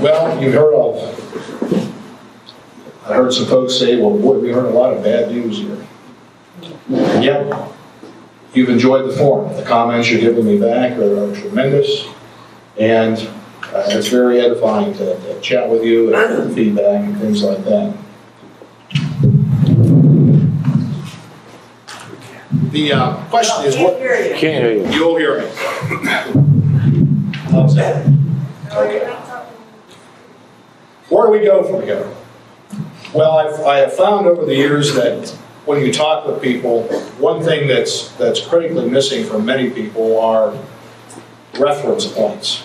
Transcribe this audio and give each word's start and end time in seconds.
Well, 0.00 0.42
you 0.42 0.50
heard 0.50 0.72
of, 0.72 0.96
I 3.04 3.14
heard 3.14 3.34
some 3.34 3.44
folks 3.44 3.78
say, 3.78 4.00
well, 4.00 4.16
boy, 4.16 4.38
we 4.38 4.48
heard 4.50 4.64
a 4.64 4.70
lot 4.70 4.94
of 4.94 5.04
bad 5.04 5.30
news 5.30 5.58
here. 5.58 5.86
And 6.88 7.22
yet, 7.22 7.70
you've 8.54 8.70
enjoyed 8.70 9.10
the 9.10 9.14
forum. 9.14 9.54
The 9.54 9.62
comments 9.62 10.10
you're 10.10 10.22
giving 10.22 10.46
me 10.46 10.58
back 10.58 10.96
are 10.96 11.30
are 11.30 11.34
tremendous. 11.36 12.06
And 12.78 13.18
uh, 13.74 13.84
it's 13.88 14.08
very 14.08 14.40
edifying 14.40 14.94
to 14.94 15.20
to 15.20 15.40
chat 15.42 15.68
with 15.68 15.84
you 15.84 16.14
and 16.14 16.46
get 16.46 16.54
feedback 16.54 17.04
and 17.04 17.18
things 17.18 17.42
like 17.42 17.62
that. 17.64 17.94
The 22.70 22.92
uh, 22.92 23.16
question 23.28 23.66
is, 23.66 23.76
what, 23.76 23.98
hear 23.98 24.14
you. 24.14 24.34
Can't 24.36 24.64
hear 24.64 24.72
you. 24.72 24.88
you'll 24.94 25.16
hear 25.16 25.40
me. 25.40 25.48
How's 27.50 27.74
that? 27.74 28.06
Where 31.10 31.26
do 31.26 31.32
we 31.32 31.44
go 31.44 31.64
from 31.64 31.82
here? 31.82 32.08
Well, 33.12 33.32
I've, 33.32 33.60
I 33.66 33.78
have 33.78 33.92
found 33.92 34.28
over 34.28 34.44
the 34.44 34.54
years 34.54 34.94
that 34.94 35.28
when 35.66 35.84
you 35.84 35.92
talk 35.92 36.24
with 36.24 36.40
people, 36.40 36.84
one 37.18 37.42
thing 37.42 37.66
that's, 37.66 38.12
that's 38.12 38.40
critically 38.40 38.88
missing 38.88 39.24
from 39.24 39.44
many 39.44 39.70
people 39.70 40.20
are 40.20 40.56
reference 41.58 42.06
points. 42.06 42.62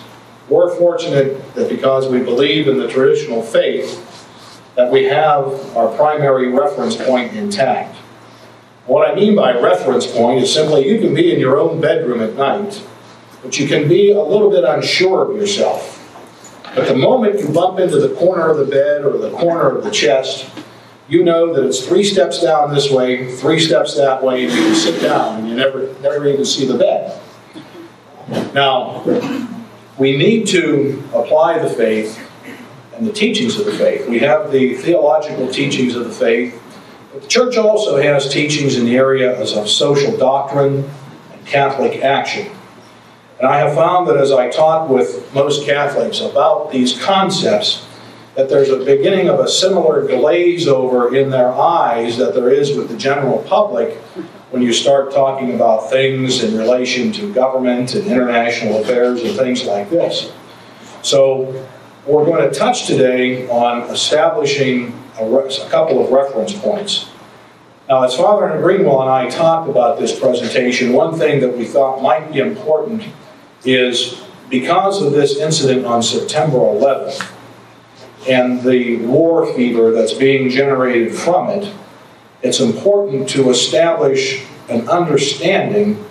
We're 0.48 0.76
fortunate 0.76 1.54
that 1.54 1.68
because 1.68 2.08
we 2.08 2.20
believe 2.20 2.68
in 2.68 2.78
the 2.78 2.86
traditional 2.86 3.42
faith, 3.42 4.00
that 4.76 4.92
we 4.92 5.04
have 5.04 5.76
our 5.76 5.94
primary 5.96 6.48
reference 6.48 6.94
point 6.94 7.34
intact. 7.34 7.96
What 8.86 9.10
I 9.10 9.16
mean 9.16 9.34
by 9.34 9.58
reference 9.58 10.06
point 10.06 10.44
is 10.44 10.54
simply 10.54 10.88
you 10.88 11.00
can 11.00 11.14
be 11.14 11.34
in 11.34 11.40
your 11.40 11.58
own 11.58 11.80
bedroom 11.80 12.20
at 12.20 12.34
night, 12.34 12.80
but 13.42 13.58
you 13.58 13.66
can 13.66 13.88
be 13.88 14.12
a 14.12 14.22
little 14.22 14.50
bit 14.50 14.62
unsure 14.62 15.28
of 15.28 15.36
yourself. 15.36 15.95
But 16.76 16.88
the 16.88 16.94
moment 16.94 17.40
you 17.40 17.48
bump 17.48 17.80
into 17.80 17.98
the 17.98 18.14
corner 18.16 18.50
of 18.50 18.58
the 18.58 18.66
bed 18.66 19.02
or 19.02 19.16
the 19.16 19.30
corner 19.30 19.78
of 19.78 19.82
the 19.82 19.90
chest, 19.90 20.46
you 21.08 21.24
know 21.24 21.54
that 21.54 21.64
it's 21.64 21.86
three 21.86 22.04
steps 22.04 22.42
down 22.42 22.74
this 22.74 22.90
way, 22.90 23.34
three 23.34 23.58
steps 23.58 23.96
that 23.96 24.22
way, 24.22 24.44
and 24.44 24.52
you 24.52 24.74
sit 24.74 25.00
down 25.00 25.38
and 25.38 25.48
you 25.48 25.56
never, 25.56 25.94
never 26.02 26.28
even 26.28 26.44
see 26.44 26.66
the 26.66 26.76
bed. 26.76 27.18
Now, 28.52 29.02
we 29.96 30.18
need 30.18 30.48
to 30.48 31.02
apply 31.14 31.60
the 31.60 31.70
faith 31.70 32.20
and 32.94 33.06
the 33.06 33.12
teachings 33.12 33.58
of 33.58 33.64
the 33.64 33.72
faith. 33.72 34.06
We 34.06 34.18
have 34.18 34.52
the 34.52 34.74
theological 34.74 35.48
teachings 35.48 35.96
of 35.96 36.04
the 36.04 36.12
faith, 36.12 36.62
but 37.10 37.22
the 37.22 37.28
church 37.28 37.56
also 37.56 37.96
has 38.02 38.30
teachings 38.30 38.76
in 38.76 38.84
the 38.84 38.96
areas 38.96 39.56
of 39.56 39.66
social 39.66 40.14
doctrine 40.18 40.90
and 41.32 41.46
Catholic 41.46 42.02
action. 42.02 42.50
And 43.38 43.46
I 43.46 43.58
have 43.58 43.74
found 43.74 44.08
that 44.08 44.16
as 44.16 44.32
I 44.32 44.50
talk 44.50 44.88
with 44.88 45.32
most 45.34 45.66
Catholics 45.66 46.20
about 46.20 46.72
these 46.72 46.98
concepts, 46.98 47.86
that 48.34 48.48
there's 48.48 48.70
a 48.70 48.78
beginning 48.78 49.28
of 49.28 49.40
a 49.40 49.48
similar 49.48 50.06
glaze 50.06 50.66
over 50.66 51.14
in 51.14 51.30
their 51.30 51.52
eyes 51.52 52.16
that 52.18 52.34
there 52.34 52.50
is 52.50 52.76
with 52.76 52.88
the 52.88 52.96
general 52.96 53.38
public 53.42 53.94
when 54.50 54.62
you 54.62 54.72
start 54.72 55.12
talking 55.12 55.54
about 55.54 55.90
things 55.90 56.42
in 56.42 56.56
relation 56.56 57.12
to 57.12 57.32
government 57.32 57.94
and 57.94 58.06
international 58.06 58.80
affairs 58.80 59.22
and 59.22 59.36
things 59.36 59.64
like 59.64 59.90
this. 59.90 60.32
So 61.02 61.66
we're 62.06 62.24
going 62.24 62.50
to 62.50 62.58
touch 62.58 62.86
today 62.86 63.48
on 63.48 63.82
establishing 63.90 64.98
a, 65.18 65.24
a 65.24 65.68
couple 65.68 66.02
of 66.02 66.10
reference 66.10 66.52
points. 66.52 67.08
Now, 67.88 68.02
as 68.02 68.16
Father 68.16 68.58
Greenwell 68.60 69.02
and 69.02 69.10
I 69.10 69.28
talked 69.28 69.68
about 69.68 69.98
this 69.98 70.18
presentation, 70.18 70.92
one 70.92 71.18
thing 71.18 71.40
that 71.40 71.56
we 71.56 71.64
thought 71.64 72.02
might 72.02 72.32
be 72.32 72.40
important 72.40 73.04
is 73.66 74.22
because 74.48 75.02
of 75.02 75.12
this 75.12 75.38
incident 75.38 75.84
on 75.84 76.02
September 76.02 76.58
11th 76.58 77.32
and 78.28 78.62
the 78.62 78.96
war 78.98 79.52
fever 79.54 79.92
that's 79.92 80.12
being 80.12 80.48
generated 80.48 81.14
from 81.14 81.50
it, 81.50 81.72
it's 82.42 82.60
important 82.60 83.28
to 83.30 83.50
establish 83.50 84.44
an 84.68 84.88
understanding. 84.88 86.04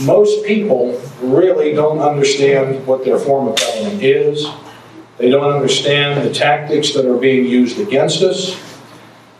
Most 0.00 0.44
people 0.44 1.00
really 1.20 1.72
don't 1.72 1.98
understand 1.98 2.86
what 2.86 3.04
their 3.04 3.18
form 3.18 3.48
of 3.48 3.56
government 3.56 4.02
is. 4.02 4.46
They 5.18 5.28
don't 5.28 5.52
understand 5.52 6.26
the 6.26 6.32
tactics 6.32 6.94
that 6.94 7.04
are 7.06 7.18
being 7.18 7.46
used 7.46 7.78
against 7.78 8.22
us. 8.22 8.58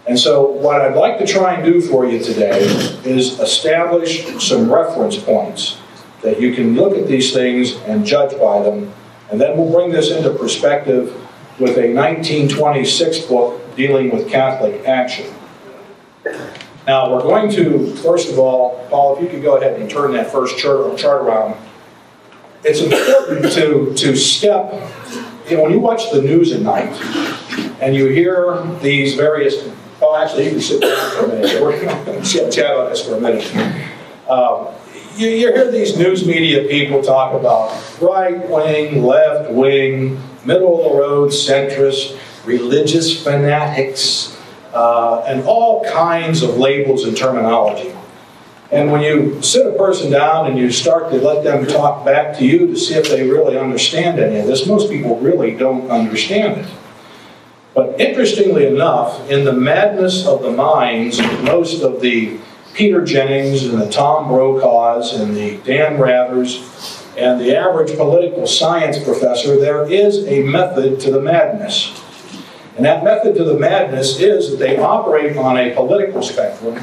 And 0.06 0.18
so, 0.18 0.50
what 0.50 0.80
I'd 0.80 0.96
like 0.96 1.18
to 1.18 1.26
try 1.26 1.54
and 1.54 1.64
do 1.64 1.80
for 1.80 2.04
you 2.04 2.18
today 2.18 2.60
is 3.04 3.38
establish 3.38 4.26
some 4.42 4.70
reference 4.70 5.16
points 5.16 5.79
that 6.22 6.40
you 6.40 6.54
can 6.54 6.74
look 6.74 6.96
at 6.96 7.06
these 7.06 7.32
things 7.32 7.76
and 7.82 8.04
judge 8.04 8.38
by 8.38 8.62
them. 8.62 8.92
And 9.30 9.40
then 9.40 9.56
we'll 9.56 9.72
bring 9.72 9.90
this 9.90 10.10
into 10.10 10.30
perspective 10.30 11.14
with 11.58 11.76
a 11.76 11.94
1926 11.94 13.20
book 13.20 13.60
dealing 13.76 14.10
with 14.10 14.28
Catholic 14.28 14.86
action. 14.86 15.32
Now, 16.86 17.12
we're 17.12 17.22
going 17.22 17.50
to, 17.52 17.94
first 17.96 18.30
of 18.30 18.38
all, 18.38 18.86
Paul, 18.88 19.16
if 19.16 19.22
you 19.22 19.28
could 19.28 19.42
go 19.42 19.56
ahead 19.56 19.80
and 19.80 19.88
turn 19.88 20.12
that 20.12 20.32
first 20.32 20.58
chart, 20.58 20.96
chart 20.98 21.22
around. 21.22 21.56
It's 22.64 22.80
important 22.80 23.52
to, 23.52 23.94
to 23.94 24.16
step, 24.16 24.72
you 25.48 25.56
know, 25.56 25.62
when 25.62 25.72
you 25.72 25.78
watch 25.78 26.10
the 26.10 26.20
news 26.20 26.52
at 26.52 26.60
night 26.62 26.90
and 27.80 27.94
you 27.94 28.08
hear 28.08 28.62
these 28.82 29.14
various, 29.14 29.54
oh, 30.02 30.20
actually, 30.20 30.44
you 30.44 30.50
can 30.50 30.60
sit 30.60 30.80
down 30.80 31.10
for 31.12 31.24
a 31.24 31.28
minute. 31.28 31.62
We're 31.62 31.84
going 31.84 32.22
to 32.22 32.50
chat 32.50 32.76
on 32.76 32.90
this 32.90 33.06
for 33.06 33.16
a 33.16 33.20
minute. 33.20 33.46
Um, 34.28 34.68
you, 35.16 35.28
you 35.28 35.52
hear 35.52 35.70
these 35.70 35.96
news 35.96 36.26
media 36.26 36.68
people 36.68 37.02
talk 37.02 37.38
about 37.38 37.70
right 38.00 38.48
wing, 38.48 39.02
left 39.02 39.50
wing, 39.50 40.20
middle 40.44 40.84
of 40.84 40.92
the 40.92 40.98
road 40.98 41.30
centrist, 41.30 42.18
religious 42.44 43.22
fanatics, 43.22 44.36
uh, 44.72 45.22
and 45.26 45.42
all 45.44 45.84
kinds 45.84 46.42
of 46.42 46.56
labels 46.56 47.04
and 47.04 47.16
terminology. 47.16 47.94
And 48.72 48.92
when 48.92 49.02
you 49.02 49.42
sit 49.42 49.66
a 49.66 49.76
person 49.76 50.12
down 50.12 50.46
and 50.46 50.56
you 50.56 50.70
start 50.70 51.10
to 51.10 51.16
let 51.16 51.42
them 51.42 51.66
talk 51.66 52.04
back 52.04 52.38
to 52.38 52.46
you 52.46 52.68
to 52.68 52.76
see 52.76 52.94
if 52.94 53.08
they 53.08 53.28
really 53.28 53.58
understand 53.58 54.20
any 54.20 54.38
of 54.38 54.46
this, 54.46 54.66
most 54.66 54.90
people 54.90 55.18
really 55.18 55.56
don't 55.56 55.90
understand 55.90 56.60
it. 56.60 56.70
But 57.74 58.00
interestingly 58.00 58.66
enough, 58.66 59.28
in 59.28 59.44
the 59.44 59.52
madness 59.52 60.24
of 60.26 60.42
the 60.42 60.52
minds 60.52 61.18
of 61.18 61.42
most 61.42 61.82
of 61.82 62.00
the 62.00 62.38
Peter 62.80 63.04
Jennings 63.04 63.66
and 63.66 63.78
the 63.78 63.90
Tom 63.90 64.26
Brokaws 64.28 65.12
and 65.12 65.36
the 65.36 65.58
Dan 65.66 65.98
Rathers 65.98 67.06
and 67.14 67.38
the 67.38 67.54
average 67.54 67.94
political 67.94 68.46
science 68.46 68.98
professor, 69.04 69.60
there 69.60 69.84
is 69.84 70.26
a 70.26 70.42
method 70.44 70.98
to 71.00 71.10
the 71.10 71.20
madness. 71.20 71.92
And 72.78 72.86
that 72.86 73.04
method 73.04 73.34
to 73.34 73.44
the 73.44 73.58
madness 73.58 74.18
is 74.18 74.50
that 74.50 74.56
they 74.56 74.78
operate 74.78 75.36
on 75.36 75.58
a 75.58 75.74
political 75.74 76.22
spectrum, 76.22 76.76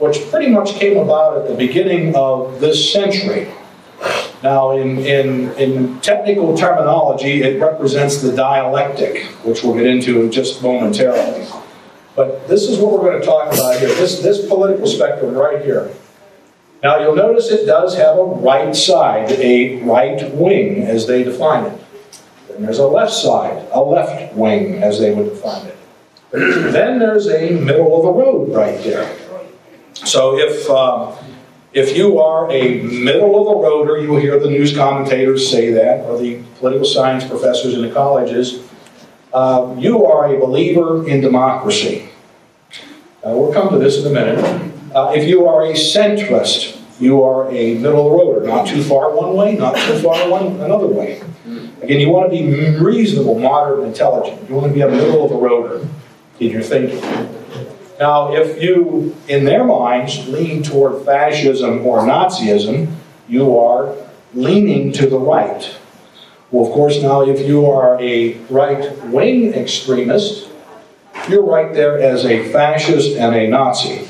which 0.00 0.18
pretty 0.32 0.50
much 0.50 0.72
came 0.80 0.98
about 0.98 1.38
at 1.38 1.46
the 1.46 1.54
beginning 1.54 2.16
of 2.16 2.58
this 2.58 2.92
century. 2.92 3.48
Now, 4.42 4.72
in, 4.72 4.98
in, 4.98 5.52
in 5.52 6.00
technical 6.00 6.56
terminology, 6.56 7.42
it 7.42 7.60
represents 7.60 8.20
the 8.20 8.34
dialectic, 8.34 9.26
which 9.44 9.62
we'll 9.62 9.74
get 9.74 9.86
into 9.86 10.28
just 10.28 10.60
momentarily. 10.60 11.45
But 12.16 12.48
this 12.48 12.62
is 12.62 12.78
what 12.78 12.92
we're 12.92 13.10
going 13.10 13.20
to 13.20 13.26
talk 13.26 13.52
about 13.52 13.78
here, 13.78 13.88
this, 13.88 14.20
this 14.20 14.48
political 14.48 14.86
spectrum 14.86 15.34
right 15.34 15.62
here. 15.62 15.92
Now, 16.82 16.98
you'll 16.98 17.14
notice 17.14 17.50
it 17.50 17.66
does 17.66 17.94
have 17.96 18.16
a 18.16 18.24
right 18.24 18.74
side, 18.74 19.30
a 19.32 19.82
right 19.82 20.32
wing, 20.34 20.82
as 20.82 21.06
they 21.06 21.24
define 21.24 21.66
it. 21.66 21.80
Then 22.48 22.62
there's 22.62 22.78
a 22.78 22.86
left 22.86 23.12
side, 23.12 23.68
a 23.72 23.80
left 23.80 24.34
wing, 24.34 24.82
as 24.82 24.98
they 24.98 25.14
would 25.14 25.30
define 25.30 25.66
it. 25.66 25.76
then 26.72 26.98
there's 26.98 27.28
a 27.28 27.50
middle 27.50 27.96
of 27.96 28.02
the 28.02 28.12
road 28.12 28.54
right 28.54 28.82
there. 28.82 29.14
So 29.94 30.38
if, 30.38 30.68
uh, 30.70 31.14
if 31.72 31.96
you 31.96 32.18
are 32.18 32.50
a 32.50 32.82
middle 32.82 33.38
of 33.38 33.46
the 33.46 33.68
roader, 33.68 34.02
you 34.02 34.08
will 34.08 34.20
hear 34.20 34.38
the 34.38 34.48
news 34.48 34.74
commentators 34.74 35.50
say 35.50 35.72
that, 35.72 36.04
or 36.06 36.18
the 36.18 36.42
political 36.58 36.86
science 36.86 37.24
professors 37.24 37.74
in 37.74 37.82
the 37.82 37.92
colleges, 37.92 38.62
uh, 39.32 39.74
you 39.78 40.06
are 40.06 40.34
a 40.34 40.38
believer 40.38 41.06
in 41.08 41.20
democracy. 41.20 42.05
Uh, 43.26 43.30
we'll 43.30 43.52
come 43.52 43.70
to 43.70 43.78
this 43.78 44.04
in 44.04 44.06
a 44.06 44.10
minute. 44.14 44.38
Uh, 44.94 45.12
if 45.12 45.26
you 45.26 45.48
are 45.48 45.64
a 45.64 45.72
centrist, 45.72 46.80
you 47.00 47.24
are 47.24 47.50
a 47.50 47.74
middle 47.74 48.08
roader, 48.08 48.46
not 48.46 48.68
too 48.68 48.80
far 48.84 49.10
one 49.16 49.34
way, 49.34 49.56
not 49.56 49.74
too 49.74 49.98
far 49.98 50.30
one 50.30 50.60
another 50.60 50.86
way. 50.86 51.20
Again, 51.82 51.98
you 51.98 52.08
want 52.08 52.30
to 52.30 52.38
be 52.38 52.78
reasonable, 52.78 53.36
moderate, 53.36 53.84
intelligent. 53.84 54.48
You 54.48 54.54
want 54.54 54.68
to 54.68 54.72
be 54.72 54.80
a 54.82 54.88
middle 54.88 55.24
of 55.24 55.30
the 55.30 55.36
roader 55.36 55.88
in 56.38 56.50
your 56.52 56.62
thinking. 56.62 57.00
Now, 57.98 58.32
if 58.32 58.62
you, 58.62 59.16
in 59.26 59.44
their 59.44 59.64
minds, 59.64 60.28
lean 60.28 60.62
toward 60.62 61.04
fascism 61.04 61.84
or 61.84 62.02
Nazism, 62.02 62.94
you 63.26 63.58
are 63.58 63.92
leaning 64.34 64.92
to 64.92 65.08
the 65.08 65.18
right. 65.18 65.76
Well, 66.52 66.64
of 66.64 66.72
course, 66.72 67.02
now 67.02 67.22
if 67.22 67.40
you 67.40 67.66
are 67.66 68.00
a 68.00 68.34
right 68.50 69.04
wing 69.06 69.52
extremist, 69.52 70.48
you're 71.28 71.44
right 71.44 71.72
there 71.74 71.98
as 71.98 72.24
a 72.24 72.50
fascist 72.50 73.16
and 73.16 73.34
a 73.34 73.48
Nazi. 73.48 74.08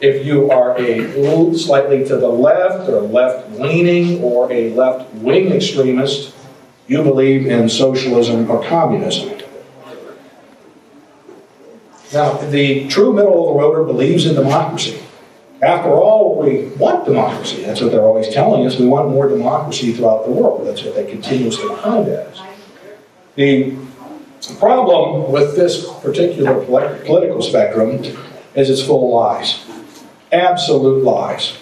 If 0.00 0.26
you 0.26 0.50
are 0.50 0.76
a 0.78 1.54
slightly 1.54 2.04
to 2.06 2.16
the 2.16 2.28
left 2.28 2.88
or 2.88 3.02
left 3.02 3.52
leaning 3.52 4.20
or 4.22 4.50
a 4.52 4.74
left 4.74 5.14
wing 5.14 5.52
extremist, 5.52 6.34
you 6.88 7.02
believe 7.02 7.46
in 7.46 7.68
socialism 7.68 8.50
or 8.50 8.64
communism. 8.64 9.38
Now, 12.12 12.36
the 12.36 12.88
true 12.88 13.12
middle 13.12 13.48
of 13.48 13.54
the 13.54 13.62
roader 13.62 13.86
believes 13.86 14.26
in 14.26 14.34
democracy. 14.34 15.02
After 15.62 15.90
all, 15.90 16.42
we 16.42 16.66
want 16.76 17.04
democracy. 17.04 17.62
That's 17.62 17.80
what 17.80 17.92
they're 17.92 18.02
always 18.02 18.28
telling 18.28 18.66
us. 18.66 18.78
We 18.78 18.86
want 18.86 19.10
more 19.10 19.28
democracy 19.28 19.92
throughout 19.92 20.24
the 20.24 20.32
world. 20.32 20.66
That's 20.66 20.82
what 20.82 20.96
they 20.96 21.06
continuously 21.06 21.68
pound 21.76 22.08
at 22.08 22.26
us. 22.26 22.42
The 23.36 23.76
problem 24.58 25.30
with 25.30 25.56
this 25.56 25.88
particular 26.00 26.64
political 26.64 27.42
spectrum 27.42 28.02
is 28.54 28.70
it's 28.70 28.82
full 28.82 29.06
of 29.06 29.36
lies. 29.36 29.64
Absolute 30.32 31.04
lies. 31.04 31.58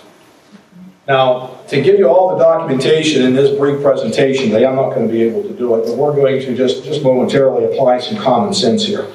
Now, 1.06 1.58
to 1.68 1.80
give 1.80 1.98
you 1.98 2.08
all 2.08 2.36
the 2.36 2.44
documentation 2.44 3.22
in 3.22 3.34
this 3.34 3.56
brief 3.58 3.82
presentation, 3.82 4.54
I'm 4.54 4.76
not 4.76 4.94
going 4.94 5.08
to 5.08 5.12
be 5.12 5.22
able 5.22 5.42
to 5.42 5.52
do 5.52 5.74
it, 5.74 5.86
but 5.86 5.96
we're 5.96 6.14
going 6.14 6.40
to 6.40 6.54
just, 6.54 6.84
just 6.84 7.02
momentarily 7.02 7.64
apply 7.64 7.98
some 7.98 8.16
common 8.16 8.54
sense 8.54 8.84
here. 8.84 9.08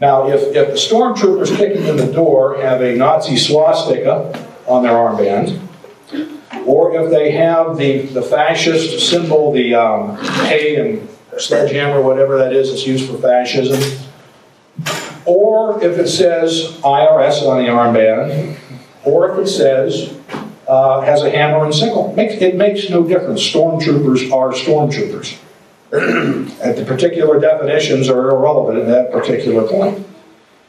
Now, 0.00 0.28
if, 0.28 0.40
if 0.54 0.68
the 0.68 0.74
stormtroopers 0.74 1.56
kicking 1.56 1.86
in 1.86 1.96
the 1.96 2.10
door 2.12 2.56
have 2.62 2.82
a 2.82 2.94
Nazi 2.94 3.36
swastika 3.36 4.48
on 4.66 4.82
their 4.82 4.92
armband, 4.92 5.60
or 6.64 6.94
if 6.94 7.10
they 7.10 7.32
have 7.32 7.76
the, 7.76 8.02
the 8.02 8.22
fascist 8.22 9.10
symbol, 9.10 9.52
the 9.52 9.74
um, 9.74 10.16
K 10.46 10.76
and 10.76 11.09
sledgehammer, 11.38 12.00
whatever 12.00 12.38
that 12.38 12.52
is 12.52 12.70
that's 12.70 12.86
used 12.86 13.08
for 13.08 13.18
fascism, 13.18 14.06
or 15.24 15.82
if 15.82 15.98
it 15.98 16.08
says 16.08 16.78
IRS 16.82 17.46
on 17.46 17.62
the 17.62 17.68
armband, 17.68 18.58
or 19.04 19.30
if 19.30 19.46
it 19.46 19.48
says 19.48 20.16
uh, 20.70 21.00
has 21.00 21.22
a 21.22 21.30
hammer 21.30 21.64
and 21.64 21.74
sickle. 21.74 22.10
It 22.10 22.16
makes, 22.16 22.34
it 22.34 22.54
makes 22.54 22.88
no 22.90 23.02
difference. 23.02 23.42
Stormtroopers 23.42 24.30
are 24.32 24.52
stormtroopers. 24.52 25.36
and 25.92 26.78
the 26.78 26.84
particular 26.84 27.40
definitions 27.40 28.08
are 28.08 28.30
irrelevant 28.30 28.78
at 28.78 28.86
that 28.86 29.10
particular 29.10 29.66
point. 29.66 30.06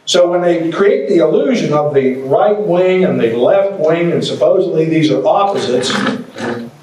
So 0.05 0.31
when 0.31 0.41
they 0.41 0.71
create 0.71 1.07
the 1.07 1.17
illusion 1.17 1.73
of 1.73 1.93
the 1.93 2.15
right 2.23 2.59
wing 2.59 3.05
and 3.05 3.19
the 3.19 3.35
left 3.35 3.79
wing, 3.79 4.11
and 4.11 4.25
supposedly 4.25 4.85
these 4.85 5.11
are 5.11 5.23
opposites, 5.25 5.91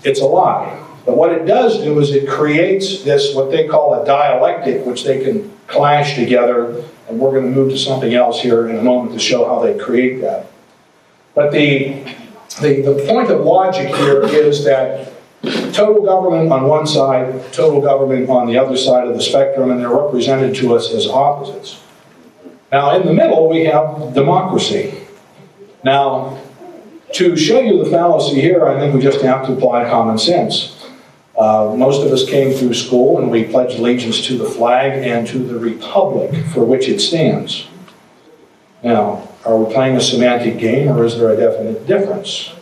it's 0.05 0.21
a 0.21 0.25
lie. 0.25 0.85
But 1.09 1.17
what 1.17 1.33
it 1.33 1.47
does 1.47 1.79
do 1.79 1.99
is 2.01 2.11
it 2.11 2.29
creates 2.29 3.03
this, 3.03 3.35
what 3.35 3.51
they 3.51 3.67
call 3.67 3.95
a 3.95 4.05
dialectic, 4.05 4.85
which 4.85 5.05
they 5.05 5.25
can 5.25 5.51
clash 5.67 6.17
together. 6.17 6.85
And 7.09 7.19
we're 7.19 7.31
going 7.31 7.45
to 7.45 7.51
move 7.51 7.71
to 7.71 7.79
something 7.79 8.13
else 8.13 8.43
here 8.43 8.69
in 8.69 8.77
a 8.77 8.83
moment 8.83 9.15
to 9.15 9.19
show 9.19 9.47
how 9.47 9.59
they 9.61 9.79
create 9.79 10.21
that. 10.21 10.51
But 11.35 11.51
the, 11.51 11.95
the, 12.61 12.83
the 12.83 13.07
point 13.09 13.31
of 13.31 13.41
logic 13.41 13.89
here 13.89 14.23
is 14.23 14.65
that 14.65 15.15
total 15.73 16.05
government 16.05 16.53
on 16.53 16.65
one 16.65 16.87
side, 16.87 17.55
total 17.55 17.81
government 17.81 18.29
on 18.29 18.47
the 18.47 18.59
other 18.59 18.77
side 18.77 19.09
of 19.09 19.15
the 19.15 19.23
spectrum, 19.23 19.71
and 19.71 19.81
they're 19.81 19.89
represented 19.89 20.55
to 20.57 20.75
us 20.75 20.93
as 20.93 21.07
opposites. 21.07 21.83
Now, 22.71 22.95
in 23.01 23.07
the 23.07 23.15
middle, 23.15 23.49
we 23.49 23.65
have 23.65 24.13
democracy. 24.13 24.93
Now, 25.83 26.39
to 27.15 27.35
show 27.35 27.61
you 27.61 27.83
the 27.83 27.91
fallacy 27.91 28.43
here, 28.43 28.67
I 28.69 28.79
think 28.79 28.95
we 28.95 29.01
just 29.01 29.23
have 29.23 29.47
to 29.47 29.55
apply 29.55 29.89
common 29.89 30.19
sense. 30.19 30.78
Uh, 31.39 31.73
most 31.77 32.05
of 32.05 32.11
us 32.11 32.29
came 32.29 32.53
through 32.53 32.75
school 32.75 33.19
and 33.19 33.31
we 33.31 33.45
pledged 33.45 33.79
allegiance 33.79 34.27
to 34.27 34.37
the 34.37 34.45
flag 34.45 35.05
and 35.05 35.27
to 35.29 35.39
the 35.39 35.57
republic 35.59 36.35
for 36.47 36.65
which 36.65 36.89
it 36.89 36.99
stands. 36.99 37.69
Now, 38.83 39.29
are 39.45 39.57
we 39.57 39.73
playing 39.73 39.97
a 39.97 40.01
semantic 40.01 40.59
game 40.59 40.89
or 40.89 41.05
is 41.05 41.17
there 41.17 41.31
a 41.31 41.37
definite 41.37 41.87
difference? 41.87 42.53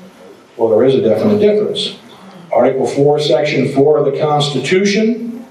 Well, 0.58 0.68
there 0.68 0.84
is 0.84 0.94
a 0.94 1.00
definite 1.00 1.38
difference. 1.38 1.98
Article 2.52 2.86
4, 2.86 3.18
Section 3.20 3.72
4 3.72 3.98
of 3.98 4.12
the 4.12 4.20
Constitution 4.20 5.46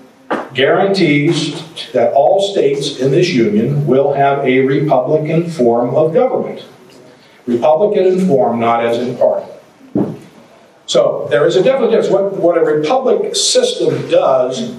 guarantees 0.53 1.91
that 1.91 2.13
all 2.13 2.41
states 2.51 2.99
in 2.99 3.11
this 3.11 3.29
union 3.29 3.85
will 3.87 4.13
have 4.13 4.45
a 4.45 4.59
Republican 4.61 5.49
form 5.49 5.95
of 5.95 6.13
government. 6.13 6.63
Republican 7.47 8.05
in 8.05 8.27
form, 8.27 8.59
not 8.59 8.85
as 8.85 8.97
in 8.97 9.17
party. 9.17 9.51
So 10.85 11.27
there 11.29 11.45
is 11.45 11.55
a 11.55 11.63
definite 11.63 11.91
difference. 11.91 12.09
What, 12.09 12.33
what 12.33 12.57
a 12.57 12.61
republic 12.61 13.35
system 13.35 14.09
does 14.09 14.75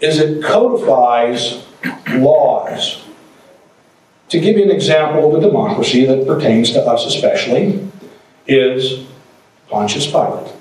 is 0.00 0.18
it 0.18 0.44
codifies 0.44 1.64
laws. 2.10 3.02
To 4.30 4.40
give 4.40 4.56
you 4.56 4.64
an 4.64 4.70
example 4.70 5.34
of 5.34 5.42
a 5.42 5.46
democracy 5.46 6.04
that 6.04 6.26
pertains 6.26 6.72
to 6.72 6.80
us 6.80 7.06
especially, 7.06 7.88
is 8.46 9.06
Pontius 9.68 10.06
Pilate. 10.06 10.52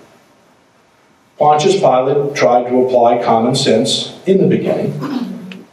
Pontius 1.38 1.76
Pilate 1.76 2.36
tried 2.36 2.70
to 2.70 2.86
apply 2.86 3.24
common 3.24 3.56
sense 3.56 4.20
in 4.26 4.38
the 4.38 4.48
beginning 4.48 4.94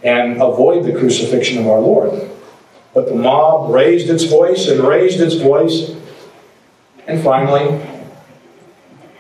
and 0.03 0.43
avoid 0.43 0.85
the 0.85 0.93
crucifixion 0.93 1.59
of 1.59 1.69
our 1.69 1.81
Lord. 1.81 2.29
But 2.95 3.07
the 3.07 3.15
mob 3.15 3.73
raised 3.73 4.11
its 4.11 4.25
voice 4.25 4.69
and 4.69 4.81
raised 4.81 5.21
its 5.21 5.37
voice, 5.37 5.95
and 7.07 7.23
finally 7.23 7.81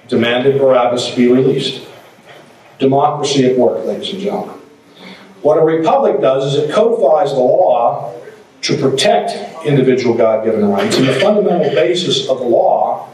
demanded 0.08 0.58
Barabbas 0.58 1.14
be 1.14 1.30
released. 1.30 1.86
Democracy 2.78 3.46
at 3.50 3.56
work, 3.56 3.84
ladies 3.84 4.12
and 4.12 4.20
gentlemen. 4.20 4.56
What 5.42 5.58
a 5.58 5.62
republic 5.62 6.20
does 6.20 6.54
is 6.54 6.64
it 6.64 6.72
codifies 6.72 7.30
the 7.30 7.40
law 7.40 8.14
to 8.62 8.76
protect 8.76 9.66
individual 9.66 10.16
God 10.16 10.44
given 10.44 10.64
rights, 10.68 10.96
and 10.96 11.08
the 11.08 11.14
fundamental 11.14 11.70
basis 11.74 12.28
of 12.28 12.38
the 12.38 12.44
law 12.44 13.08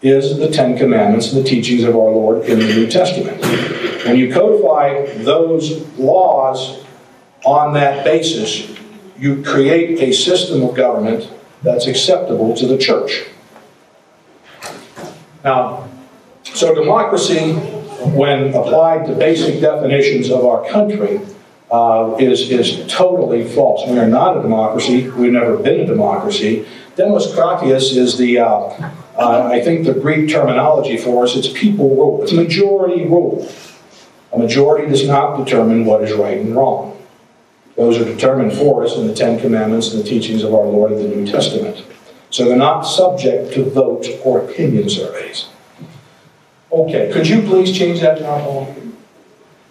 is 0.00 0.38
the 0.38 0.48
Ten 0.48 0.76
Commandments 0.76 1.32
and 1.32 1.44
the 1.44 1.48
teachings 1.48 1.82
of 1.82 1.96
our 1.96 2.10
Lord 2.10 2.44
in 2.44 2.60
the 2.60 2.66
New 2.66 2.86
Testament. 2.86 3.42
When 4.06 4.16
you 4.16 4.32
codify 4.32 5.06
those 5.24 5.84
laws 5.98 6.84
on 7.44 7.74
that 7.74 8.04
basis, 8.04 8.76
you 9.18 9.42
create 9.42 10.00
a 10.00 10.12
system 10.12 10.62
of 10.62 10.76
government 10.76 11.28
that's 11.62 11.88
acceptable 11.88 12.54
to 12.54 12.66
the 12.66 12.78
church. 12.78 13.26
Now, 15.42 15.87
so 16.58 16.74
democracy, 16.74 17.52
when 17.52 18.54
applied 18.54 19.06
to 19.06 19.14
basic 19.14 19.60
definitions 19.60 20.30
of 20.30 20.44
our 20.44 20.68
country, 20.68 21.20
uh, 21.70 22.16
is, 22.18 22.50
is 22.50 22.90
totally 22.90 23.46
false. 23.46 23.88
We 23.88 23.98
are 23.98 24.08
not 24.08 24.38
a 24.38 24.42
democracy. 24.42 25.08
We've 25.10 25.32
never 25.32 25.56
been 25.56 25.80
a 25.80 25.86
democracy. 25.86 26.66
Demos 26.96 27.32
Kratias 27.32 27.96
is 27.96 28.18
the 28.18 28.40
uh, 28.40 28.90
uh, 29.18 29.48
I 29.52 29.60
think 29.60 29.84
the 29.84 29.94
Greek 29.94 30.30
terminology 30.30 30.96
for 30.96 31.24
us, 31.24 31.36
it's 31.36 31.48
people 31.48 31.90
rule. 31.90 32.22
It's 32.22 32.32
majority 32.32 33.04
rule. 33.04 33.48
A 34.32 34.38
majority 34.38 34.88
does 34.88 35.06
not 35.06 35.44
determine 35.44 35.84
what 35.84 36.02
is 36.02 36.12
right 36.12 36.38
and 36.38 36.54
wrong. 36.54 36.96
Those 37.76 37.98
are 37.98 38.04
determined 38.04 38.52
for 38.52 38.84
us 38.84 38.96
in 38.96 39.06
the 39.06 39.14
Ten 39.14 39.40
Commandments 39.40 39.92
and 39.92 40.02
the 40.02 40.08
teachings 40.08 40.42
of 40.42 40.54
our 40.54 40.64
Lord 40.64 40.92
in 40.92 40.98
the 40.98 41.16
New 41.16 41.26
Testament. 41.26 41.84
So 42.30 42.44
they're 42.44 42.56
not 42.56 42.82
subject 42.82 43.52
to 43.54 43.64
vote 43.64 44.06
or 44.24 44.40
opinion 44.40 44.88
surveys. 44.88 45.46
Okay, 46.70 47.10
could 47.12 47.26
you 47.26 47.42
please 47.42 47.76
change 47.76 48.00
that 48.00 48.20
now, 48.20 48.38
Paul? 48.40 48.74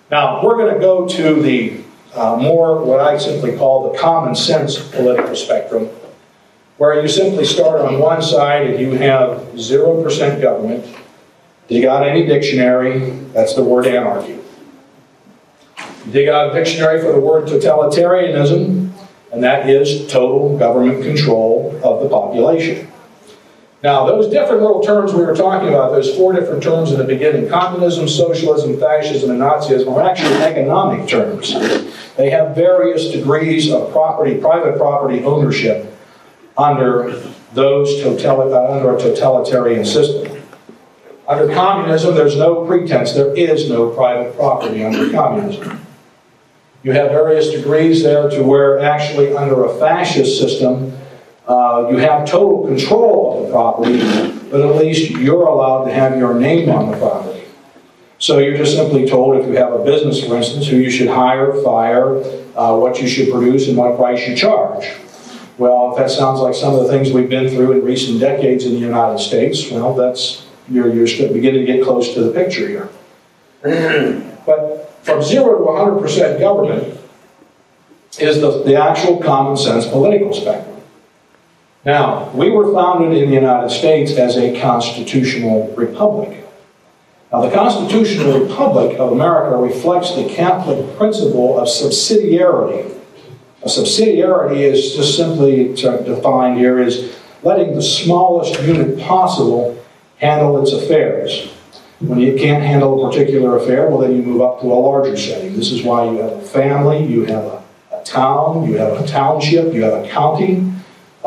Now, 0.09 0.43
we're 0.43 0.55
going 0.55 0.73
to 0.73 0.79
go 0.79 1.07
to 1.07 1.41
the 1.41 1.83
uh, 2.15 2.37
more 2.37 2.83
what 2.83 2.99
I 2.99 3.17
simply 3.17 3.55
call 3.55 3.91
the 3.91 3.99
common 3.99 4.33
sense 4.33 4.79
political 4.89 5.35
spectrum 5.35 5.89
where 6.77 7.01
you 7.01 7.07
simply 7.07 7.45
start 7.45 7.81
on 7.81 7.99
one 7.99 8.21
side 8.21 8.67
and 8.67 8.79
you 8.79 8.91
have 8.93 9.39
0% 9.55 10.41
government. 10.41 10.85
Dig 11.67 11.85
out 11.85 12.07
any 12.07 12.25
dictionary, 12.25 13.09
that's 13.33 13.55
the 13.55 13.63
word 13.63 13.87
anarchy. 13.87 14.39
dig 16.11 16.29
out 16.29 16.51
a 16.51 16.53
dictionary 16.53 17.01
for 17.01 17.11
the 17.11 17.19
word 17.19 17.47
totalitarianism, 17.47 18.91
and 19.33 19.43
that 19.43 19.69
is 19.69 20.09
total 20.09 20.57
government 20.57 21.03
control 21.03 21.79
of 21.83 22.01
the 22.01 22.09
population. 22.09 22.87
Now, 23.83 24.07
those 24.07 24.27
different 24.27 24.61
little 24.61 24.81
terms 24.81 25.13
we 25.13 25.23
were 25.23 25.35
talking 25.35 25.69
about, 25.69 25.91
those 25.91 26.15
four 26.15 26.33
different 26.33 26.63
terms 26.63 26.91
in 26.91 26.97
the 26.97 27.03
beginning, 27.03 27.47
communism, 27.47 28.07
socialism, 28.07 28.79
fascism, 28.79 29.29
and 29.29 29.39
Nazism, 29.39 29.95
are 29.95 30.01
actually 30.01 30.33
economic 30.37 31.07
terms. 31.07 31.53
They 32.15 32.31
have 32.31 32.55
various 32.55 33.11
degrees 33.11 33.71
of 33.71 33.91
property, 33.91 34.35
private 34.35 34.77
property 34.77 35.23
ownership 35.23 35.95
under 36.57 37.21
those 37.53 37.89
totali- 38.03 38.51
under 38.51 38.95
a 38.95 38.99
totalitarian 38.99 39.85
system. 39.85 40.41
Under 41.27 41.53
communism, 41.53 42.15
there's 42.15 42.37
no 42.37 42.65
pretense. 42.65 43.13
There 43.13 43.35
is 43.35 43.69
no 43.69 43.89
private 43.89 44.35
property 44.35 44.83
under 44.83 45.11
communism. 45.11 45.81
You 46.83 46.93
have 46.93 47.11
various 47.11 47.49
degrees 47.51 48.01
there 48.01 48.29
to 48.29 48.41
where 48.41 48.79
actually 48.79 49.35
under 49.35 49.65
a 49.65 49.73
fascist 49.77 50.39
system, 50.39 50.97
uh, 51.77 51.89
you 51.89 51.97
have 51.97 52.27
total 52.27 52.65
control 52.65 53.37
of 53.37 53.47
the 53.47 53.51
property, 53.51 53.97
but 54.49 54.61
at 54.61 54.75
least 54.77 55.11
you're 55.11 55.45
allowed 55.45 55.85
to 55.85 55.93
have 55.93 56.17
your 56.17 56.33
name 56.33 56.69
on 56.69 56.91
the 56.91 56.97
property. 56.97 57.43
So 58.19 58.39
you're 58.39 58.57
just 58.57 58.75
simply 58.75 59.07
told 59.07 59.37
if 59.37 59.47
you 59.47 59.57
have 59.57 59.73
a 59.73 59.83
business, 59.83 60.25
for 60.25 60.37
instance, 60.37 60.67
who 60.67 60.77
you 60.77 60.89
should 60.89 61.07
hire, 61.07 61.53
fire, 61.61 62.17
uh, 62.55 62.75
what 62.75 62.99
you 62.99 63.07
should 63.07 63.31
produce, 63.31 63.67
and 63.67 63.77
what 63.77 63.95
price 63.95 64.27
you 64.27 64.35
charge. 64.35 64.91
Well, 65.57 65.91
if 65.91 65.97
that 65.97 66.09
sounds 66.09 66.39
like 66.39 66.55
some 66.55 66.73
of 66.73 66.83
the 66.83 66.89
things 66.89 67.11
we've 67.11 67.29
been 67.29 67.49
through 67.49 67.73
in 67.73 67.83
recent 67.83 68.19
decades 68.19 68.65
in 68.65 68.73
the 68.73 68.79
United 68.79 69.19
States, 69.19 69.69
well, 69.69 69.93
that's 69.93 70.45
you're, 70.69 70.91
you're 70.91 71.31
beginning 71.31 71.65
to 71.65 71.71
get 71.71 71.83
close 71.83 72.13
to 72.13 72.21
the 72.21 72.31
picture 72.31 72.67
here. 72.67 72.89
But 74.47 74.95
from 75.03 75.21
zero 75.21 75.57
to 75.57 75.65
100% 75.65 76.39
government 76.39 76.97
is 78.17 78.39
the, 78.39 78.63
the 78.63 78.75
actual 78.75 79.21
common 79.21 79.57
sense 79.57 79.85
political 79.85 80.33
spectrum. 80.33 80.66
Now, 81.87 82.29
we 82.31 82.49
were 82.49 82.73
founded 82.73 83.17
in 83.17 83.29
the 83.29 83.35
United 83.35 83.69
States 83.69 84.11
as 84.17 84.35
a 84.35 84.59
constitutional 84.59 85.73
republic. 85.77 86.45
Now, 87.31 87.39
the 87.39 87.49
constitutional 87.49 88.41
republic 88.41 88.99
of 88.99 89.13
America 89.13 89.55
reflects 89.55 90.13
the 90.13 90.27
Catholic 90.27 90.97
principle 90.97 91.57
of 91.57 91.69
subsidiarity. 91.69 92.93
A 93.63 93.67
subsidiarity 93.67 94.57
is 94.57 94.97
just 94.97 95.15
simply 95.15 95.73
defined 95.75 96.59
here 96.59 96.77
as 96.79 97.17
letting 97.41 97.73
the 97.73 97.81
smallest 97.81 98.61
unit 98.63 98.99
possible 98.99 99.81
handle 100.17 100.61
its 100.61 100.73
affairs. 100.73 101.53
When 102.01 102.19
you 102.19 102.35
can't 102.37 102.63
handle 102.63 103.07
a 103.07 103.09
particular 103.09 103.55
affair, 103.55 103.87
well, 103.87 103.99
then 103.99 104.13
you 104.13 104.23
move 104.23 104.41
up 104.41 104.59
to 104.59 104.65
a 104.67 104.75
larger 104.75 105.15
setting. 105.15 105.55
This 105.55 105.71
is 105.71 105.83
why 105.83 106.03
you 106.03 106.17
have 106.17 106.33
a 106.33 106.41
family, 106.41 107.05
you 107.05 107.23
have 107.27 107.45
a, 107.45 107.63
a 107.93 108.03
town, 108.03 108.69
you 108.69 108.75
have 108.75 109.01
a 109.01 109.07
township, 109.07 109.73
you 109.73 109.83
have 109.83 110.03
a 110.03 110.09
county, 110.09 110.73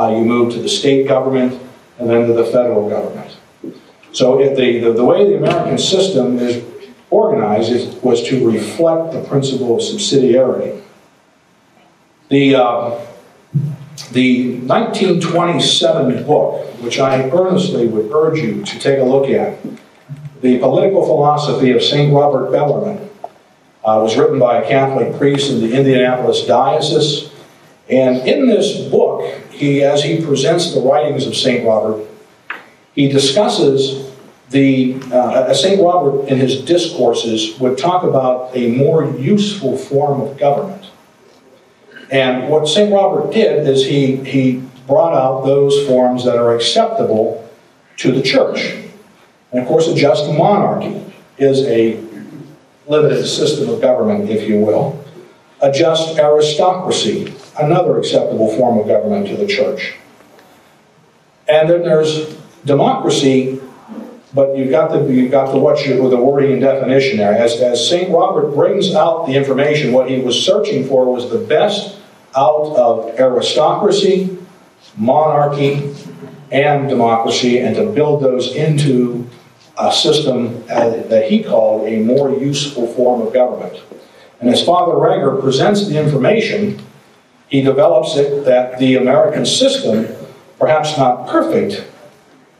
uh, 0.01 0.09
you 0.17 0.25
move 0.25 0.53
to 0.55 0.61
the 0.61 0.69
state 0.69 1.07
government, 1.07 1.61
and 1.99 2.09
then 2.09 2.27
to 2.27 2.33
the 2.33 2.45
federal 2.45 2.89
government. 2.89 3.37
So 4.13 4.39
the, 4.39 4.55
the, 4.55 4.93
the, 4.93 5.05
way 5.05 5.29
the 5.29 5.37
American 5.37 5.79
system 5.79 6.39
is 6.39 6.65
organized 7.11 7.71
is, 7.71 7.95
was 8.03 8.23
to 8.29 8.51
reflect 8.51 9.13
the 9.13 9.23
principle 9.23 9.77
of 9.77 9.83
subsidiarity. 9.83 10.83
The, 12.29 12.55
uh, 12.57 13.01
the 14.13 14.59
1927 14.61 16.25
book, 16.25 16.67
which 16.81 16.99
I 16.99 17.29
earnestly 17.31 17.87
would 17.87 18.11
urge 18.13 18.39
you 18.39 18.65
to 18.65 18.79
take 18.79 18.99
a 18.99 19.05
look 19.05 19.29
at, 19.29 19.59
the 20.41 20.59
Political 20.59 21.05
Philosophy 21.05 21.73
of 21.73 21.83
St. 21.83 22.13
Robert 22.13 22.51
Bellarmine 22.51 23.11
uh, 23.85 24.01
was 24.03 24.17
written 24.17 24.39
by 24.39 24.63
a 24.63 24.67
Catholic 24.67 25.17
priest 25.19 25.51
in 25.51 25.61
the 25.61 25.77
Indianapolis 25.77 26.47
Diocese. 26.47 27.31
And 27.91 28.27
in 28.27 28.47
this 28.47 28.89
book, 28.89 29.23
he, 29.61 29.83
as 29.83 30.03
he 30.03 30.25
presents 30.25 30.75
the 30.75 30.81
writings 30.81 31.27
of 31.27 31.37
St. 31.37 31.67
Robert, 31.67 32.07
he 32.95 33.09
discusses 33.09 34.11
the, 34.49 34.95
uh, 35.13 35.53
St. 35.55 35.81
Robert 35.81 36.27
in 36.29 36.39
his 36.39 36.63
discourses 36.63 37.59
would 37.61 37.79
talk 37.79 38.03
about 38.03 38.57
a 38.57 38.73
more 38.73 39.05
useful 39.17 39.77
form 39.77 40.21
of 40.23 40.39
government. 40.39 40.87
And 42.11 42.49
what 42.49 42.67
St. 42.67 42.93
Robert 42.93 43.33
did 43.33 43.69
is 43.69 43.85
he, 43.85 44.17
he 44.17 44.63
brought 44.89 45.15
out 45.15 45.45
those 45.45 45.87
forms 45.87 46.25
that 46.25 46.37
are 46.37 46.57
acceptable 46.57 47.49
to 47.99 48.11
the 48.11 48.23
church. 48.23 48.75
And 49.53 49.61
of 49.61 49.69
course, 49.69 49.87
a 49.87 49.95
just 49.95 50.27
monarchy 50.33 51.05
is 51.39 51.63
a 51.67 52.03
limited 52.89 53.27
system 53.27 53.69
of 53.69 53.81
government, 53.81 54.29
if 54.31 54.49
you 54.49 54.59
will. 54.59 55.05
A 55.61 55.71
just 55.71 56.19
aristocracy, 56.19 57.33
another 57.61 57.99
acceptable 57.99 58.55
form 58.57 58.79
of 58.79 58.87
government 58.87 59.29
to 59.29 59.37
the 59.37 59.47
church. 59.47 59.95
And 61.49 61.69
then 61.69 61.83
there's 61.83 62.37
democracy, 62.65 63.61
but 64.33 64.57
you've 64.57 64.71
got 64.71 64.89
to 64.89 65.13
you've 65.13 65.31
got 65.31 65.53
to 65.53 65.59
watch 65.59 65.87
your, 65.87 66.09
the 66.09 66.17
wording 66.17 66.53
and 66.53 66.61
definition 66.61 67.19
there. 67.19 67.35
As, 67.35 67.61
as 67.61 67.89
St. 67.89 68.11
Robert 68.11 68.55
brings 68.55 68.95
out 68.95 69.27
the 69.27 69.35
information, 69.35 69.93
what 69.93 70.09
he 70.09 70.21
was 70.21 70.41
searching 70.45 70.87
for 70.87 71.13
was 71.13 71.31
the 71.31 71.39
best 71.39 71.99
out 72.37 72.77
of 72.77 73.19
aristocracy, 73.19 74.39
monarchy, 74.97 75.95
and 76.53 76.89
democracy, 76.89 77.59
and 77.59 77.75
to 77.77 77.91
build 77.91 78.23
those 78.23 78.55
into 78.55 79.29
a 79.79 79.93
system 79.93 80.63
uh, 80.71 80.91
that 80.91 81.31
he 81.31 81.43
called 81.43 81.89
a 81.89 82.01
more 82.01 82.31
useful 82.31 82.87
form 82.95 83.27
of 83.27 83.33
government. 83.33 83.81
And 84.41 84.49
as 84.49 84.65
Father 84.65 84.93
Rager 84.93 85.41
presents 85.41 85.87
the 85.87 85.99
information, 85.99 86.81
he 87.51 87.61
develops 87.61 88.17
it 88.17 88.45
that 88.45 88.79
the 88.79 88.97
American 88.97 89.45
system, 89.45 90.07
perhaps 90.59 90.97
not 90.97 91.29
perfect, 91.29 91.85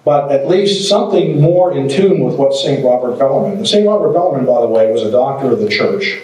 but 0.05 0.33
at 0.33 0.49
least 0.49 0.89
something 0.89 1.41
more 1.41 1.77
in 1.77 1.89
tune 1.89 2.21
with 2.21 2.35
what 2.35 2.53
St. 2.53 2.85
Robert 2.85 3.19
Bellarmine. 3.19 3.65
St. 3.65 3.87
Robert 3.87 4.13
Bellarmine, 4.13 4.47
by 4.47 4.61
the 4.61 4.67
way, 4.67 4.91
was 4.91 5.03
a 5.03 5.11
doctor 5.11 5.53
of 5.53 5.61
the 5.61 5.69
church. 5.69 6.21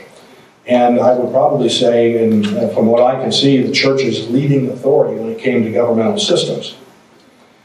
And 0.66 0.98
I 0.98 1.14
would 1.14 1.30
probably 1.30 1.68
say, 1.68 2.24
and 2.24 2.44
from 2.72 2.86
what 2.86 3.02
I 3.02 3.22
can 3.22 3.30
see, 3.30 3.62
the 3.62 3.72
church's 3.72 4.28
leading 4.30 4.68
authority 4.70 5.20
when 5.20 5.30
it 5.30 5.38
came 5.38 5.62
to 5.62 5.70
governmental 5.70 6.18
systems. 6.18 6.76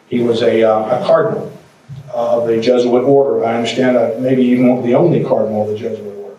He 0.08 0.20
was 0.20 0.43
a, 0.43 0.62
uh, 0.62 1.01
a 1.01 1.05
cardinal 1.05 1.51
of 2.13 2.46
the 2.46 2.62
Jesuit 2.62 3.03
order. 3.03 3.43
I 3.43 3.55
understand 3.55 4.22
maybe 4.22 4.43
even 4.43 4.84
the 4.84 4.93
only 4.93 5.24
cardinal 5.24 5.63
of 5.63 5.70
the 5.70 5.77
Jesuit 5.77 6.15
order. 6.17 6.38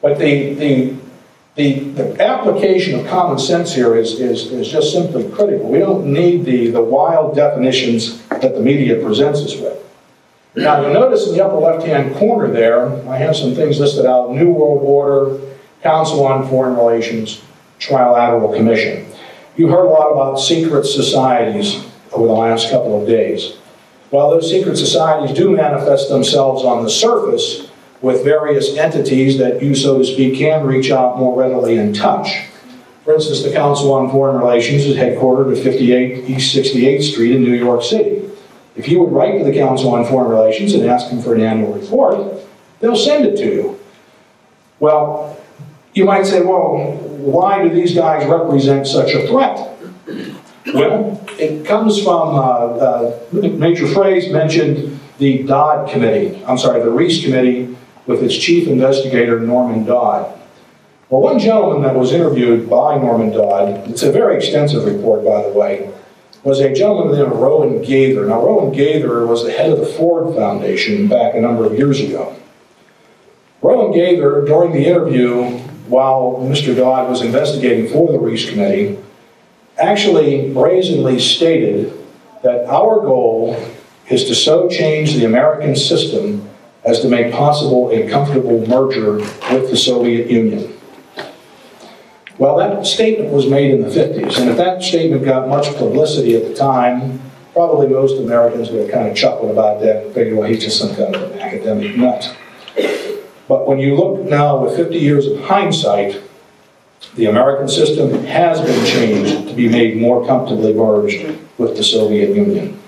But 0.00 0.18
the, 0.18 0.54
the, 0.54 0.96
the, 1.54 1.80
the 1.80 2.22
application 2.22 2.98
of 2.98 3.06
common 3.06 3.38
sense 3.38 3.74
here 3.74 3.94
is, 3.96 4.18
is, 4.18 4.50
is 4.52 4.68
just 4.68 4.92
simply 4.92 5.28
critical. 5.30 5.68
We 5.68 5.78
don't 5.78 6.06
need 6.06 6.44
the, 6.44 6.70
the 6.70 6.82
wild 6.82 7.36
definitions 7.36 8.26
that 8.28 8.54
the 8.54 8.60
media 8.60 9.02
presents 9.02 9.40
us 9.40 9.56
with. 9.56 9.78
Now, 10.54 10.80
you'll 10.80 10.94
notice 10.94 11.26
in 11.26 11.34
the 11.34 11.44
upper 11.44 11.56
left-hand 11.56 12.14
corner 12.16 12.48
there, 12.48 13.06
I 13.08 13.16
have 13.16 13.36
some 13.36 13.54
things 13.54 13.80
listed 13.80 14.06
out, 14.06 14.32
New 14.32 14.50
World 14.50 14.82
Order, 14.82 15.40
Council 15.82 16.24
on 16.26 16.48
Foreign 16.48 16.76
Relations, 16.76 17.42
Trilateral 17.78 18.54
Commission. 18.56 19.06
You 19.56 19.68
heard 19.68 19.86
a 19.86 19.90
lot 19.90 20.12
about 20.12 20.36
secret 20.36 20.84
societies 20.84 21.84
over 22.12 22.26
the 22.26 22.32
last 22.32 22.70
couple 22.70 23.00
of 23.00 23.06
days. 23.06 23.56
While 24.10 24.30
those 24.30 24.50
secret 24.50 24.76
societies 24.76 25.36
do 25.36 25.50
manifest 25.50 26.10
themselves 26.10 26.64
on 26.64 26.84
the 26.84 26.90
surface 26.90 27.70
with 28.02 28.24
various 28.24 28.76
entities 28.76 29.38
that 29.38 29.62
you, 29.62 29.74
so 29.74 29.98
to 29.98 30.04
speak, 30.04 30.36
can 30.36 30.66
reach 30.66 30.90
out 30.90 31.18
more 31.18 31.38
readily 31.38 31.78
and 31.78 31.94
touch. 31.94 32.46
For 33.04 33.14
instance, 33.14 33.42
the 33.42 33.52
Council 33.52 33.92
on 33.94 34.10
Foreign 34.10 34.36
Relations 34.36 34.84
is 34.84 34.96
headquartered 34.96 35.56
at 35.56 35.62
58 35.62 36.28
East 36.28 36.54
68th 36.54 37.02
Street 37.02 37.34
in 37.34 37.42
New 37.42 37.54
York 37.54 37.82
City. 37.82 38.28
If 38.76 38.88
you 38.88 39.00
would 39.00 39.12
write 39.12 39.38
to 39.38 39.44
the 39.44 39.52
Council 39.52 39.94
on 39.94 40.04
Foreign 40.04 40.30
Relations 40.30 40.74
and 40.74 40.84
ask 40.84 41.10
them 41.10 41.22
for 41.22 41.34
an 41.34 41.40
annual 41.40 41.72
report, 41.72 42.40
they'll 42.80 42.96
send 42.96 43.24
it 43.24 43.36
to 43.36 43.44
you. 43.44 43.80
Well, 44.80 45.40
you 45.94 46.04
might 46.04 46.26
say, 46.26 46.42
well, 46.42 46.92
why 47.18 47.62
do 47.62 47.68
these 47.68 47.94
guys 47.94 48.26
represent 48.26 48.86
such 48.86 49.14
a 49.14 49.26
threat? 49.28 49.68
Well, 50.74 51.24
it 51.38 51.66
comes 51.66 52.02
from, 52.02 52.34
uh, 52.34 52.40
uh, 52.40 53.20
Major 53.32 53.86
Fraze 53.86 54.32
mentioned 54.32 55.00
the 55.18 55.42
Dodd 55.42 55.90
Committee, 55.90 56.42
I'm 56.46 56.58
sorry, 56.58 56.80
the 56.80 56.90
Reece 56.90 57.22
Committee 57.24 57.76
with 58.06 58.22
its 58.22 58.36
chief 58.36 58.68
investigator, 58.68 59.38
Norman 59.40 59.84
Dodd. 59.84 60.38
Well, 61.08 61.20
one 61.20 61.38
gentleman 61.38 61.82
that 61.82 61.94
was 61.94 62.12
interviewed 62.12 62.68
by 62.70 62.96
Norman 62.96 63.30
Dodd, 63.30 63.88
it's 63.90 64.02
a 64.02 64.10
very 64.10 64.36
extensive 64.36 64.84
report, 64.84 65.24
by 65.24 65.42
the 65.42 65.50
way, 65.50 65.92
was 66.42 66.58
a 66.60 66.72
gentleman 66.72 67.16
named 67.16 67.32
Rowan 67.32 67.82
Gaither. 67.82 68.26
Now, 68.26 68.44
Rowan 68.44 68.72
Gaither 68.72 69.26
was 69.26 69.44
the 69.44 69.52
head 69.52 69.70
of 69.70 69.78
the 69.78 69.86
Ford 69.86 70.34
Foundation 70.34 71.08
back 71.08 71.34
a 71.34 71.40
number 71.40 71.64
of 71.64 71.78
years 71.78 72.00
ago. 72.00 72.34
Rowan 73.60 73.92
Gaither, 73.92 74.44
during 74.44 74.72
the 74.72 74.86
interview, 74.86 75.58
while 75.86 76.38
Mr. 76.40 76.74
Dodd 76.74 77.08
was 77.08 77.22
investigating 77.22 77.88
for 77.88 78.10
the 78.10 78.18
Reece 78.18 78.48
Committee, 78.48 78.98
actually 79.78 80.52
brazenly 80.52 81.18
stated 81.18 81.92
that 82.42 82.66
our 82.66 83.00
goal 83.00 83.56
is 84.08 84.24
to 84.24 84.34
so 84.34 84.68
change 84.68 85.14
the 85.14 85.24
American 85.24 85.76
system 85.76 86.41
as 86.84 87.00
to 87.00 87.08
make 87.08 87.32
possible 87.32 87.90
a 87.90 88.08
comfortable 88.08 88.66
merger 88.66 89.16
with 89.16 89.70
the 89.70 89.76
Soviet 89.76 90.30
Union. 90.30 90.76
Well, 92.38 92.56
that 92.56 92.86
statement 92.86 93.30
was 93.30 93.46
made 93.46 93.70
in 93.70 93.82
the 93.82 93.88
50s, 93.88 94.40
and 94.40 94.50
if 94.50 94.56
that 94.56 94.82
statement 94.82 95.24
got 95.24 95.48
much 95.48 95.66
publicity 95.76 96.34
at 96.34 96.44
the 96.44 96.54
time, 96.54 97.20
probably 97.52 97.86
most 97.88 98.18
Americans 98.18 98.70
would 98.70 98.80
have 98.80 98.90
kind 98.90 99.08
of 99.08 99.16
chuckled 99.16 99.50
about 99.50 99.80
that 99.80 100.04
and 100.04 100.14
figured, 100.14 100.36
well, 100.36 100.48
he's 100.48 100.64
just 100.64 100.78
some 100.78 100.94
kind 100.96 101.14
of 101.14 101.30
an 101.30 101.38
academic 101.38 101.96
nut. 101.96 102.36
But 103.46 103.66
when 103.66 103.78
you 103.78 103.94
look 103.94 104.22
now 104.22 104.64
with 104.64 104.76
50 104.76 104.98
years 104.98 105.26
of 105.26 105.40
hindsight, 105.40 106.20
the 107.14 107.26
American 107.26 107.68
system 107.68 108.24
has 108.24 108.60
been 108.60 108.86
changed 108.86 109.48
to 109.48 109.54
be 109.54 109.68
made 109.68 109.98
more 109.98 110.26
comfortably 110.26 110.72
merged 110.72 111.38
with 111.58 111.76
the 111.76 111.84
Soviet 111.84 112.34
Union. 112.34 112.80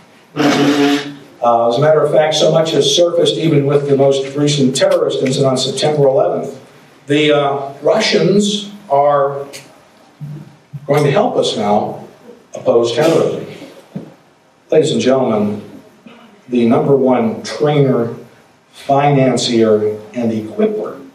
Uh, 1.44 1.68
as 1.68 1.76
a 1.76 1.80
matter 1.80 2.02
of 2.02 2.10
fact, 2.10 2.34
so 2.34 2.50
much 2.50 2.70
has 2.70 2.96
surfaced 2.96 3.34
even 3.34 3.66
with 3.66 3.86
the 3.86 3.94
most 3.94 4.34
recent 4.34 4.74
terrorist 4.74 5.20
incident 5.20 5.46
on 5.46 5.58
September 5.58 6.04
11th. 6.04 6.56
The 7.06 7.32
uh, 7.32 7.74
Russians 7.82 8.72
are 8.88 9.46
going 10.86 11.04
to 11.04 11.10
help 11.10 11.36
us 11.36 11.54
now 11.54 12.08
oppose 12.54 12.94
terrorism. 12.94 13.46
Ladies 14.70 14.92
and 14.92 15.02
gentlemen, 15.02 15.62
the 16.48 16.66
number 16.66 16.96
one 16.96 17.42
trainer, 17.42 18.16
financier, 18.72 20.00
and 20.14 20.32
equiper 20.32 21.06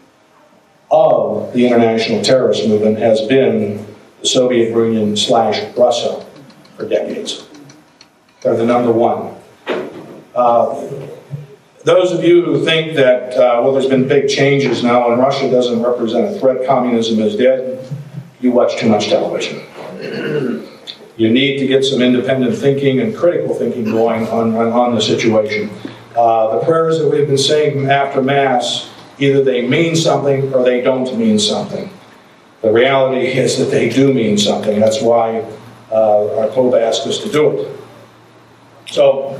of 0.92 1.52
the 1.52 1.66
international 1.66 2.22
terrorist 2.22 2.68
movement 2.68 2.98
has 2.98 3.20
been 3.22 3.84
the 4.20 4.26
Soviet 4.28 4.70
Union 4.70 5.16
slash 5.16 5.76
Russia 5.76 6.24
for 6.76 6.88
decades. 6.88 7.48
They're 8.42 8.56
the 8.56 8.64
number 8.64 8.92
one. 8.92 9.29
Uh, 10.34 10.90
those 11.84 12.12
of 12.12 12.22
you 12.22 12.44
who 12.44 12.64
think 12.64 12.94
that, 12.96 13.32
uh, 13.34 13.60
well, 13.62 13.72
there's 13.72 13.86
been 13.86 14.06
big 14.06 14.28
changes 14.28 14.82
now 14.82 15.10
and 15.10 15.20
Russia 15.20 15.50
doesn't 15.50 15.82
represent 15.82 16.36
a 16.36 16.38
threat, 16.38 16.66
communism 16.66 17.20
is 17.20 17.36
dead, 17.36 17.88
you 18.40 18.50
watch 18.52 18.76
too 18.76 18.88
much 18.88 19.08
television. 19.08 19.62
You 21.16 21.30
need 21.30 21.58
to 21.58 21.66
get 21.66 21.84
some 21.84 22.00
independent 22.00 22.56
thinking 22.56 23.00
and 23.00 23.14
critical 23.14 23.54
thinking 23.54 23.84
going 23.84 24.26
on, 24.28 24.54
on, 24.54 24.72
on 24.72 24.94
the 24.94 25.00
situation. 25.00 25.70
Uh, 26.16 26.58
the 26.58 26.64
prayers 26.64 26.98
that 26.98 27.08
we've 27.08 27.26
been 27.26 27.38
saying 27.38 27.90
after 27.90 28.22
Mass, 28.22 28.90
either 29.18 29.44
they 29.44 29.66
mean 29.66 29.94
something 29.94 30.52
or 30.52 30.64
they 30.64 30.80
don't 30.80 31.16
mean 31.18 31.38
something. 31.38 31.90
The 32.62 32.72
reality 32.72 33.26
is 33.38 33.58
that 33.58 33.70
they 33.70 33.88
do 33.88 34.12
mean 34.12 34.38
something. 34.38 34.80
That's 34.80 35.00
why 35.00 35.44
uh, 35.90 36.38
our 36.38 36.48
Pope 36.48 36.74
asked 36.74 37.06
us 37.06 37.18
to 37.18 37.30
do 37.30 37.58
it. 37.58 37.80
So 38.90 39.38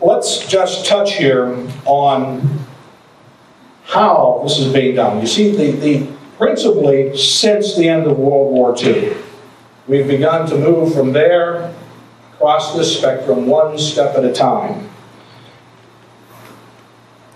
let's 0.00 0.46
just 0.46 0.86
touch 0.86 1.16
here 1.16 1.68
on 1.84 2.60
how 3.84 4.40
this 4.44 4.58
is 4.58 4.72
being 4.72 4.94
done. 4.94 5.20
You 5.20 5.26
see, 5.26 5.54
the, 5.54 5.72
the 5.72 6.06
principally 6.38 7.16
since 7.16 7.76
the 7.76 7.88
end 7.88 8.06
of 8.06 8.18
World 8.18 8.52
War 8.52 8.74
II, 8.78 9.16
we've 9.88 10.06
begun 10.06 10.48
to 10.48 10.56
move 10.56 10.94
from 10.94 11.12
there 11.12 11.74
across 12.34 12.74
this 12.74 12.96
spectrum 12.96 13.46
one 13.46 13.78
step 13.78 14.16
at 14.16 14.24
a 14.24 14.32
time. 14.32 14.88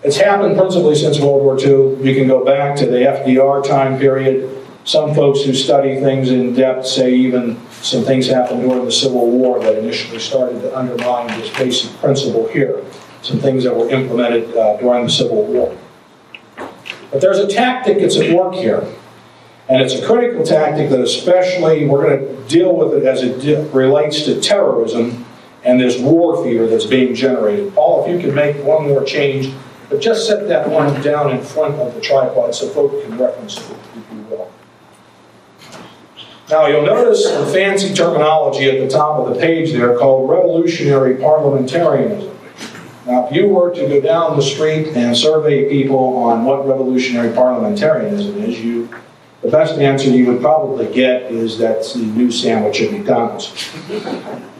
It's 0.02 0.16
happened 0.16 0.56
principally 0.56 0.94
since 0.94 1.18
World 1.18 1.42
War 1.42 1.58
II. 1.58 2.02
You 2.06 2.14
can 2.14 2.28
go 2.28 2.44
back 2.44 2.76
to 2.76 2.86
the 2.86 2.98
FDR 2.98 3.66
time 3.66 3.98
period. 3.98 4.50
Some 4.84 5.14
folks 5.14 5.42
who 5.42 5.54
study 5.54 5.98
things 6.00 6.30
in 6.30 6.54
depth 6.54 6.86
say 6.86 7.14
even 7.14 7.58
some 7.84 8.02
things 8.02 8.26
happened 8.26 8.62
during 8.62 8.86
the 8.86 8.92
Civil 8.92 9.30
War 9.30 9.60
that 9.60 9.76
initially 9.76 10.18
started 10.18 10.60
to 10.62 10.76
undermine 10.76 11.26
this 11.38 11.54
basic 11.54 11.94
principle 11.98 12.48
here. 12.48 12.82
Some 13.20 13.38
things 13.38 13.62
that 13.64 13.76
were 13.76 13.90
implemented 13.90 14.56
uh, 14.56 14.78
during 14.78 15.04
the 15.04 15.10
Civil 15.10 15.44
War. 15.44 15.76
But 16.56 17.20
there's 17.20 17.38
a 17.38 17.46
tactic 17.46 17.98
that's 17.98 18.16
at 18.16 18.34
work 18.34 18.54
here. 18.54 18.90
And 19.68 19.82
it's 19.82 19.94
a 19.94 20.06
critical 20.06 20.44
tactic 20.46 20.88
that 20.90 21.00
especially 21.00 21.86
we're 21.86 22.04
going 22.04 22.20
to 22.20 22.48
deal 22.48 22.74
with 22.74 22.94
it 22.94 23.06
as 23.06 23.22
it 23.22 23.72
relates 23.74 24.24
to 24.24 24.40
terrorism 24.40 25.26
and 25.62 25.78
this 25.78 25.98
war 25.98 26.42
fear 26.42 26.66
that's 26.66 26.86
being 26.86 27.14
generated. 27.14 27.74
Paul, 27.74 28.04
if 28.04 28.10
you 28.10 28.18
could 28.18 28.34
make 28.34 28.56
one 28.64 28.88
more 28.88 29.04
change, 29.04 29.52
but 29.90 30.00
just 30.00 30.26
set 30.26 30.48
that 30.48 30.68
one 30.68 31.02
down 31.02 31.30
in 31.30 31.42
front 31.42 31.74
of 31.74 31.94
the 31.94 32.00
tripod 32.00 32.54
so 32.54 32.68
folks 32.70 33.04
can 33.04 33.18
reference 33.18 33.58
it. 33.58 33.76
Now 36.50 36.66
you'll 36.66 36.84
notice 36.84 37.30
the 37.30 37.46
fancy 37.46 37.94
terminology 37.94 38.68
at 38.68 38.78
the 38.78 38.88
top 38.88 39.18
of 39.18 39.32
the 39.32 39.40
page 39.40 39.72
there 39.72 39.96
called 39.96 40.28
revolutionary 40.28 41.16
parliamentarianism. 41.16 42.36
Now 43.06 43.26
if 43.26 43.34
you 43.34 43.48
were 43.48 43.74
to 43.74 43.88
go 43.88 44.00
down 44.00 44.36
the 44.36 44.42
street 44.42 44.88
and 44.88 45.16
survey 45.16 45.70
people 45.70 46.16
on 46.18 46.44
what 46.44 46.66
revolutionary 46.66 47.34
parliamentarianism 47.34 48.42
is, 48.42 48.60
you 48.60 48.90
the 49.40 49.50
best 49.50 49.78
answer 49.78 50.08
you 50.08 50.26
would 50.32 50.40
probably 50.40 50.90
get 50.92 51.30
is 51.30 51.58
that's 51.58 51.92
the 51.92 52.00
new 52.00 52.30
sandwich 52.30 52.80
at 52.80 52.92
McDonald's. 52.92 53.70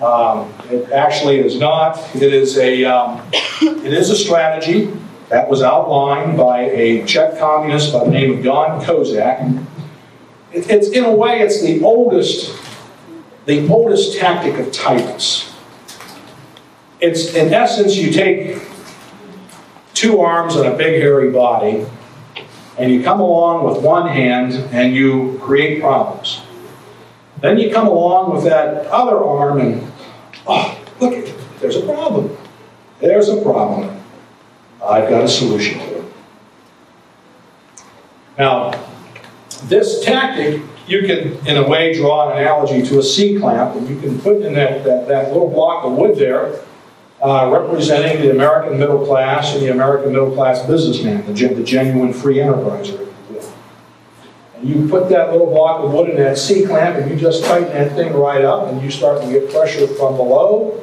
Um, 0.02 0.52
it 0.70 0.90
actually 0.92 1.38
is 1.38 1.58
not. 1.58 1.98
It 2.14 2.34
is 2.34 2.58
a 2.58 2.84
um, 2.84 3.22
it 3.62 3.94
is 3.94 4.10
a 4.10 4.16
strategy 4.16 4.92
that 5.30 5.48
was 5.48 5.62
outlined 5.62 6.36
by 6.36 6.64
a 6.64 7.06
Czech 7.06 7.38
communist 7.38 7.94
by 7.94 8.04
the 8.04 8.10
name 8.10 8.38
of 8.38 8.44
Jan 8.44 8.80
Kozak 8.80 9.66
it's 10.54 10.88
in 10.88 11.04
a 11.04 11.14
way, 11.14 11.40
it's 11.40 11.60
the 11.60 11.82
oldest, 11.82 12.56
the 13.46 13.68
oldest 13.68 14.18
tactic 14.18 14.58
of 14.58 14.72
tyrants. 14.72 15.52
It's 17.00 17.34
in 17.34 17.52
essence, 17.52 17.96
you 17.96 18.12
take 18.12 18.62
two 19.92 20.20
arms 20.20 20.56
and 20.56 20.66
a 20.66 20.76
big 20.76 21.00
hairy 21.00 21.30
body, 21.30 21.86
and 22.78 22.92
you 22.92 23.02
come 23.02 23.20
along 23.20 23.64
with 23.64 23.82
one 23.82 24.08
hand 24.08 24.52
and 24.72 24.94
you 24.94 25.38
create 25.42 25.80
problems. 25.80 26.40
Then 27.40 27.58
you 27.58 27.72
come 27.72 27.86
along 27.86 28.32
with 28.32 28.44
that 28.44 28.86
other 28.86 29.22
arm 29.22 29.60
and, 29.60 29.92
oh, 30.46 30.80
look, 31.00 31.28
there's 31.60 31.76
a 31.76 31.82
problem. 31.82 32.36
There's 33.00 33.28
a 33.28 33.40
problem. 33.42 34.00
I've 34.82 35.08
got 35.08 35.24
a 35.24 35.28
solution 35.28 35.78
to 35.78 35.98
it. 35.98 36.04
Now, 38.38 38.72
this 39.64 40.04
tactic, 40.04 40.62
you 40.86 41.02
can, 41.02 41.46
in 41.46 41.56
a 41.56 41.68
way, 41.68 41.94
draw 41.94 42.30
an 42.30 42.38
analogy 42.38 42.82
to 42.82 42.98
a 42.98 43.02
C-clamp, 43.02 43.76
and 43.76 43.88
you 43.88 43.98
can 44.00 44.20
put 44.20 44.42
in 44.42 44.54
that, 44.54 44.84
that, 44.84 45.08
that 45.08 45.28
little 45.32 45.48
block 45.48 45.84
of 45.84 45.92
wood 45.92 46.16
there, 46.16 46.60
uh, 47.22 47.48
representing 47.50 48.20
the 48.20 48.30
American 48.30 48.78
middle 48.78 49.04
class 49.06 49.54
and 49.54 49.62
the 49.62 49.72
American 49.72 50.12
middle 50.12 50.34
class 50.34 50.66
businessman, 50.66 51.24
the, 51.26 51.48
the 51.54 51.62
genuine 51.62 52.12
free 52.12 52.36
enterpriser. 52.36 53.08
And 54.56 54.68
you 54.68 54.88
put 54.88 55.08
that 55.08 55.32
little 55.32 55.46
block 55.46 55.84
of 55.84 55.92
wood 55.92 56.10
in 56.10 56.16
that 56.16 56.36
C-clamp, 56.36 56.96
and 56.96 57.10
you 57.10 57.16
just 57.16 57.44
tighten 57.44 57.68
that 57.68 57.92
thing 57.92 58.12
right 58.12 58.44
up, 58.44 58.68
and 58.68 58.82
you 58.82 58.90
start 58.90 59.22
to 59.22 59.28
get 59.28 59.50
pressure 59.50 59.86
from 59.86 60.16
below, 60.16 60.80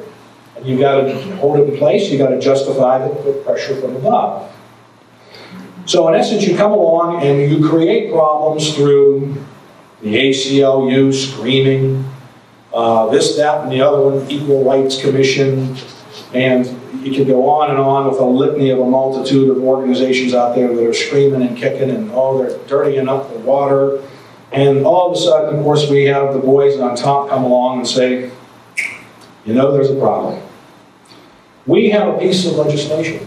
and 0.56 0.66
you 0.66 0.78
got 0.78 1.02
to 1.02 1.36
hold 1.36 1.60
it 1.60 1.68
in 1.68 1.78
place, 1.78 2.10
you 2.10 2.18
got 2.18 2.30
to 2.30 2.40
justify 2.40 2.98
the 3.06 3.42
pressure 3.44 3.80
from 3.80 3.96
above. 3.96 4.50
So 5.84 6.08
in 6.08 6.14
essence, 6.14 6.44
you 6.44 6.56
come 6.56 6.72
along 6.72 7.22
and 7.22 7.50
you 7.50 7.68
create 7.68 8.12
problems 8.12 8.74
through 8.74 9.36
the 10.00 10.14
ACLU 10.14 11.12
screaming, 11.12 12.08
uh, 12.72 13.08
this, 13.08 13.36
that, 13.36 13.64
and 13.64 13.72
the 13.72 13.80
other 13.80 14.00
one, 14.00 14.30
Equal 14.30 14.64
Rights 14.64 15.00
Commission, 15.00 15.76
and 16.32 16.66
you 17.04 17.12
can 17.12 17.26
go 17.26 17.48
on 17.50 17.70
and 17.70 17.78
on 17.78 18.08
with 18.08 18.18
a 18.18 18.24
litany 18.24 18.70
of 18.70 18.78
a 18.78 18.84
multitude 18.84 19.50
of 19.50 19.62
organizations 19.62 20.34
out 20.34 20.54
there 20.54 20.74
that 20.74 20.86
are 20.86 20.94
screaming 20.94 21.42
and 21.42 21.56
kicking 21.56 21.90
and, 21.90 22.10
oh, 22.12 22.38
they're 22.38 22.56
dirtying 22.66 23.08
up 23.08 23.32
the 23.32 23.38
water. 23.40 24.02
And 24.52 24.86
all 24.86 25.10
of 25.10 25.16
a 25.16 25.20
sudden, 25.20 25.58
of 25.58 25.64
course, 25.64 25.90
we 25.90 26.04
have 26.04 26.32
the 26.32 26.38
boys 26.38 26.78
on 26.78 26.94
top 26.94 27.28
come 27.28 27.42
along 27.42 27.78
and 27.78 27.88
say, 27.88 28.30
you 29.44 29.54
know, 29.54 29.72
there's 29.72 29.90
a 29.90 29.98
problem. 29.98 30.40
We 31.66 31.90
have 31.90 32.14
a 32.14 32.18
piece 32.18 32.46
of 32.46 32.52
legislation 32.54 33.26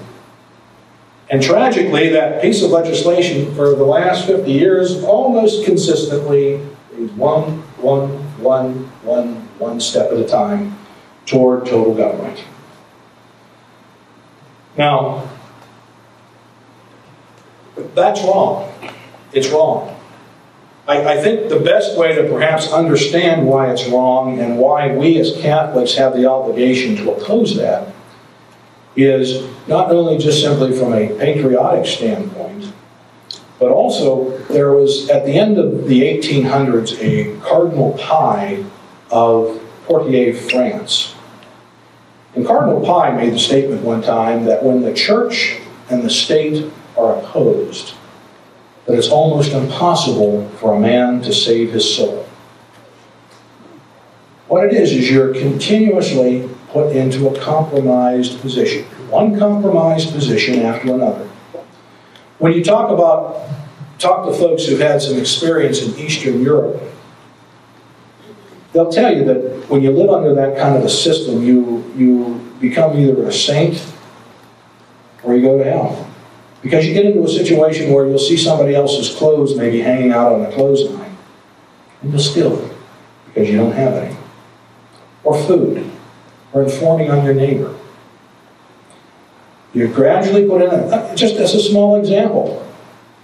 and 1.36 1.43
tragically, 1.43 2.08
that 2.08 2.41
piece 2.41 2.63
of 2.63 2.71
legislation 2.71 3.54
for 3.56 3.76
the 3.76 3.84
last 3.84 4.26
50 4.26 4.50
years 4.50 5.04
almost 5.04 5.65
consistently 5.65 6.62
is 6.98 7.12
one, 7.12 7.60
one, 7.76 8.08
one, 8.41 8.86
one, 9.04 9.34
one 9.60 9.82
step 9.82 10.13
at 10.13 10.17
a 10.17 10.26
time 10.26 10.78
toward 11.26 11.65
total 11.65 11.93
government. 11.93 12.41
Now, 14.78 15.30
that's 17.93 18.21
wrong. 18.21 18.71
It's 19.34 19.50
wrong. 19.50 19.93
I, 20.88 21.15
I, 21.15 21.21
think 21.21 21.50
the 21.50 21.60
best 21.60 21.98
way 21.98 22.15
to 22.15 22.30
perhaps 22.30 22.71
understand 22.71 23.45
why 23.45 23.71
it's 23.74 23.86
wrong 23.89 24.39
and 24.39 24.58
why 24.58 24.95
we 24.95 25.19
as 25.19 25.36
Catholics 25.41 25.95
have 25.95 26.13
the 26.13 26.28
obligation 26.28 26.95
to 26.95 27.12
oppose 27.12 27.58
that 27.58 27.93
is 28.95 29.47
not 29.67 29.91
only 29.91 30.17
just 30.17 30.41
simply 30.41 30.77
from 30.77 30.93
a 30.93 31.08
patriotic 31.17 31.86
standpoint, 31.86 32.73
but 33.60 33.71
also 33.71 34.38
there 34.47 34.73
was, 34.73 35.10
at 35.10 35.25
the 35.25 35.34
end 35.34 35.58
of 35.58 35.88
the 35.88 36.01
1800s, 36.01 36.99
a 36.99 37.39
Cardinal 37.41 37.93
Pie 37.93 38.63
of 39.12 39.62
Poitiers, 39.86 40.49
France. 40.51 41.15
And 42.36 42.45
Cardinal 42.45 42.86
Pie 42.86 43.15
made 43.15 43.34
the 43.34 43.39
statement 43.39 43.81
one 43.81 44.01
time 44.01 44.45
that 44.45 44.63
when 44.63 44.81
the 44.81 44.93
church 44.93 45.60
and 45.89 46.03
the 46.03 46.10
state 46.10 46.71
are 46.97 47.15
opposed, 47.15 47.93
that 48.86 48.97
it's 48.97 49.10
almost 49.10 49.53
impossible 49.53 50.49
for 50.60 50.73
a 50.73 50.79
man 50.79 51.21
to 51.21 51.34
save 51.34 51.71
his 51.71 51.95
soul. 51.95 52.27
What 54.47 54.65
it 54.65 54.73
is, 54.73 54.91
is 54.91 55.10
you're 55.10 55.34
continuously 55.34 56.49
put 56.75 56.93
into 56.93 57.29
a 57.29 57.39
compromised 57.39 58.41
position, 58.41 58.83
one 59.09 59.39
compromised 59.39 60.11
position 60.11 60.59
after 60.59 60.93
another. 60.93 61.25
When 62.38 62.51
you 62.51 62.65
talk 62.65 62.91
about, 62.91 63.47
talk 63.97 64.27
to 64.27 64.33
folks 64.33 64.65
who've 64.65 64.81
had 64.81 65.01
some 65.01 65.17
experience 65.17 65.81
in 65.81 65.97
Eastern 65.97 66.43
Europe, 66.43 66.83
they'll 68.73 68.91
tell 68.91 69.15
you 69.15 69.23
that 69.23 69.69
when 69.69 69.83
you 69.83 69.91
live 69.91 70.09
under 70.09 70.35
that 70.35 70.57
kind 70.57 70.75
of 70.75 70.83
a 70.83 70.89
system, 70.89 71.43
you, 71.43 71.89
you 71.95 72.53
become 72.59 72.99
either 72.99 73.25
a 73.25 73.31
saint 73.31 73.81
or 75.23 75.33
you 75.33 75.43
go 75.43 75.57
to 75.57 75.63
hell. 75.63 76.11
Because 76.61 76.85
you 76.85 76.93
get 76.93 77.05
into 77.05 77.23
a 77.23 77.29
situation 77.29 77.93
where 77.93 78.05
you'll 78.05 78.19
see 78.19 78.35
somebody 78.35 78.75
else's 78.75 79.15
clothes 79.15 79.55
maybe 79.55 79.79
hanging 79.79 80.11
out 80.11 80.33
on 80.33 80.43
the 80.43 80.51
clothesline, 80.51 81.15
and 82.01 82.11
you'll 82.11 82.19
steal 82.19 82.53
them 82.53 82.77
because 83.27 83.49
you 83.49 83.55
don't 83.55 83.71
have 83.71 83.93
any. 83.93 84.17
Or 85.23 85.41
food 85.41 85.94
or 86.56 86.63
informing 86.63 87.12
on 87.12 87.24
your 87.24 87.34
neighbor. 87.34 87.76
You're 89.74 89.89
gradually 89.89 90.48
put 90.48 90.62
in, 90.62 90.70
a, 90.70 90.86
uh, 90.88 91.15
just 91.15 91.36
as 91.36 91.54
a 91.54 91.60
small 91.60 92.00
example, 92.00 92.65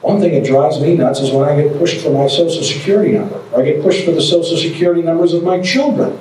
one 0.01 0.19
thing 0.19 0.33
that 0.33 0.43
drives 0.43 0.81
me 0.81 0.97
nuts 0.97 1.21
is 1.21 1.31
when 1.31 1.47
I 1.47 1.55
get 1.55 1.77
pushed 1.77 2.01
for 2.01 2.11
my 2.11 2.27
social 2.27 2.61
security 2.61 3.13
number, 3.13 3.41
or 3.53 3.61
I 3.61 3.65
get 3.65 3.81
pushed 3.81 4.03
for 4.03 4.11
the 4.11 4.21
social 4.21 4.57
security 4.57 5.01
numbers 5.01 5.33
of 5.33 5.43
my 5.43 5.61
children. 5.61 6.19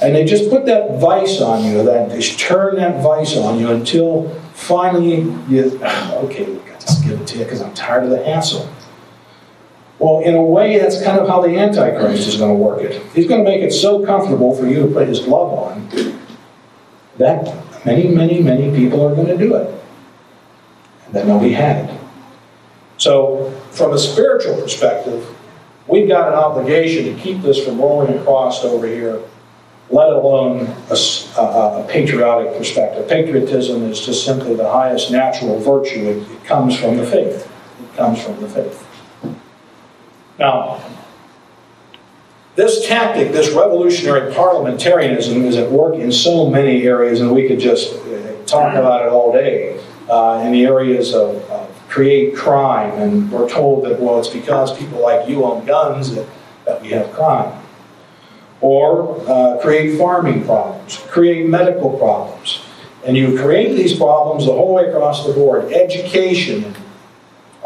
And 0.00 0.14
they 0.14 0.24
just 0.24 0.48
put 0.48 0.64
that 0.66 1.00
vice 1.00 1.40
on 1.40 1.64
you, 1.64 1.82
that 1.82 2.10
they 2.10 2.20
turn 2.20 2.76
that 2.76 3.02
vice 3.02 3.36
on 3.36 3.58
you 3.58 3.70
until 3.70 4.30
finally 4.54 5.22
you, 5.48 5.76
okay, 5.82 6.56
I 6.56 6.78
just 6.78 7.02
give 7.02 7.20
it 7.20 7.26
to 7.26 7.38
you 7.38 7.44
because 7.44 7.62
I'm 7.62 7.74
tired 7.74 8.04
of 8.04 8.10
the 8.10 8.24
hassle. 8.24 8.70
Well, 9.98 10.20
in 10.20 10.34
a 10.34 10.42
way, 10.42 10.78
that's 10.78 11.02
kind 11.02 11.18
of 11.18 11.26
how 11.26 11.42
the 11.42 11.56
Antichrist 11.56 12.28
is 12.28 12.36
going 12.36 12.56
to 12.56 12.62
work 12.62 12.82
it. 12.82 13.02
He's 13.14 13.26
going 13.26 13.44
to 13.44 13.50
make 13.50 13.62
it 13.62 13.72
so 13.72 14.04
comfortable 14.04 14.54
for 14.54 14.66
you 14.66 14.86
to 14.86 14.92
put 14.92 15.08
his 15.08 15.20
glove 15.20 15.52
on 15.52 16.18
that 17.18 17.84
many, 17.84 18.08
many, 18.08 18.40
many 18.40 18.74
people 18.74 19.04
are 19.04 19.14
going 19.14 19.26
to 19.26 19.36
do 19.36 19.56
it. 19.56 19.68
And 21.06 21.14
then 21.14 21.26
they'll 21.26 21.40
be 21.40 21.52
had. 21.52 21.98
So, 22.96 23.50
from 23.72 23.92
a 23.92 23.98
spiritual 23.98 24.60
perspective, 24.60 25.26
we've 25.88 26.08
got 26.08 26.28
an 26.28 26.34
obligation 26.34 27.04
to 27.04 27.20
keep 27.20 27.42
this 27.42 27.64
from 27.64 27.80
rolling 27.80 28.16
across 28.18 28.64
over 28.64 28.86
here, 28.86 29.20
let 29.90 30.10
alone 30.10 30.66
a, 30.90 30.96
a, 31.40 31.82
a 31.82 31.86
patriotic 31.88 32.56
perspective. 32.56 33.08
Patriotism 33.08 33.84
is 33.84 34.04
just 34.04 34.24
simply 34.24 34.54
the 34.54 34.70
highest 34.70 35.10
natural 35.10 35.58
virtue. 35.58 36.08
It, 36.08 36.30
it 36.30 36.44
comes 36.44 36.78
from 36.78 36.96
the 36.96 37.06
faith. 37.06 37.50
It 37.82 37.96
comes 37.96 38.22
from 38.22 38.40
the 38.40 38.48
faith. 38.48 38.87
Now, 40.38 40.80
this 42.54 42.86
tactic, 42.86 43.32
this 43.32 43.50
revolutionary 43.50 44.32
parliamentarism, 44.32 45.44
is 45.44 45.56
at 45.56 45.70
work 45.70 45.94
in 45.94 46.10
so 46.10 46.48
many 46.50 46.82
areas, 46.84 47.20
and 47.20 47.32
we 47.32 47.46
could 47.46 47.60
just 47.60 47.94
uh, 47.94 48.44
talk 48.46 48.74
about 48.74 49.02
it 49.02 49.08
all 49.08 49.32
day. 49.32 49.80
Uh, 50.08 50.42
in 50.44 50.52
the 50.52 50.64
areas 50.64 51.14
of, 51.14 51.36
of, 51.50 51.68
create 51.88 52.36
crime, 52.36 52.90
and 52.98 53.30
we're 53.30 53.48
told 53.48 53.84
that, 53.84 53.98
well, 54.00 54.18
it's 54.18 54.28
because 54.28 54.76
people 54.78 55.00
like 55.00 55.28
you 55.28 55.44
own 55.44 55.64
guns 55.66 56.14
that, 56.14 56.26
that 56.64 56.82
we 56.82 56.88
have 56.88 57.10
crime. 57.12 57.62
Or 58.60 59.20
uh, 59.28 59.58
create 59.60 59.98
farming 59.98 60.44
problems, 60.44 60.98
create 61.08 61.46
medical 61.46 61.96
problems. 61.98 62.62
And 63.06 63.16
you 63.16 63.38
create 63.38 63.76
these 63.76 63.96
problems 63.96 64.46
the 64.46 64.52
whole 64.52 64.74
way 64.74 64.84
across 64.84 65.26
the 65.26 65.32
board 65.32 65.72
education, 65.72 66.74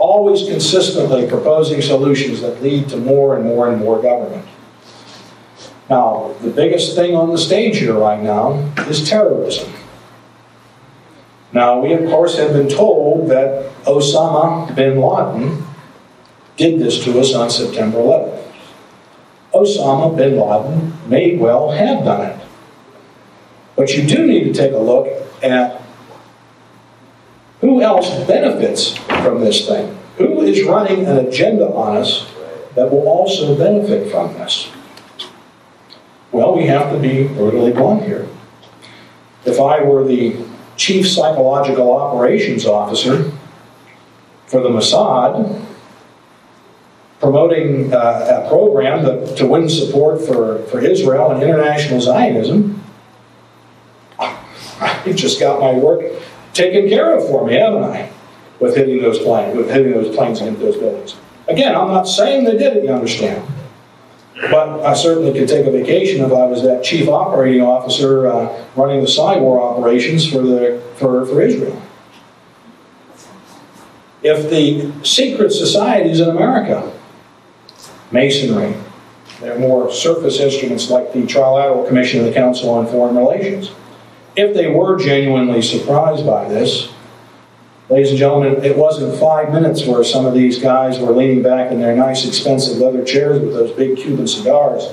always 0.03 0.49
consistently 0.49 1.29
proposing 1.29 1.81
solutions 1.81 2.41
that 2.41 2.61
lead 2.61 2.89
to 2.89 2.97
more 2.97 3.37
and 3.37 3.45
more 3.45 3.71
and 3.71 3.81
more 3.81 4.03
government. 4.03 4.45
Now, 5.89 6.35
the 6.43 6.51
biggest 6.51 6.97
thing 6.97 7.15
on 7.15 7.31
the 7.31 7.39
stage 7.39 7.79
here 7.79 7.95
right 7.95 8.21
now 8.21 8.55
is 8.89 9.09
terrorism. 9.09 9.73
Now, 11.53 11.81
we 11.81 11.93
of 11.93 12.01
course 12.11 12.37
have 12.37 12.53
been 12.53 12.69
told 12.69 13.31
that 13.31 13.73
Osama 13.85 14.75
bin 14.75 15.01
Laden 15.01 15.65
did 16.57 16.81
this 16.81 17.05
to 17.05 17.21
us 17.21 17.33
on 17.35 17.49
September 17.49 17.99
11th. 17.99 18.53
Osama 19.55 20.17
bin 20.17 20.37
Laden 20.37 20.93
may 21.09 21.37
well 21.37 21.71
have 21.71 22.05
done 22.05 22.27
it. 22.27 22.41
But 23.77 23.95
you 23.97 24.05
do 24.05 24.27
need 24.27 24.45
to 24.45 24.53
take 24.53 24.73
a 24.73 24.79
look 24.79 25.07
at 25.43 25.82
who 27.63 27.81
else 27.81 28.11
benefits 28.27 28.97
from 29.23 29.41
this 29.41 29.67
thing? 29.67 29.97
Who 30.19 30.43
is 30.43 30.65
running 30.65 31.07
an 31.07 31.17
agenda 31.19 31.67
on 31.69 31.97
us 31.97 32.29
that 32.75 32.91
will 32.91 33.09
also 33.09 33.57
benefit 33.57 34.11
from 34.11 34.35
this? 34.35 34.69
Well, 36.33 36.57
we 36.57 36.67
have 36.67 36.93
to 36.93 36.99
be 36.99 37.29
brutally 37.29 37.73
blunt 37.73 38.03
here. 38.03 38.29
If 39.45 39.61
I 39.61 39.81
were 39.83 40.05
the 40.05 40.37
chief 40.77 41.09
psychological 41.09 41.97
operations 41.97 42.67
officer 42.67 43.31
for 44.47 44.61
the 44.61 44.69
Mossad, 44.69 45.65
promoting 47.21 47.95
uh, 47.95 48.43
a 48.45 48.49
program 48.49 49.05
that, 49.05 49.37
to 49.37 49.47
win 49.47 49.69
support 49.69 50.21
for, 50.21 50.65
for 50.65 50.81
Israel 50.81 51.31
and 51.31 51.41
international 51.41 52.01
Zionism, 52.01 52.83
I 54.19 55.13
just 55.15 55.39
got 55.39 55.61
my 55.61 55.73
work 55.75 56.03
taken 56.53 56.89
care 56.89 57.17
of 57.17 57.27
for 57.27 57.47
me, 57.47 57.55
haven't 57.55 57.85
I? 57.85 58.11
With 58.61 58.77
hitting 58.77 59.03
those 59.03 59.19
planes, 59.19 59.57
with 59.57 59.71
hitting 59.71 59.93
those 59.93 60.15
planes 60.15 60.41
into 60.41 60.61
those 60.61 60.77
buildings. 60.77 61.17
Again, 61.49 61.75
I'm 61.75 61.89
not 61.89 62.05
saying 62.05 62.45
they 62.45 62.57
did 62.57 62.77
it, 62.77 62.85
you 62.85 62.91
understand. 62.91 63.45
But 64.51 64.85
I 64.85 64.95
certainly 64.95 65.39
could 65.39 65.49
take 65.49 65.67
a 65.67 65.71
vacation 65.71 66.25
if 66.25 66.33
I 66.33 66.47
was 66.47 66.63
that 66.63 66.83
chief 66.83 67.09
operating 67.09 67.61
officer 67.63 68.27
uh, 68.27 68.65
running 68.77 69.01
the 69.01 69.07
cyber 69.07 69.61
operations 69.61 70.29
for, 70.31 70.39
the, 70.39 70.83
for, 70.97 71.27
for 71.27 71.43
Israel. 71.43 71.81
If 74.23 74.51
the 74.51 74.93
secret 75.05 75.51
societies 75.51 76.21
in 76.21 76.29
America, 76.29 76.93
Masonry, 78.11 78.75
they're 79.41 79.59
more 79.59 79.93
surface 79.93 80.39
instruments 80.39 80.89
like 80.89 81.13
the 81.13 81.23
Trilateral 81.23 81.87
Commission 81.89 82.21
of 82.21 82.27
the 82.27 82.33
Council 82.33 82.71
on 82.71 82.87
Foreign 82.87 83.17
Relations, 83.17 83.73
if 84.37 84.55
they 84.55 84.69
were 84.69 84.99
genuinely 84.99 85.63
surprised 85.63 86.25
by 86.27 86.49
this, 86.49 86.93
ladies 87.89 88.11
and 88.11 88.19
gentlemen, 88.19 88.65
it 88.65 88.77
wasn't 88.77 89.19
five 89.21 89.53
minutes 89.53 89.87
where 89.87 90.03
some 90.03 90.25
of 90.25 90.35
these 90.35 90.59
guys 90.59 90.99
were 90.99 91.13
leaning 91.13 91.43
back 91.43 91.71
in 91.71 91.81
their 91.81 91.95
nice, 91.95 92.27
expensive 92.27 92.79
leather 92.79 93.05
chairs 93.05 93.41
with 93.41 93.53
those 93.53 93.73
big 93.73 93.97
Cuban 93.97 94.27
cigars, 94.27 94.93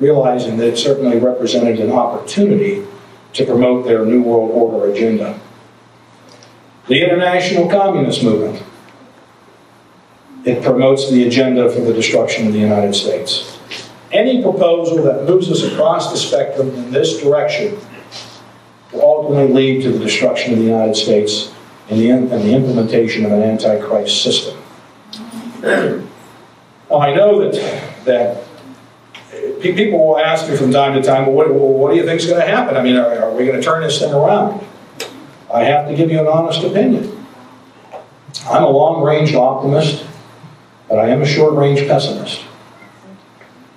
realizing 0.00 0.56
that 0.58 0.68
it 0.68 0.76
certainly 0.76 1.18
represented 1.18 1.80
an 1.80 1.92
opportunity 1.92 2.84
to 3.32 3.44
promote 3.44 3.84
their 3.86 4.04
New 4.04 4.22
World 4.22 4.50
Order 4.50 4.92
agenda. 4.92 5.38
The 6.86 7.02
International 7.02 7.68
Communist 7.68 8.22
Movement. 8.22 8.62
It 10.44 10.62
promotes 10.62 11.10
the 11.10 11.26
agenda 11.26 11.72
for 11.72 11.80
the 11.80 11.94
destruction 11.94 12.46
of 12.46 12.52
the 12.52 12.58
United 12.58 12.94
States. 12.94 13.58
Any 14.12 14.42
proposal 14.42 15.02
that 15.04 15.24
moves 15.24 15.50
us 15.50 15.62
across 15.62 16.12
the 16.12 16.18
spectrum 16.18 16.68
in 16.74 16.90
this 16.90 17.22
direction 17.22 17.78
will 18.94 19.02
ultimately 19.02 19.52
lead 19.52 19.82
to 19.82 19.90
the 19.90 19.98
destruction 19.98 20.52
of 20.52 20.58
the 20.58 20.64
United 20.64 20.94
States 20.94 21.52
and 21.90 22.00
the, 22.00 22.10
and 22.10 22.30
the 22.30 22.54
implementation 22.54 23.24
of 23.26 23.32
an 23.32 23.42
antichrist 23.42 24.22
system. 24.22 24.58
Now, 25.62 26.98
I 26.98 27.14
know 27.14 27.50
that, 27.50 28.04
that 28.04 28.44
people 29.60 30.06
will 30.06 30.18
ask 30.18 30.48
me 30.48 30.56
from 30.56 30.70
time 30.70 30.94
to 30.94 31.02
time, 31.02 31.26
well, 31.26 31.34
what, 31.34 31.48
well, 31.50 31.68
what 31.68 31.90
do 31.90 31.96
you 31.96 32.04
think 32.04 32.20
is 32.20 32.26
going 32.26 32.40
to 32.40 32.46
happen? 32.46 32.76
I 32.76 32.82
mean, 32.82 32.96
are, 32.96 33.24
are 33.24 33.32
we 33.32 33.46
going 33.46 33.58
to 33.58 33.62
turn 33.62 33.82
this 33.82 33.98
thing 33.98 34.12
around? 34.12 34.64
I 35.52 35.64
have 35.64 35.88
to 35.88 35.94
give 35.94 36.10
you 36.10 36.20
an 36.20 36.26
honest 36.26 36.62
opinion. 36.62 37.26
I'm 38.46 38.62
a 38.62 38.68
long-range 38.68 39.34
optimist, 39.34 40.04
but 40.88 40.98
I 40.98 41.08
am 41.08 41.22
a 41.22 41.26
short-range 41.26 41.86
pessimist. 41.86 42.42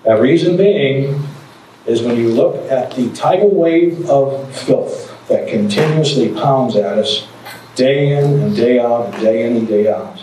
That 0.03 0.19
reason 0.19 0.57
being 0.57 1.23
is 1.85 2.01
when 2.01 2.17
you 2.17 2.29
look 2.29 2.69
at 2.69 2.95
the 2.95 3.09
tidal 3.13 3.53
wave 3.53 4.09
of 4.09 4.55
filth 4.55 5.06
that 5.27 5.47
continuously 5.47 6.33
pounds 6.33 6.75
at 6.75 6.97
us 6.97 7.27
day 7.75 8.17
in 8.17 8.41
and 8.41 8.55
day 8.55 8.79
out 8.79 9.13
and 9.13 9.23
day 9.23 9.45
in 9.45 9.57
and 9.57 9.67
day 9.67 9.91
out. 9.91 10.19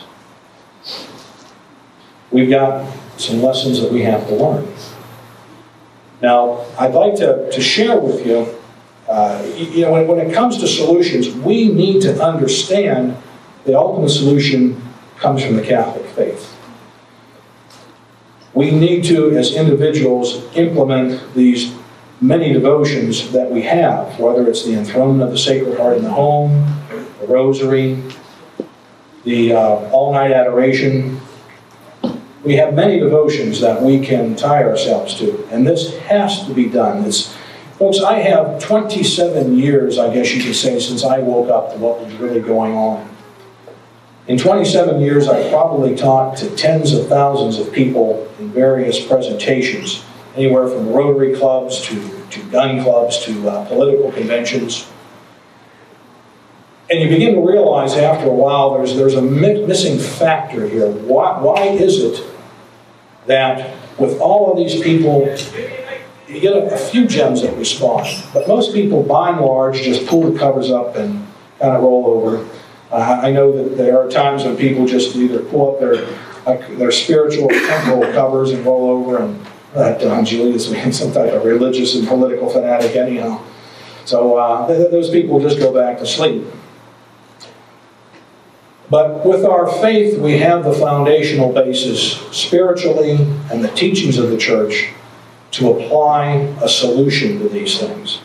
We've 2.31 2.51
got 2.51 2.93
some 3.17 3.43
lessons 3.43 3.81
that 3.81 3.93
we 3.93 4.03
have 4.03 4.27
to 4.29 4.35
learn. 4.35 4.67
Now, 6.21 6.65
I'd 6.79 6.95
like 6.95 7.17
to, 7.17 7.51
to 7.51 7.61
share 7.61 8.01
with 8.01 8.27
you, 8.27 8.59
uh, 9.09 9.47
you 9.57 9.83
know, 9.83 9.93
when, 9.93 10.07
when 10.09 10.19
it 10.19 10.33
comes 10.33 10.59
to 10.59 10.67
solutions, 10.67 11.29
we 11.29 11.69
need 11.69 12.03
to 12.03 12.21
understand 12.23 13.17
the 13.65 13.79
ultimate 13.79 14.09
solution 14.09 14.83
comes 15.17 15.45
from 15.45 15.57
the 15.57 15.63
Catholic 15.63 16.07
faith. 16.07 16.57
We 18.53 18.71
need 18.71 19.05
to, 19.05 19.37
as 19.37 19.55
individuals, 19.55 20.45
implement 20.57 21.35
these 21.35 21.75
many 22.25 22.55
devotions 22.55 23.33
that 23.33 23.51
we 23.51 23.63
have, 23.63 24.19
whether 24.19 24.49
it's 24.49 24.65
the 24.65 24.75
enthronement 24.75 25.23
of 25.23 25.31
the 25.31 25.39
Sacred 25.39 25.77
Heart 25.79 25.99
in 25.99 26.05
the 26.05 26.11
home, 26.11 26.65
the 27.21 27.27
Rosary, 27.27 28.03
the 29.25 29.53
uh, 29.53 29.91
all-night 29.91 30.33
adoration. 30.33 31.21
We 32.43 32.55
have 32.57 32.75
many 32.75 32.99
devotions 32.99 33.61
that 33.61 33.83
we 33.83 34.01
can 34.01 34.37
tie 34.37 34.65
ourselves 34.65 35.15
to, 35.19 35.47
and 35.51 35.67
this 35.67 35.99
has 36.01 36.47
to 36.47 36.55
be 36.55 36.69
done. 36.69 37.05
It's, 37.05 37.35
folks, 37.79 38.01
I 38.01 38.19
have 38.21 38.63
27 38.63 39.59
years, 39.59 39.99
I 39.99 40.13
guess 40.13 40.35
you 40.35 40.43
could 40.43 40.57
say, 40.57 40.81
since 40.81 41.05
I 41.05 41.19
woke 41.19 41.51
up 41.51 41.73
to 41.73 41.79
what 41.79 42.03
was 42.03 42.15
really 42.15 42.41
going 42.41 42.75
on. 42.75 43.11
In 44.29 44.39
27 44.39 45.03
years, 45.03 45.29
I've 45.29 45.51
probably 45.51 45.95
talked 45.95 46.39
to 46.39 46.57
tens 46.57 46.95
of 46.95 47.09
thousands 47.09 47.59
of 47.59 47.71
people 47.73 48.27
in 48.39 48.51
various 48.51 49.07
presentations 49.07 50.03
anywhere 50.37 50.69
from 50.69 50.89
Rotary 50.89 51.35
clubs 51.35 51.83
to, 51.83 52.14
to 52.35 52.43
gun 52.51 52.83
clubs 52.83 53.25
to 53.25 53.49
uh, 53.49 53.67
political 53.67 54.13
conventions. 54.13 54.91
And 56.91 57.01
you 57.01 57.09
begin 57.09 57.35
to 57.35 57.41
realize 57.41 57.95
after 57.95 58.27
a 58.27 58.35
while 58.35 58.75
there's, 58.75 58.95
there's 58.95 59.15
a 59.15 59.23
mi 59.23 59.65
missing 59.67 59.99
factor 59.99 60.69
here. 60.69 60.91
Why, 60.91 61.41
why 61.41 61.63
is 61.69 61.99
it 61.99 62.25
that 63.27 63.75
with 63.99 64.21
all 64.21 64.51
of 64.51 64.59
these 64.59 64.83
people, 64.83 65.27
you 66.29 66.41
get 66.41 66.53
a, 66.53 66.75
a 66.75 66.77
few 66.77 67.07
gems 67.07 67.43
that 67.43 67.57
respond, 67.57 68.07
but 68.35 68.47
most 68.47 68.75
people, 68.75 69.03
by 69.03 69.31
and 69.31 69.41
large, 69.41 69.81
just 69.81 70.07
pull 70.07 70.31
the 70.31 70.39
covers 70.39 70.71
up 70.71 70.97
and 70.97 71.27
kind 71.59 71.77
of 71.77 71.83
roll 71.83 72.07
over. 72.07 72.49
Uh, 72.91 73.21
I 73.23 73.31
know 73.31 73.51
that 73.53 73.77
there 73.77 73.99
are 73.99 74.11
times 74.11 74.45
when 74.45 74.57
people 74.57 74.87
just 74.87 75.17
either 75.17 75.41
pull 75.41 75.75
up 75.75 75.81
their, 75.81 76.05
uh, 76.47 76.77
their 76.77 76.93
spiritual 76.93 77.45
or 77.45 77.51
temporal 77.51 78.13
covers 78.13 78.51
and 78.51 78.65
roll 78.65 78.91
over 78.91 79.23
and 79.23 79.45
that 79.75 80.01
Don 80.01 80.25
Julius 80.25 80.69
being 80.69 80.93
some 80.93 81.13
type 81.13 81.33
of 81.33 81.45
religious 81.45 81.95
and 81.95 82.07
political 82.07 82.49
fanatic 82.49 82.97
anyhow. 82.97 83.43
So 84.05 84.37
uh, 84.37 84.67
th- 84.67 84.91
those 84.91 85.11
people 85.11 85.41
just 85.41 85.59
go 85.59 85.73
back 85.73 85.99
to 85.99 86.07
sleep. 86.07 86.47
But 88.91 89.25
with 89.25 89.45
our 89.45 89.67
faith, 89.81 90.19
we 90.19 90.39
have 90.39 90.65
the 90.65 90.73
foundational 90.73 91.53
basis 91.53 92.21
spiritually 92.37 93.13
and 93.51 93.65
the 93.65 93.71
teachings 93.75 94.19
of 94.19 94.31
the 94.31 94.37
church 94.37 94.91
to 95.53 95.71
apply 95.71 96.33
a 96.61 96.69
solution 96.69 97.39
to 97.39 97.49
these 97.49 97.79
things. 97.79 98.21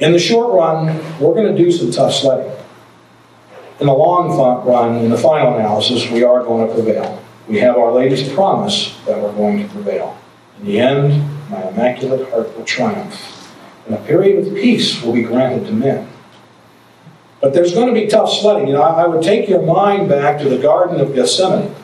In 0.00 0.12
the 0.12 0.18
short 0.18 0.52
run, 0.52 0.86
we're 1.20 1.34
going 1.34 1.54
to 1.54 1.56
do 1.56 1.70
some 1.70 1.90
tough 1.90 2.12
sledding. 2.12 2.52
In 3.80 3.86
the 3.86 3.92
long 3.92 4.36
run, 4.66 4.96
in 4.96 5.10
the 5.10 5.18
final 5.18 5.54
analysis, 5.54 6.10
we 6.10 6.24
are 6.24 6.42
going 6.42 6.66
to 6.66 6.74
prevail. 6.74 7.22
We 7.48 7.58
have 7.60 7.76
our 7.76 7.92
latest 7.92 8.34
promise 8.34 8.96
that 9.06 9.20
we're 9.20 9.32
going 9.32 9.62
to 9.66 9.68
prevail. 9.72 10.18
In 10.60 10.66
the 10.66 10.78
end, 10.80 11.50
my 11.50 11.66
immaculate 11.68 12.28
heart 12.30 12.54
will 12.56 12.64
triumph, 12.64 13.54
and 13.86 13.94
a 13.94 13.98
period 14.02 14.46
of 14.46 14.54
peace 14.54 15.02
will 15.02 15.14
be 15.14 15.22
granted 15.22 15.66
to 15.66 15.72
men. 15.72 16.08
But 17.40 17.54
there's 17.54 17.72
going 17.72 17.86
to 17.86 17.98
be 17.98 18.06
tough 18.06 18.30
sledding. 18.30 18.68
You 18.68 18.74
know, 18.74 18.82
I 18.82 19.06
would 19.06 19.22
take 19.22 19.48
your 19.48 19.62
mind 19.62 20.08
back 20.08 20.40
to 20.40 20.48
the 20.48 20.58
Garden 20.58 21.00
of 21.00 21.14
Gethsemane. 21.14 21.74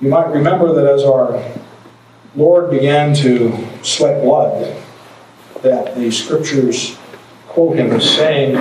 You 0.00 0.08
might 0.08 0.28
remember 0.28 0.72
that 0.72 0.86
as 0.86 1.02
our 1.02 1.42
Lord 2.36 2.70
began 2.70 3.14
to 3.16 3.66
sweat 3.82 4.22
blood, 4.22 4.74
that 5.62 5.96
the 5.96 6.10
scriptures 6.10 6.96
quote 7.48 7.76
him 7.76 7.90
as 7.90 8.08
saying, 8.08 8.54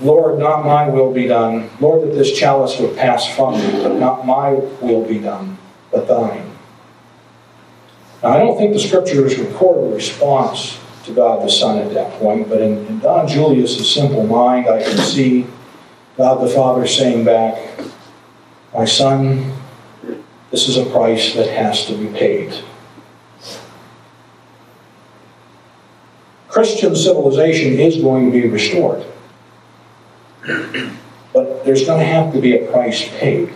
Lord, 0.00 0.38
not 0.38 0.64
my 0.64 0.88
will 0.88 1.12
be 1.12 1.26
done. 1.26 1.70
Lord, 1.80 2.02
that 2.02 2.14
this 2.14 2.36
chalice 2.36 2.78
would 2.80 2.96
pass 2.96 3.26
from 3.34 3.54
me, 3.54 3.82
but 3.82 3.94
not 3.94 4.26
my 4.26 4.50
will 4.80 5.06
be 5.06 5.18
done, 5.18 5.56
but 5.92 6.08
thine. 6.08 6.50
Now, 8.22 8.30
I 8.30 8.38
don't 8.38 8.56
think 8.56 8.72
the 8.72 8.80
scriptures 8.80 9.38
record 9.38 9.92
a 9.92 9.94
response 9.94 10.78
to 11.04 11.14
God 11.14 11.46
the 11.46 11.50
Son 11.50 11.78
at 11.78 11.92
that 11.94 12.12
point, 12.14 12.48
but 12.48 12.60
in, 12.60 12.86
in 12.86 12.98
Don 12.98 13.28
Julius's 13.28 13.92
simple 13.92 14.26
mind, 14.26 14.66
I 14.66 14.82
can 14.82 14.98
see 14.98 15.46
God 16.16 16.36
the 16.36 16.48
Father 16.48 16.86
saying 16.86 17.24
back, 17.24 17.78
My 18.72 18.84
son, 18.84 19.52
this 20.50 20.68
is 20.68 20.76
a 20.76 20.86
price 20.86 21.34
that 21.34 21.48
has 21.48 21.86
to 21.86 21.96
be 21.96 22.06
paid. 22.06 22.54
Christian 26.48 26.94
civilization 26.94 27.80
is 27.80 28.00
going 28.00 28.26
to 28.26 28.32
be 28.32 28.48
restored. 28.48 29.04
But 31.32 31.64
there's 31.64 31.84
going 31.84 32.00
to 32.00 32.06
have 32.06 32.32
to 32.32 32.40
be 32.40 32.56
a 32.56 32.70
price 32.70 33.08
paid. 33.18 33.52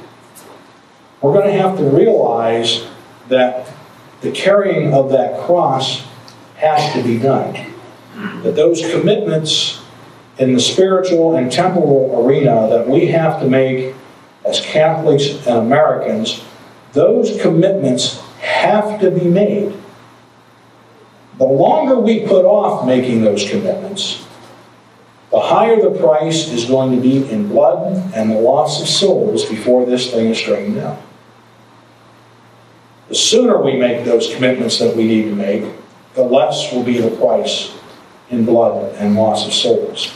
We're 1.21 1.33
going 1.33 1.47
to 1.47 1.61
have 1.61 1.77
to 1.79 1.85
realize 1.85 2.87
that 3.29 3.73
the 4.21 4.31
carrying 4.31 4.95
of 4.95 5.11
that 5.11 5.41
cross 5.41 6.07
has 6.57 6.93
to 6.95 7.03
be 7.03 7.19
done. 7.19 7.75
That 8.43 8.57
those 8.57 8.81
commitments 8.91 9.81
in 10.39 10.55
the 10.55 10.61
spiritual 10.61 11.37
and 11.37 11.51
temporal 11.51 12.25
arena 12.25 12.69
that 12.69 12.89
we 12.89 13.07
have 13.09 13.41
to 13.41 13.49
make 13.49 13.95
as 14.45 14.61
Catholics 14.61 15.47
and 15.47 15.59
Americans, 15.59 16.43
those 16.93 17.41
commitments 17.41 18.21
have 18.41 19.01
to 19.01 19.11
be 19.11 19.27
made. 19.27 19.75
The 21.39 21.45
longer 21.45 21.99
we 21.99 22.27
put 22.27 22.45
off 22.45 22.87
making 22.87 23.23
those 23.23 23.49
commitments, 23.49 24.25
the 25.31 25.41
higher 25.41 25.81
the 25.81 25.99
price 25.99 26.49
is 26.49 26.65
going 26.65 26.95
to 26.95 27.01
be 27.01 27.31
in 27.31 27.49
blood 27.49 28.13
and 28.15 28.31
the 28.31 28.41
loss 28.41 28.81
of 28.81 28.89
souls 28.89 29.45
before 29.45 29.85
this 29.85 30.11
thing 30.11 30.29
is 30.29 30.39
straightened 30.39 30.79
out. 30.79 30.99
The 33.09 33.15
sooner 33.15 33.63
we 33.63 33.77
make 33.77 34.05
those 34.05 34.35
commitments 34.35 34.79
that 34.79 34.97
we 34.97 35.07
need 35.07 35.25
to 35.25 35.35
make, 35.35 35.65
the 36.15 36.23
less 36.23 36.73
will 36.73 36.83
be 36.83 36.99
the 36.99 37.15
price 37.17 37.75
in 38.31 38.45
blood 38.45 38.95
and 38.97 39.15
loss 39.15 39.47
of 39.47 39.53
souls. 39.53 40.09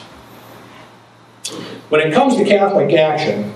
When 1.88 2.01
it 2.01 2.14
comes 2.14 2.37
to 2.37 2.44
Catholic 2.44 2.94
action, 2.94 3.53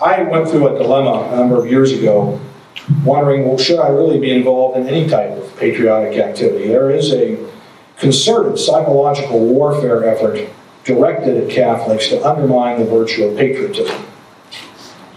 I 0.00 0.22
went 0.22 0.48
through 0.48 0.74
a 0.74 0.78
dilemma 0.78 1.30
a 1.32 1.36
number 1.36 1.58
of 1.58 1.70
years 1.70 1.92
ago, 1.92 2.40
wondering, 3.04 3.46
well, 3.46 3.58
should 3.58 3.78
I 3.78 3.88
really 3.88 4.18
be 4.18 4.30
involved 4.30 4.76
in 4.76 4.88
any 4.88 5.08
type 5.08 5.30
of 5.30 5.56
patriotic 5.56 6.18
activity? 6.18 6.68
There 6.68 6.90
is 6.90 7.12
a 7.12 7.36
concerted 8.04 8.58
psychological 8.58 9.38
warfare 9.38 10.04
effort 10.04 10.46
directed 10.84 11.42
at 11.42 11.48
Catholics 11.48 12.08
to 12.08 12.22
undermine 12.22 12.78
the 12.78 12.84
virtue 12.84 13.24
of 13.24 13.38
patriotism. 13.38 14.04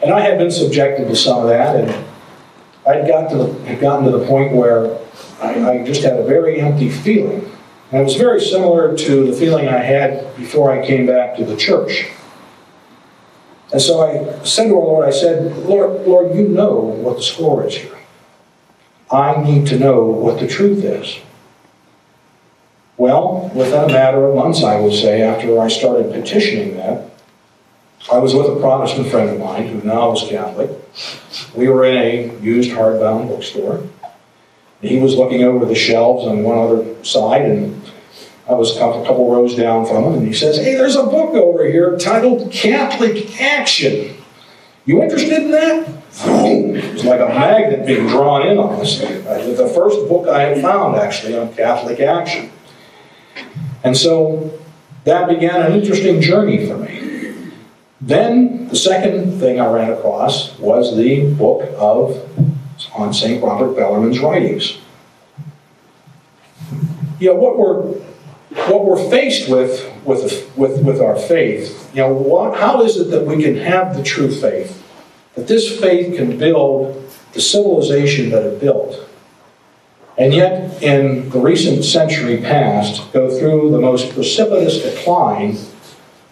And 0.02 0.13
I 0.13 0.21
had 0.21 0.38
been 0.38 0.50
subjected 0.50 1.10
to 1.10 1.15
some 1.17 1.41
of 1.41 1.50
that, 1.50 1.76
and 1.76 2.06
I'd 2.88 3.06
got 3.06 3.30
to, 3.32 3.52
had 3.65 3.82
gotten 3.82 4.06
to 4.10 4.17
the 4.17 4.26
point 4.26 4.54
where 4.54 4.97
I, 5.41 5.69
I 5.69 5.84
just 5.84 6.02
had 6.02 6.17
a 6.17 6.23
very 6.23 6.62
empty 6.62 6.89
feeling. 6.89 7.52
And 7.91 8.00
it 8.00 8.04
was 8.06 8.15
very 8.15 8.39
similar 8.39 8.95
to 8.95 9.26
the 9.26 9.34
feeling 9.34 9.67
I 9.67 9.80
had 9.80 10.34
before 10.38 10.71
I 10.71 10.88
came 10.88 11.08
back 11.08 11.36
to 11.36 11.43
the 11.43 11.58
church. 11.58 12.08
And 13.73 13.82
so 13.82 14.00
I 14.00 14.45
said 14.45 14.69
to 14.69 14.76
our 14.76 14.82
Lord, 14.82 15.06
I 15.06 15.12
said, 15.12 15.58
Lord, 15.65 16.08
Lord, 16.08 16.34
you 16.34 16.47
know 16.47 16.76
what 16.76 17.17
the 17.17 17.23
score 17.23 17.67
is 17.67 17.76
here. 17.76 17.97
I 19.12 19.43
need 19.43 19.67
to 19.67 19.78
know 19.78 20.06
what 20.06 20.39
the 20.39 20.47
truth 20.47 20.86
is. 20.86 21.19
Well, 22.98 23.52
within 23.54 23.84
a 23.84 23.88
matter 23.88 24.26
of 24.26 24.36
months, 24.36 24.64
I 24.64 24.80
would 24.80 24.94
say, 24.94 25.22
after 25.22 25.60
I 25.60 25.68
started 25.68 26.12
petitioning 26.12 26.78
that, 26.78 27.12
I 28.12 28.18
was 28.18 28.34
with 28.34 28.48
a 28.48 28.60
Protestant 28.60 29.10
friend 29.10 29.30
of 29.30 29.40
mine 29.40 29.68
who 29.68 29.88
now 29.88 30.14
is 30.14 30.28
Catholic. 30.28 30.72
We 31.56 31.68
were 31.68 31.86
in 31.86 31.98
a 31.98 32.40
used 32.40 32.72
hardbound 32.72 33.28
bookstore. 33.28 33.84
He 34.82 35.00
was 35.00 35.16
looking 35.16 35.44
over 35.44 35.66
the 35.66 35.76
shelves 35.76 36.26
on 36.26 36.44
one 36.44 36.58
other 36.58 37.04
side, 37.04 37.44
and 37.44 37.82
I 38.50 38.54
was 38.54 38.76
a 38.76 38.80
couple, 38.80 39.32
rows 39.32 39.56
down 39.56 39.86
from 39.86 40.04
him, 40.06 40.14
and 40.14 40.28
he 40.28 40.34
says, 40.34 40.58
Hey, 40.58 40.76
there's 40.76 40.96
a 40.96 41.04
book 41.04 41.36
over 41.36 41.66
here 41.70 41.98
titled 41.98 42.52
Catholic 42.52 43.40
Action. 43.40 44.16
You 44.86 45.04
interested 45.04 45.44
in 45.44 45.52
that? 45.52 45.90
It 46.24 46.94
was 46.94 47.04
like 47.04 47.20
a 47.20 47.28
magnet 47.28 47.86
being 47.86 48.08
drawn 48.08 48.48
in 48.48 48.58
on 48.58 48.80
us. 48.80 49.00
The 49.00 49.72
first 49.76 50.08
book 50.08 50.28
I 50.28 50.44
had 50.44 50.62
found, 50.62 50.96
actually, 50.96 51.38
on 51.38 51.54
Catholic 51.54 52.00
Action. 52.00 52.52
And 53.84 53.95
so 53.95 54.60
that 55.04 55.28
began 55.28 55.62
an 55.62 55.73
interesting 55.73 56.21
journey 56.21 56.67
for 56.67 56.78
me. 56.78 57.52
Then 58.02 58.67
the 58.67 58.76
second 58.76 59.39
thing 59.39 59.60
I 59.60 59.71
ran 59.71 59.91
across 59.91 60.58
was 60.60 60.95
the 60.95 61.34
book 61.34 61.69
of 61.78 62.23
on 62.93 63.13
St. 63.13 63.43
Robert 63.43 63.76
Bellarmine's 63.76 64.19
writings. 64.19 64.78
You 67.19 67.30
know, 67.30 67.36
what 67.36 67.58
we're 67.58 67.82
what 68.69 68.86
we're 68.86 69.10
faced 69.10 69.50
with 69.50 69.91
with, 70.08 70.52
with, 70.58 70.84
with 70.84 71.02
our 71.02 71.17
faith, 71.17 71.89
you 71.93 72.02
know, 72.02 72.13
what, 72.13 72.58
how 72.58 72.82
is 72.82 72.97
it 72.97 73.12
that 73.12 73.26
we 73.26 73.43
can 73.43 73.58
have 73.58 73.95
the 73.95 74.04
true 74.04 74.32
faith? 74.32 74.84
That 75.36 75.47
this 75.47 75.80
faith 75.80 76.15
can 76.15 76.38
build 76.38 77.12
the 77.34 77.41
civilization 77.41 78.30
that 78.30 78.43
it 78.43 78.60
built 78.60 79.08
and 80.17 80.34
yet, 80.34 80.82
in 80.82 81.30
the 81.30 81.39
recent 81.39 81.86
century 81.86 82.38
past, 82.38 83.13
go 83.13 83.30
through 83.30 83.69
the 83.71 83.80
most 83.80 84.13
precipitous 84.13 84.82
decline 84.82 85.58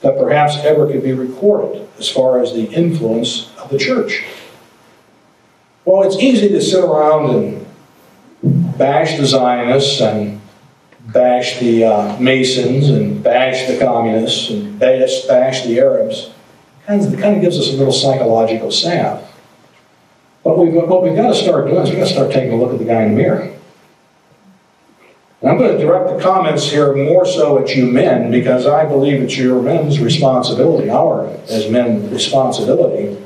that 0.01 0.17
perhaps 0.17 0.57
ever 0.57 0.87
could 0.87 1.03
be 1.03 1.13
recorded 1.13 1.87
as 1.99 2.09
far 2.09 2.39
as 2.39 2.53
the 2.53 2.65
influence 2.65 3.51
of 3.57 3.69
the 3.69 3.77
church. 3.77 4.23
Well, 5.85 6.01
it's 6.01 6.17
easy 6.17 6.49
to 6.49 6.61
sit 6.61 6.83
around 6.83 7.35
and 7.35 8.77
bash 8.77 9.17
the 9.17 9.25
Zionists 9.25 10.01
and 10.01 10.41
bash 11.01 11.59
the 11.59 11.83
uh, 11.83 12.19
Masons 12.19 12.89
and 12.89 13.23
bash 13.23 13.67
the 13.67 13.77
communists 13.77 14.49
and 14.49 14.79
bash, 14.79 15.21
bash 15.27 15.63
the 15.63 15.79
Arabs. 15.79 16.31
It 16.87 17.19
kind 17.19 17.35
of 17.35 17.41
gives 17.41 17.59
us 17.59 17.69
a 17.69 17.77
little 17.77 17.93
psychological 17.93 18.71
salve. 18.71 19.31
But 20.43 20.57
we've, 20.57 20.73
what 20.73 21.03
we've 21.03 21.15
got 21.15 21.29
to 21.29 21.35
start 21.35 21.67
doing 21.67 21.83
is 21.83 21.89
we've 21.89 21.99
got 21.99 22.07
to 22.07 22.13
start 22.13 22.31
taking 22.31 22.53
a 22.53 22.55
look 22.55 22.73
at 22.73 22.79
the 22.79 22.85
guy 22.85 23.03
in 23.03 23.11
the 23.11 23.17
mirror. 23.17 23.54
And 25.41 25.51
I'm 25.51 25.57
going 25.57 25.77
to 25.77 25.83
direct 25.83 26.09
the 26.09 26.21
comments 26.21 26.69
here 26.69 26.95
more 26.95 27.25
so 27.25 27.59
at 27.61 27.75
you 27.75 27.85
men 27.85 28.31
because 28.31 28.65
I 28.65 28.85
believe 28.85 29.21
it's 29.21 29.37
your 29.37 29.61
men's 29.61 29.99
responsibility, 29.99 30.89
our 30.89 31.27
as 31.49 31.69
men 31.69 32.09
responsibility, 32.09 33.17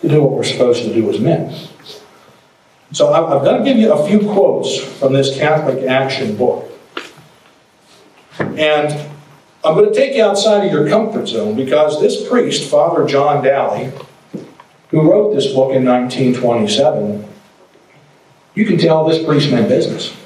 to 0.00 0.08
do 0.08 0.22
what 0.22 0.32
we're 0.32 0.44
supposed 0.44 0.82
to 0.84 0.92
do 0.92 1.08
as 1.10 1.20
men. 1.20 1.54
So 2.92 3.12
I'm 3.12 3.44
going 3.44 3.62
to 3.62 3.64
give 3.64 3.76
you 3.76 3.92
a 3.92 4.08
few 4.08 4.20
quotes 4.20 4.76
from 4.82 5.12
this 5.12 5.36
Catholic 5.36 5.86
Action 5.86 6.36
book. 6.36 6.66
And 8.38 9.08
I'm 9.62 9.74
going 9.74 9.92
to 9.92 9.94
take 9.94 10.16
you 10.16 10.24
outside 10.24 10.66
of 10.66 10.72
your 10.72 10.88
comfort 10.88 11.28
zone 11.28 11.54
because 11.54 12.00
this 12.00 12.26
priest, 12.28 12.68
Father 12.68 13.06
John 13.06 13.44
Daly, 13.44 13.92
who 14.88 15.08
wrote 15.08 15.34
this 15.34 15.46
book 15.48 15.72
in 15.72 15.84
1927, 15.84 17.28
you 18.54 18.66
can 18.66 18.78
tell 18.78 19.06
this 19.06 19.24
priest 19.24 19.52
meant 19.52 19.68
business. 19.68 20.16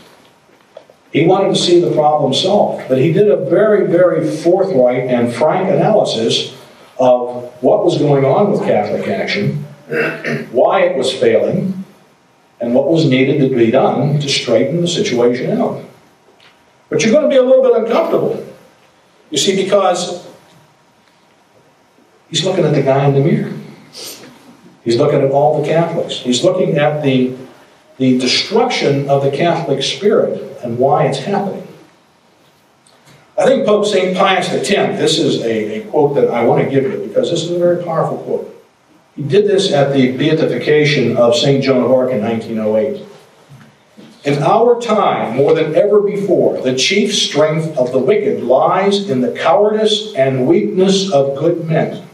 He 1.14 1.24
wanted 1.24 1.54
to 1.54 1.60
see 1.60 1.80
the 1.80 1.92
problem 1.92 2.34
solved, 2.34 2.88
but 2.88 2.98
he 2.98 3.12
did 3.12 3.30
a 3.30 3.36
very, 3.36 3.86
very 3.86 4.28
forthright 4.28 5.04
and 5.04 5.32
frank 5.32 5.70
analysis 5.70 6.52
of 6.98 7.52
what 7.62 7.84
was 7.84 7.98
going 7.98 8.24
on 8.24 8.50
with 8.50 8.62
Catholic 8.62 9.06
action, 9.06 9.64
why 10.50 10.80
it 10.80 10.98
was 10.98 11.12
failing, 11.12 11.84
and 12.60 12.74
what 12.74 12.88
was 12.88 13.08
needed 13.08 13.48
to 13.48 13.56
be 13.56 13.70
done 13.70 14.18
to 14.18 14.28
straighten 14.28 14.80
the 14.80 14.88
situation 14.88 15.56
out. 15.56 15.84
But 16.88 17.04
you're 17.04 17.12
going 17.12 17.24
to 17.24 17.30
be 17.30 17.36
a 17.36 17.42
little 17.42 17.62
bit 17.62 17.84
uncomfortable. 17.84 18.44
You 19.30 19.38
see, 19.38 19.54
because 19.54 20.26
he's 22.28 22.44
looking 22.44 22.64
at 22.64 22.74
the 22.74 22.82
guy 22.82 23.06
in 23.06 23.14
the 23.14 23.20
mirror. 23.20 23.52
He's 24.82 24.96
looking 24.96 25.20
at 25.20 25.30
all 25.30 25.62
the 25.62 25.68
Catholics. 25.68 26.16
He's 26.16 26.42
looking 26.42 26.76
at 26.76 27.04
the, 27.04 27.36
the 27.98 28.18
destruction 28.18 29.08
of 29.08 29.22
the 29.22 29.30
Catholic 29.30 29.82
spirit 29.82 30.58
and 30.62 30.78
why 30.78 31.06
it's 31.06 31.18
happening. 31.18 31.66
I 33.36 33.46
think 33.46 33.66
Pope 33.66 33.86
St. 33.86 34.16
Pius 34.16 34.48
X, 34.48 34.68
this 34.68 35.18
is 35.18 35.42
a, 35.42 35.80
a 35.80 35.90
quote 35.90 36.14
that 36.14 36.28
I 36.30 36.44
want 36.44 36.64
to 36.64 36.70
give 36.70 36.84
you 36.84 37.06
because 37.06 37.30
this 37.30 37.42
is 37.42 37.50
a 37.50 37.58
very 37.58 37.82
powerful 37.82 38.18
quote. 38.18 38.50
He 39.16 39.22
did 39.22 39.46
this 39.46 39.72
at 39.72 39.92
the 39.92 40.16
beatification 40.16 41.16
of 41.16 41.36
St. 41.36 41.62
Joan 41.62 41.84
of 41.84 41.90
Arc 41.90 42.12
in 42.12 42.20
1908. 42.20 43.06
In 44.24 44.42
our 44.42 44.80
time, 44.80 45.36
more 45.36 45.54
than 45.54 45.74
ever 45.74 46.00
before, 46.00 46.60
the 46.62 46.74
chief 46.74 47.14
strength 47.14 47.76
of 47.76 47.92
the 47.92 47.98
wicked 47.98 48.42
lies 48.42 49.10
in 49.10 49.20
the 49.20 49.32
cowardice 49.32 50.14
and 50.14 50.46
weakness 50.46 51.12
of 51.12 51.36
good 51.36 51.66
men. 51.66 52.06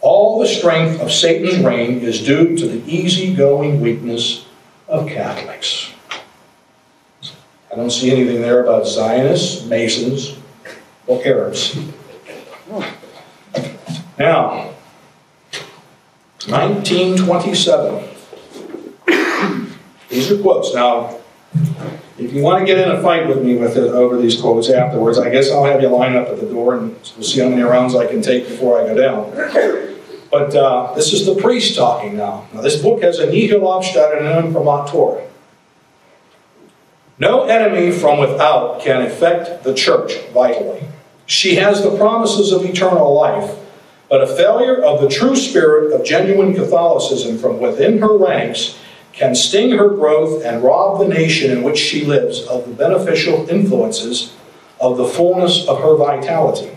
All 0.00 0.38
the 0.38 0.46
strength 0.46 1.00
of 1.00 1.10
Satan's 1.10 1.58
reign 1.64 1.98
is 2.00 2.24
due 2.24 2.56
to 2.56 2.68
the 2.68 2.88
easygoing 2.90 3.80
weakness 3.80 4.46
of 4.88 5.06
Catholics. 5.08 5.92
I 7.70 7.76
don't 7.76 7.90
see 7.90 8.10
anything 8.10 8.40
there 8.40 8.62
about 8.62 8.86
Zionists, 8.86 9.66
Masons, 9.66 10.38
or 11.06 11.24
Arabs. 11.26 11.78
Now, 14.18 14.72
1927. 16.46 18.08
These 20.08 20.30
are 20.32 20.38
quotes. 20.42 20.74
Now, 20.74 21.18
if 22.18 22.32
you 22.32 22.42
want 22.42 22.60
to 22.60 22.66
get 22.66 22.78
in 22.78 22.90
a 22.90 23.02
fight 23.02 23.28
with 23.28 23.44
me 23.44 23.56
with 23.56 23.76
it 23.76 23.84
over 23.84 24.16
these 24.20 24.40
quotes 24.40 24.70
afterwards, 24.70 25.18
I 25.18 25.28
guess 25.30 25.50
I'll 25.50 25.66
have 25.66 25.82
you 25.82 25.88
line 25.88 26.16
up 26.16 26.28
at 26.28 26.40
the 26.40 26.46
door 26.46 26.76
and 26.76 26.90
we'll 26.90 27.22
see 27.22 27.40
how 27.40 27.48
many 27.48 27.62
rounds 27.62 27.94
I 27.94 28.06
can 28.06 28.22
take 28.22 28.48
before 28.48 28.80
I 28.80 28.86
go 28.86 28.94
down. 28.96 29.30
But 30.30 30.54
uh, 30.54 30.92
this 30.94 31.12
is 31.12 31.24
the 31.24 31.34
priest 31.34 31.76
talking 31.76 32.16
now. 32.16 32.46
Now, 32.52 32.60
this 32.60 32.80
book 32.80 33.02
has 33.02 33.18
a 33.18 33.30
nihil 33.30 33.60
obstat 33.60 34.18
and 34.18 34.26
an 34.26 34.46
imprimatur. 34.46 35.26
No 37.18 37.44
enemy 37.44 37.90
from 37.90 38.18
without 38.18 38.80
can 38.80 39.02
affect 39.02 39.64
the 39.64 39.74
church 39.74 40.18
vitally. 40.28 40.82
She 41.26 41.56
has 41.56 41.82
the 41.82 41.96
promises 41.96 42.52
of 42.52 42.64
eternal 42.64 43.12
life, 43.14 43.56
but 44.08 44.22
a 44.22 44.26
failure 44.26 44.82
of 44.82 45.00
the 45.00 45.08
true 45.08 45.34
spirit 45.34 45.92
of 45.92 46.06
genuine 46.06 46.54
Catholicism 46.54 47.38
from 47.38 47.58
within 47.58 47.98
her 47.98 48.16
ranks 48.16 48.78
can 49.12 49.34
sting 49.34 49.72
her 49.72 49.88
growth 49.88 50.44
and 50.44 50.62
rob 50.62 51.00
the 51.00 51.08
nation 51.08 51.50
in 51.50 51.64
which 51.64 51.76
she 51.76 52.04
lives 52.04 52.46
of 52.46 52.66
the 52.66 52.72
beneficial 52.72 53.48
influences 53.50 54.32
of 54.80 54.96
the 54.96 55.04
fullness 55.04 55.66
of 55.66 55.82
her 55.82 55.96
vitality. 55.96 56.70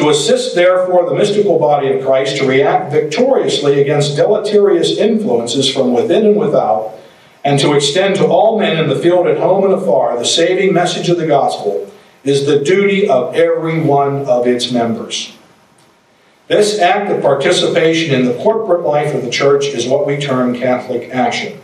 To 0.00 0.08
assist, 0.08 0.54
therefore, 0.54 1.06
the 1.06 1.14
mystical 1.14 1.58
body 1.58 1.92
of 1.92 2.02
Christ 2.02 2.38
to 2.38 2.46
react 2.46 2.90
victoriously 2.90 3.82
against 3.82 4.16
deleterious 4.16 4.96
influences 4.96 5.70
from 5.70 5.92
within 5.92 6.24
and 6.24 6.36
without, 6.36 6.94
and 7.44 7.60
to 7.60 7.74
extend 7.74 8.16
to 8.16 8.26
all 8.26 8.58
men 8.58 8.82
in 8.82 8.88
the 8.88 8.98
field 8.98 9.26
at 9.26 9.36
home 9.36 9.62
and 9.62 9.74
afar 9.74 10.18
the 10.18 10.24
saving 10.24 10.72
message 10.72 11.10
of 11.10 11.18
the 11.18 11.26
gospel, 11.26 11.92
is 12.24 12.46
the 12.46 12.60
duty 12.60 13.10
of 13.10 13.34
every 13.34 13.82
one 13.82 14.24
of 14.24 14.46
its 14.46 14.72
members. 14.72 15.36
This 16.48 16.78
act 16.78 17.10
of 17.10 17.20
participation 17.20 18.14
in 18.14 18.24
the 18.24 18.42
corporate 18.42 18.86
life 18.86 19.14
of 19.14 19.22
the 19.22 19.30
church 19.30 19.66
is 19.66 19.86
what 19.86 20.06
we 20.06 20.16
term 20.16 20.54
Catholic 20.54 21.10
action. 21.10 21.60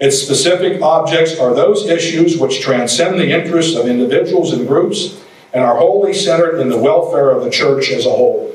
Its 0.00 0.20
specific 0.20 0.82
objects 0.82 1.38
are 1.38 1.54
those 1.54 1.86
issues 1.86 2.36
which 2.36 2.60
transcend 2.60 3.20
the 3.20 3.30
interests 3.30 3.76
of 3.76 3.86
individuals 3.86 4.52
and 4.52 4.66
groups 4.66 5.20
and 5.52 5.64
are 5.64 5.76
wholly 5.76 6.14
centered 6.14 6.58
in 6.60 6.68
the 6.68 6.78
welfare 6.78 7.30
of 7.30 7.44
the 7.44 7.50
church 7.50 7.90
as 7.90 8.06
a 8.06 8.10
whole. 8.10 8.54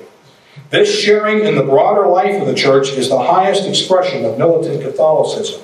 This 0.70 1.00
sharing 1.00 1.46
in 1.46 1.56
the 1.56 1.64
broader 1.64 2.08
life 2.08 2.42
of 2.42 2.48
the 2.48 2.54
church 2.54 2.90
is 2.90 3.10
the 3.10 3.20
highest 3.20 3.68
expression 3.68 4.26
of 4.26 4.38
militant 4.38 4.82
Catholicism. 4.82 5.62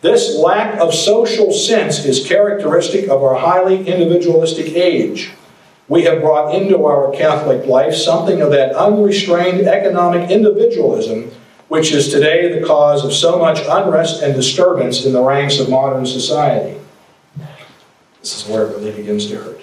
This 0.00 0.36
lack 0.36 0.80
of 0.80 0.92
social 0.92 1.52
sense 1.52 2.04
is 2.04 2.26
characteristic 2.26 3.04
of 3.04 3.22
our 3.22 3.36
highly 3.36 3.86
individualistic 3.86 4.74
age 4.74 5.32
we 5.88 6.04
have 6.04 6.22
brought 6.22 6.54
into 6.54 6.86
our 6.86 7.12
Catholic 7.12 7.66
life 7.66 7.94
something 7.94 8.40
of 8.40 8.50
that 8.50 8.74
unrestrained 8.74 9.66
economic 9.66 10.30
individualism 10.30 11.30
which 11.68 11.92
is 11.92 12.08
today 12.08 12.58
the 12.58 12.66
cause 12.66 13.04
of 13.04 13.12
so 13.12 13.38
much 13.38 13.58
unrest 13.68 14.22
and 14.22 14.34
disturbance 14.34 15.04
in 15.04 15.12
the 15.12 15.22
ranks 15.22 15.58
of 15.58 15.68
modern 15.68 16.06
society. 16.06 16.78
This 18.20 18.42
is 18.42 18.48
where 18.48 18.66
it 18.66 18.76
really 18.76 18.92
begins 18.92 19.26
to 19.26 19.36
hurt. 19.36 19.60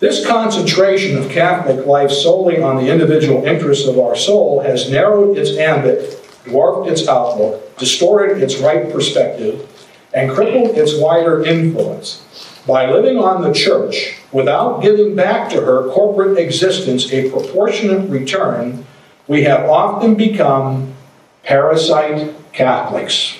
This 0.00 0.24
concentration 0.24 1.18
of 1.18 1.28
Catholic 1.28 1.84
life 1.84 2.12
solely 2.12 2.62
on 2.62 2.76
the 2.76 2.88
individual 2.88 3.44
interests 3.44 3.88
of 3.88 3.98
our 3.98 4.14
soul 4.14 4.60
has 4.60 4.88
narrowed 4.88 5.36
its 5.36 5.56
ambit, 5.56 6.24
dwarfed 6.44 6.88
its 6.88 7.08
outlook, 7.08 7.76
distorted 7.78 8.40
its 8.40 8.58
right 8.58 8.92
perspective, 8.92 9.68
and 10.14 10.30
crippled 10.30 10.78
its 10.78 10.96
wider 10.96 11.44
influence. 11.44 12.24
By 12.64 12.88
living 12.88 13.18
on 13.18 13.42
the 13.42 13.52
church 13.52 14.18
without 14.30 14.82
giving 14.82 15.16
back 15.16 15.50
to 15.50 15.62
her 15.62 15.88
corporate 15.90 16.38
existence 16.38 17.12
a 17.12 17.30
proportionate 17.30 18.08
return, 18.08 18.86
we 19.26 19.42
have 19.44 19.68
often 19.68 20.14
become 20.14 20.94
parasite 21.42 22.34
Catholics. 22.52 23.36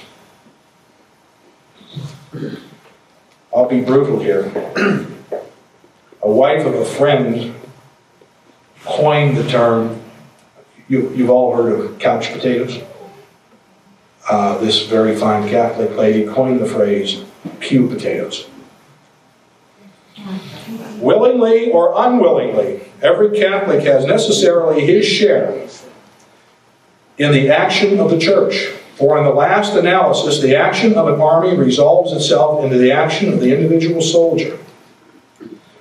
I'll 3.55 3.69
be 3.69 3.81
brutal 3.81 4.19
here. 4.19 4.51
a 6.23 6.31
wife 6.31 6.67
of 6.67 6.75
a 6.75 6.85
friend 6.85 7.55
coined 8.85 9.37
the 9.37 9.49
term, 9.49 10.01
you, 10.89 11.09
have 11.11 11.31
all 11.31 11.55
heard 11.55 11.73
of 11.73 11.99
couch 11.99 12.33
potatoes. 12.33 12.83
Uh, 14.29 14.59
this 14.59 14.87
very 14.87 15.17
fine 15.17 15.49
Catholic 15.49 15.97
lady 15.97 16.27
coined 16.27 16.61
the 16.61 16.67
phrase 16.67 17.25
pew 17.61 17.89
potatoes. 17.89 18.49
Willingly 20.99 21.71
or 21.71 21.95
unwillingly, 21.97 22.83
every 23.01 23.39
Catholic 23.39 23.85
has 23.85 24.05
necessarily 24.05 24.85
his 24.85 25.07
share 25.07 25.69
in 27.17 27.33
the 27.33 27.51
action 27.51 28.01
of 28.01 28.11
the 28.11 28.19
church. 28.19 28.75
For 28.97 29.17
in 29.17 29.25
the 29.25 29.31
last 29.31 29.75
analysis, 29.75 30.41
the 30.41 30.57
action 30.57 30.95
of 30.95 31.07
an 31.07 31.21
army 31.21 31.57
resolves 31.57 32.13
itself 32.13 32.65
into 32.65 32.79
the 32.79 32.91
action 32.91 33.33
of 33.33 33.39
the 33.39 33.55
individual 33.55 34.03
soldier. 34.03 34.59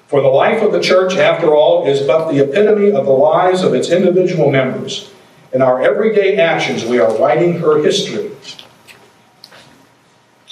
For 0.08 0.22
the 0.22 0.28
life 0.28 0.62
of 0.62 0.72
the 0.72 0.82
church, 0.82 1.16
after 1.16 1.54
all, 1.54 1.86
is 1.86 2.02
but 2.08 2.32
the 2.32 2.44
epitome 2.44 2.92
of 2.92 3.06
the 3.06 3.12
lives 3.12 3.62
of 3.62 3.74
its 3.74 3.90
individual 3.90 4.50
members. 4.50 5.12
In 5.54 5.62
our 5.62 5.82
everyday 5.82 6.38
actions, 6.38 6.86
we 6.86 7.00
are 7.00 7.18
writing 7.18 7.60
her 7.60 7.84
history. 7.84 8.32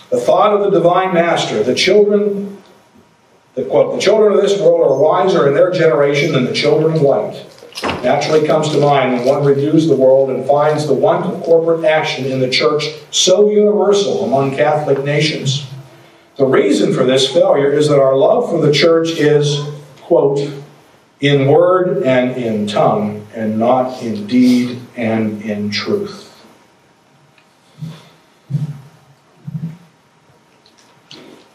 The 0.09 0.19
thought 0.19 0.53
of 0.53 0.61
the 0.61 0.77
Divine 0.77 1.13
Master, 1.13 1.63
the 1.63 1.75
children 1.75 2.55
the, 3.55 3.63
quote, 3.63 3.95
the 3.95 4.01
children 4.01 4.33
of 4.33 4.41
this 4.41 4.59
world 4.59 4.81
are 4.81 4.97
wiser 4.97 5.47
in 5.47 5.53
their 5.53 5.71
generation 5.71 6.33
than 6.33 6.43
the 6.43 6.53
children 6.53 6.93
of 6.93 7.01
light. 7.01 7.45
Naturally 8.03 8.45
comes 8.45 8.69
to 8.69 8.79
mind 8.79 9.13
when 9.13 9.25
one 9.25 9.45
reviews 9.45 9.87
the 9.87 9.95
world 9.95 10.29
and 10.29 10.45
finds 10.45 10.85
the 10.85 10.93
want 10.93 11.25
of 11.25 11.41
corporate 11.41 11.85
action 11.85 12.25
in 12.25 12.39
the 12.39 12.49
church 12.49 12.83
so 13.11 13.49
universal 13.49 14.25
among 14.25 14.55
Catholic 14.57 15.03
nations. 15.05 15.67
The 16.37 16.45
reason 16.45 16.93
for 16.93 17.05
this 17.05 17.31
failure 17.31 17.71
is 17.71 17.87
that 17.87 17.99
our 17.99 18.15
love 18.15 18.49
for 18.49 18.59
the 18.59 18.71
church 18.71 19.11
is, 19.11 19.61
quote, 20.01 20.51
in 21.21 21.47
word 21.47 22.03
and 22.03 22.35
in 22.35 22.67
tongue, 22.67 23.25
and 23.33 23.57
not 23.57 24.01
in 24.03 24.27
deed 24.27 24.81
and 24.97 25.41
in 25.41 25.69
truth. 25.69 26.23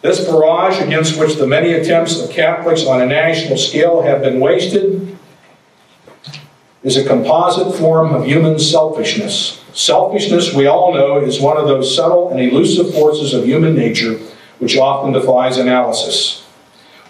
This 0.01 0.25
barrage 0.25 0.81
against 0.81 1.21
which 1.21 1.35
the 1.35 1.47
many 1.47 1.75
attempts 1.75 2.19
of 2.19 2.31
Catholics 2.31 2.87
on 2.87 3.03
a 3.03 3.07
national 3.07 3.59
scale 3.59 4.01
have 4.01 4.23
been 4.23 4.41
wasted 4.41 5.15
is 6.83 6.97
a 6.97 7.07
composite 7.07 7.75
form 7.75 8.15
of 8.15 8.25
human 8.25 8.59
selfishness. 8.59 9.63
Selfishness, 9.75 10.55
we 10.55 10.67
all 10.67 10.95
know, 10.95 11.21
is 11.21 11.39
one 11.39 11.59
of 11.59 11.69
those 11.69 11.95
subtle 11.95 12.31
and 12.31 12.41
elusive 12.41 12.95
forces 12.95 13.35
of 13.35 13.45
human 13.45 13.75
nature 13.75 14.19
which 14.61 14.79
often 14.79 15.13
defies 15.13 15.59
analysis. 15.59 16.47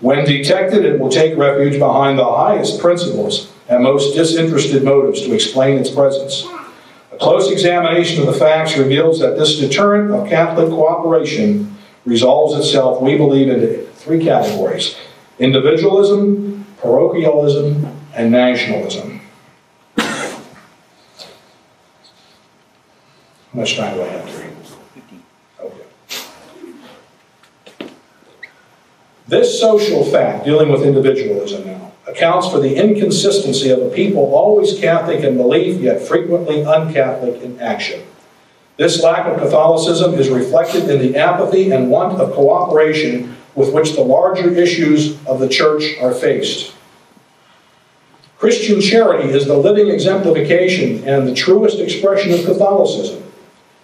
When 0.01 0.25
detected, 0.25 0.87
it 0.87 0.99
will 0.99 1.11
take 1.11 1.37
refuge 1.37 1.79
behind 1.79 2.19
the 2.19 2.25
highest 2.25 2.81
principles 2.81 3.53
and 3.69 3.83
most 3.83 4.17
disinterested 4.17 4.83
motives 4.83 5.21
to 5.23 5.35
explain 5.35 5.79
its 5.79 5.91
presence. 5.91 6.47
A 7.13 7.19
close 7.19 7.51
examination 7.51 8.21
of 8.21 8.27
the 8.27 8.33
facts 8.33 8.79
reveals 8.79 9.21
that 9.21 9.37
this 9.37 9.59
deterrent 9.59 10.11
of 10.11 10.29
Catholic 10.29 10.71
cooperation 10.71 11.77
resolves 12.07 12.59
itself, 12.59 13.03
we 13.03 13.17
believe, 13.17 13.49
into 13.49 13.85
three 13.93 14.25
categories 14.25 14.97
individualism, 15.39 16.65
parochialism, 16.79 17.87
and 18.15 18.31
nationalism. 18.31 19.21
How 19.97 20.43
much 23.53 23.77
time 23.77 23.95
do 23.95 24.03
I 24.03 24.07
have 24.07 24.31
to 24.31 24.39
read? 24.39 24.51
Okay. 25.61 25.85
This 29.31 29.61
social 29.61 30.05
fact, 30.05 30.45
dealing 30.45 30.71
with 30.71 30.83
individualism 30.83 31.65
now, 31.65 31.93
accounts 32.09 32.51
for 32.51 32.59
the 32.59 32.75
inconsistency 32.75 33.71
of 33.71 33.79
a 33.79 33.89
people 33.91 34.35
always 34.35 34.77
Catholic 34.81 35.21
in 35.23 35.37
belief, 35.37 35.81
yet 35.81 36.03
frequently 36.03 36.65
un-Catholic 36.65 37.41
in 37.41 37.61
action. 37.61 38.03
This 38.77 39.01
lack 39.05 39.27
of 39.27 39.39
Catholicism 39.41 40.15
is 40.15 40.31
reflected 40.31 40.91
in 40.91 40.99
the 40.99 41.17
apathy 41.17 41.71
and 41.71 41.93
want 41.93 42.21
of 42.21 42.33
cooperation 42.33 43.37
with 43.55 43.73
which 43.73 43.95
the 43.95 44.01
larger 44.01 44.53
issues 44.53 45.25
of 45.27 45.39
the 45.39 45.49
church 45.49 45.85
are 46.01 46.13
faced. 46.13 46.75
Christian 48.37 48.81
charity 48.81 49.29
is 49.29 49.47
the 49.47 49.57
living 49.57 49.91
exemplification 49.91 51.07
and 51.07 51.29
the 51.29 51.35
truest 51.37 51.79
expression 51.79 52.33
of 52.33 52.45
Catholicism. 52.45 53.23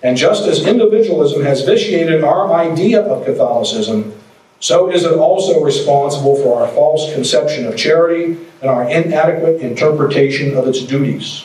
And 0.03 0.17
just 0.17 0.49
as 0.49 0.67
individualism 0.67 1.45
has 1.45 1.63
vitiated 1.63 2.25
our 2.25 2.53
idea 2.53 3.01
of 3.01 3.25
Catholicism, 3.25 4.16
so 4.61 4.91
is 4.91 5.05
it 5.05 5.13
also 5.13 5.63
responsible 5.63 6.37
for 6.37 6.61
our 6.61 6.69
false 6.69 7.13
conception 7.15 7.67
of 7.67 7.77
charity 7.77 8.39
and 8.61 8.71
our 8.71 8.89
inadequate 8.89 9.61
interpretation 9.61 10.57
of 10.57 10.67
its 10.67 10.83
duties. 10.83 11.45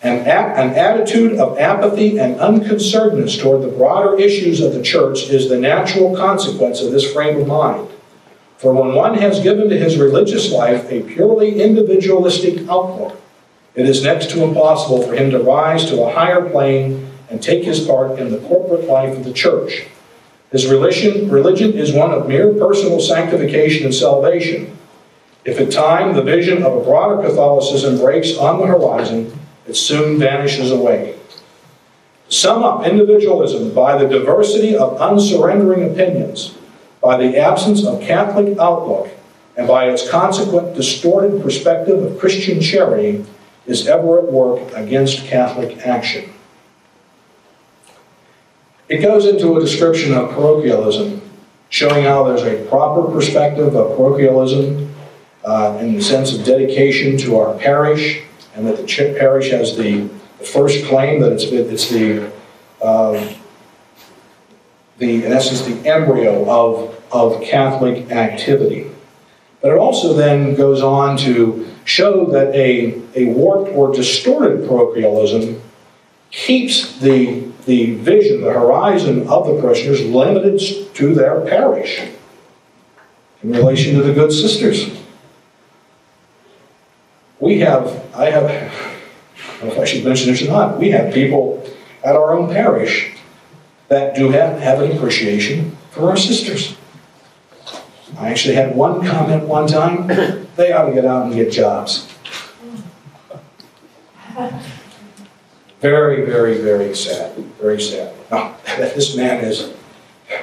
An, 0.00 0.18
an 0.20 0.74
attitude 0.76 1.38
of 1.38 1.58
apathy 1.58 2.18
and 2.18 2.36
unconcernedness 2.36 3.40
toward 3.40 3.62
the 3.62 3.76
broader 3.76 4.16
issues 4.16 4.60
of 4.60 4.72
the 4.72 4.82
church 4.82 5.28
is 5.28 5.48
the 5.48 5.58
natural 5.58 6.16
consequence 6.16 6.80
of 6.80 6.92
this 6.92 7.12
frame 7.12 7.40
of 7.40 7.48
mind. 7.48 7.88
For 8.58 8.72
when 8.72 8.94
one 8.94 9.14
has 9.18 9.40
given 9.40 9.68
to 9.68 9.78
his 9.78 9.96
religious 9.96 10.52
life 10.52 10.90
a 10.90 11.02
purely 11.02 11.60
individualistic 11.60 12.68
outlook, 12.68 13.20
it 13.74 13.88
is 13.88 14.04
next 14.04 14.30
to 14.30 14.44
impossible 14.44 15.02
for 15.02 15.14
him 15.14 15.30
to 15.30 15.38
rise 15.38 15.84
to 15.86 16.02
a 16.02 16.12
higher 16.12 16.48
plane 16.48 17.10
and 17.28 17.42
take 17.42 17.64
his 17.64 17.80
part 17.86 18.18
in 18.18 18.30
the 18.30 18.38
corporate 18.38 18.86
life 18.86 19.16
of 19.16 19.24
the 19.24 19.32
church. 19.32 19.86
His 20.50 20.66
religion, 20.66 21.30
religion 21.30 21.74
is 21.74 21.92
one 21.92 22.10
of 22.10 22.26
mere 22.26 22.54
personal 22.54 23.00
sanctification 23.00 23.84
and 23.84 23.94
salvation. 23.94 24.76
If 25.44 25.60
at 25.60 25.70
time 25.70 26.14
the 26.14 26.22
vision 26.22 26.62
of 26.62 26.74
a 26.74 26.84
broader 26.84 27.22
Catholicism 27.22 27.98
breaks 27.98 28.36
on 28.36 28.58
the 28.58 28.66
horizon, 28.66 29.38
it 29.66 29.74
soon 29.74 30.18
vanishes 30.18 30.70
away. 30.70 31.16
Sum 32.30 32.62
up 32.62 32.86
individualism 32.86 33.74
by 33.74 33.96
the 33.96 34.08
diversity 34.08 34.76
of 34.76 34.98
unsurrendering 34.98 35.90
opinions, 35.90 36.56
by 37.02 37.16
the 37.16 37.38
absence 37.38 37.84
of 37.84 38.00
Catholic 38.00 38.58
outlook, 38.58 39.08
and 39.56 39.68
by 39.68 39.88
its 39.88 40.08
consequent 40.08 40.74
distorted 40.74 41.42
perspective 41.42 42.02
of 42.02 42.18
Christian 42.18 42.60
charity, 42.60 43.24
is 43.66 43.86
ever 43.86 44.18
at 44.18 44.32
work 44.32 44.72
against 44.74 45.26
Catholic 45.26 45.86
action. 45.86 46.30
It 48.88 49.02
goes 49.02 49.26
into 49.26 49.56
a 49.56 49.60
description 49.60 50.14
of 50.14 50.30
parochialism, 50.30 51.20
showing 51.68 52.04
how 52.04 52.24
there's 52.24 52.42
a 52.42 52.66
proper 52.68 53.02
perspective 53.10 53.76
of 53.76 53.96
parochialism 53.96 54.94
uh, 55.44 55.76
in 55.80 55.94
the 55.94 56.02
sense 56.02 56.34
of 56.34 56.44
dedication 56.44 57.18
to 57.18 57.36
our 57.36 57.58
parish, 57.58 58.22
and 58.54 58.66
that 58.66 58.76
the 58.78 59.16
parish 59.18 59.50
has 59.50 59.76
the, 59.76 60.08
the 60.38 60.44
first 60.44 60.86
claim 60.86 61.20
that 61.20 61.32
it's, 61.32 61.44
it's 61.44 61.90
the, 61.90 62.32
uh, 62.82 63.34
the, 64.96 65.24
in 65.26 65.32
essence, 65.32 65.62
the 65.62 65.86
embryo 65.86 66.48
of, 66.48 67.02
of 67.12 67.42
Catholic 67.42 68.10
activity. 68.10 68.90
But 69.60 69.72
it 69.72 69.78
also 69.78 70.14
then 70.14 70.54
goes 70.54 70.82
on 70.82 71.18
to 71.18 71.68
show 71.84 72.24
that 72.26 72.54
a, 72.54 73.02
a 73.14 73.26
warped 73.26 73.70
or 73.72 73.92
distorted 73.92 74.66
parochialism 74.66 75.60
keeps 76.30 76.98
the 76.98 77.47
the 77.68 77.94
vision, 77.96 78.40
the 78.40 78.50
horizon 78.50 79.28
of 79.28 79.46
the 79.46 79.60
parishioners 79.60 80.02
limited 80.02 80.58
to 80.94 81.14
their 81.14 81.42
parish 81.42 82.00
in 83.42 83.52
relation 83.52 83.94
to 83.94 84.02
the 84.02 84.14
good 84.14 84.32
sisters. 84.32 84.90
We 87.38 87.60
have, 87.60 87.86
I 88.14 88.30
have, 88.30 88.46
I 88.46 89.60
don't 89.60 89.68
know 89.68 89.74
if 89.74 89.78
I 89.78 89.84
should 89.84 90.02
mention 90.02 90.32
this 90.32 90.42
or 90.42 90.48
not, 90.48 90.78
we 90.78 90.90
have 90.92 91.12
people 91.12 91.62
at 92.02 92.16
our 92.16 92.32
own 92.32 92.50
parish 92.50 93.14
that 93.88 94.16
do 94.16 94.30
have, 94.30 94.58
have 94.60 94.80
an 94.80 94.96
appreciation 94.96 95.76
for 95.90 96.08
our 96.08 96.16
sisters. 96.16 96.74
I 98.18 98.30
actually 98.30 98.54
had 98.54 98.74
one 98.74 99.06
comment 99.06 99.46
one 99.46 99.68
time 99.68 100.06
they 100.56 100.72
ought 100.72 100.86
to 100.86 100.94
get 100.94 101.04
out 101.04 101.26
and 101.26 101.34
get 101.34 101.52
jobs. 101.52 102.10
Very, 105.80 106.26
very, 106.26 106.58
very 106.58 106.94
sad. 106.94 107.36
Very 107.60 107.80
sad. 107.80 108.14
Now, 108.30 108.56
this 108.76 109.16
man 109.16 109.44
is 109.44 109.72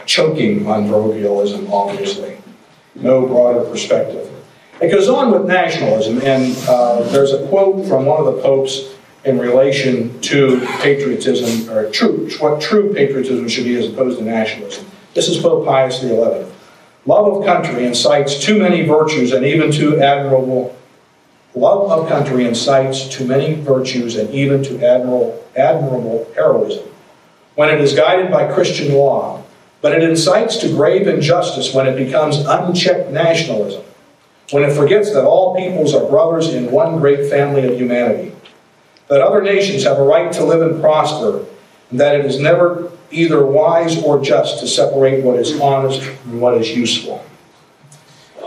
choking 0.06 0.66
on 0.68 0.88
parochialism, 0.88 1.72
obviously. 1.72 2.38
No 2.96 3.26
broader 3.26 3.70
perspective. 3.70 4.32
It 4.82 4.92
goes 4.92 5.10
on 5.10 5.32
with 5.32 5.46
nationalism, 5.46 6.22
and 6.22 6.56
uh, 6.68 7.04
there's 7.10 7.34
a 7.34 7.48
quote 7.48 7.86
from 7.88 8.06
one 8.06 8.26
of 8.26 8.36
the 8.36 8.42
popes 8.42 8.94
in 9.26 9.40
relation 9.40 10.20
to 10.22 10.60
patriotism, 10.82 11.70
or 11.70 11.90
true, 11.92 12.30
what 12.40 12.62
true 12.62 12.94
patriotism 12.94 13.48
should 13.48 13.64
be 13.66 13.76
as 13.76 13.92
opposed 13.92 14.20
to 14.20 14.24
nationalism. 14.24 14.86
This 15.14 15.28
is 15.28 15.38
Pope 15.38 15.66
Pius 15.66 16.02
XI. 16.02 16.46
Love 17.08 17.38
of 17.38 17.46
country 17.46 17.86
incites 17.86 18.40
too 18.40 18.60
many 18.60 18.86
virtues 18.86 19.32
and 19.32 19.46
even 19.46 19.72
too 19.72 20.00
admirable 20.02 20.76
Love 21.56 21.90
of 21.90 22.10
country 22.10 22.46
incites 22.46 23.08
to 23.08 23.26
many 23.26 23.56
virtues 23.56 24.18
and 24.18 24.30
even 24.32 24.62
to 24.62 24.76
admirable, 24.86 25.44
admirable 25.56 26.28
heroism 26.36 26.86
when 27.56 27.70
it 27.70 27.82
is 27.82 27.94
guided 27.94 28.30
by 28.30 28.52
Christian 28.54 28.94
law, 28.94 29.42
but 29.82 29.94
it 29.94 30.04
incites 30.04 30.58
to 30.58 30.70
grave 30.70 31.08
injustice 31.08 31.74
when 31.74 31.88
it 31.88 31.96
becomes 31.96 32.38
unchecked 32.38 33.10
nationalism, 33.12 33.84
when 34.52 34.64
it 34.64 34.74
forgets 34.74 35.14
that 35.14 35.26
all 35.26 35.56
peoples 35.56 35.94
are 35.94 36.08
brothers 36.10 36.54
in 36.54 36.72
one 36.72 37.00
great 37.00 37.30
family 37.30 37.66
of 37.66 37.78
humanity, 37.78 38.34
that 39.08 39.22
other 39.22 39.42
nations 39.42 39.84
have 39.84 39.98
a 39.98 40.04
right 40.04 40.32
to 40.34 40.44
live 40.44 40.62
and 40.62 40.82
prosper, 40.82 41.46
and 41.90 42.00
that 42.00 42.20
it 42.20 42.26
is 42.26 42.40
never 42.40 42.92
either 43.12 43.46
wise 43.46 44.02
or 44.04 44.22
just 44.22 44.60
to 44.60 44.68
separate 44.68 45.24
what 45.24 45.40
is 45.40 45.60
honest 45.62 46.02
from 46.02 46.42
what 46.42 46.56
is 46.58 46.76
useful. 46.76 47.24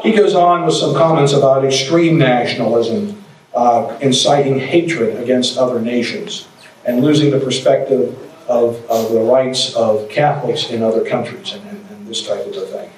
He 0.03 0.13
goes 0.13 0.35
on 0.35 0.65
with 0.65 0.75
some 0.75 0.95
comments 0.95 1.33
about 1.33 1.65
extreme 1.65 2.19
nationalism, 2.19 3.25
uh, 3.55 3.99
inciting 4.01 4.59
hatred 4.59 5.21
against 5.21 5.59
other 5.59 5.81
nations, 5.81 6.47
and 6.85 7.03
losing 7.03 7.31
the 7.31 7.41
perspective 7.41 8.17
of, 8.49 8.85
of 8.89 9.13
the 9.13 9.21
rights 9.21 9.75
of 9.75 10.09
Catholics 10.09 10.71
in 10.71 10.83
other 10.83 11.05
countries, 11.05 11.53
and, 11.53 11.63
and, 11.69 11.91
and 11.91 12.07
this 12.07 12.27
type 12.27 12.47
of 12.47 12.71
thing. 12.71 12.91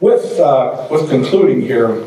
With, 0.00 0.38
uh, 0.38 0.86
with 0.90 1.10
concluding 1.10 1.60
here, 1.60 2.06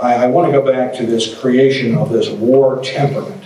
I, 0.00 0.14
I 0.14 0.26
want 0.26 0.52
to 0.52 0.58
go 0.58 0.64
back 0.64 0.92
to 0.94 1.06
this 1.06 1.38
creation 1.40 1.96
of 1.96 2.10
this 2.10 2.28
war 2.28 2.82
temperament. 2.82 3.44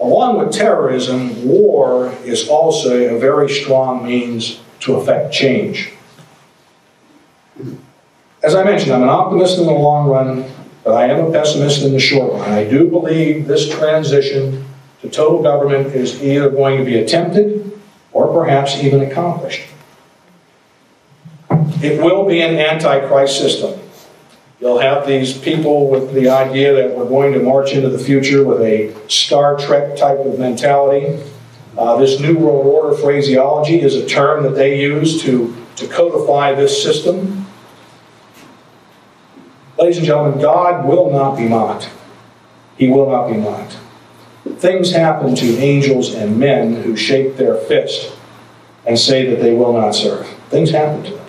Along 0.00 0.38
with 0.38 0.52
terrorism, 0.52 1.46
war 1.46 2.14
is 2.24 2.48
also 2.48 3.16
a 3.16 3.18
very 3.18 3.50
strong 3.50 4.06
means 4.06 4.60
to 4.80 4.94
effect 4.94 5.34
change. 5.34 5.92
As 8.42 8.54
I 8.54 8.64
mentioned, 8.64 8.92
I'm 8.92 9.02
an 9.02 9.10
optimist 9.10 9.58
in 9.58 9.66
the 9.66 9.72
long 9.72 10.08
run, 10.08 10.50
but 10.82 10.94
I 10.94 11.06
am 11.08 11.26
a 11.26 11.30
pessimist 11.30 11.82
in 11.82 11.92
the 11.92 12.00
short 12.00 12.32
run. 12.32 12.50
I 12.50 12.64
do 12.64 12.88
believe 12.88 13.46
this 13.46 13.68
transition 13.68 14.64
to 15.02 15.10
total 15.10 15.42
government 15.42 15.88
is 15.88 16.22
either 16.22 16.48
going 16.48 16.78
to 16.78 16.84
be 16.84 16.98
attempted 16.98 17.78
or 18.12 18.32
perhaps 18.32 18.76
even 18.82 19.02
accomplished. 19.02 19.66
It 21.82 22.02
will 22.02 22.26
be 22.26 22.40
an 22.40 22.56
antichrist 22.56 23.38
system. 23.38 23.78
You'll 24.58 24.78
have 24.78 25.06
these 25.06 25.36
people 25.36 25.90
with 25.90 26.14
the 26.14 26.30
idea 26.30 26.74
that 26.74 26.96
we're 26.96 27.08
going 27.08 27.34
to 27.34 27.40
march 27.40 27.72
into 27.72 27.90
the 27.90 27.98
future 27.98 28.44
with 28.44 28.60
a 28.60 28.94
Star 29.08 29.58
Trek 29.58 29.96
type 29.96 30.18
of 30.18 30.38
mentality. 30.38 31.22
Uh, 31.76 31.96
this 31.96 32.20
New 32.20 32.36
World 32.38 32.66
Order 32.66 32.96
phraseology 32.96 33.80
is 33.80 33.96
a 33.96 34.06
term 34.06 34.42
that 34.44 34.54
they 34.54 34.80
use 34.80 35.22
to, 35.22 35.54
to 35.76 35.86
codify 35.88 36.54
this 36.54 36.82
system. 36.82 37.46
Ladies 39.80 39.96
and 39.96 40.06
gentlemen, 40.06 40.38
God 40.42 40.86
will 40.86 41.10
not 41.10 41.38
be 41.38 41.48
mocked. 41.48 41.88
He 42.76 42.90
will 42.90 43.10
not 43.10 43.28
be 43.28 43.38
mocked. 43.38 43.78
Things 44.58 44.92
happen 44.92 45.34
to 45.36 45.56
angels 45.56 46.12
and 46.14 46.38
men 46.38 46.82
who 46.82 46.94
shake 46.96 47.38
their 47.38 47.54
fist 47.54 48.12
and 48.86 48.98
say 48.98 49.30
that 49.30 49.40
they 49.40 49.54
will 49.54 49.72
not 49.72 49.92
serve. 49.92 50.26
Things 50.50 50.70
happen 50.70 51.02
to 51.04 51.10
them. 51.12 51.26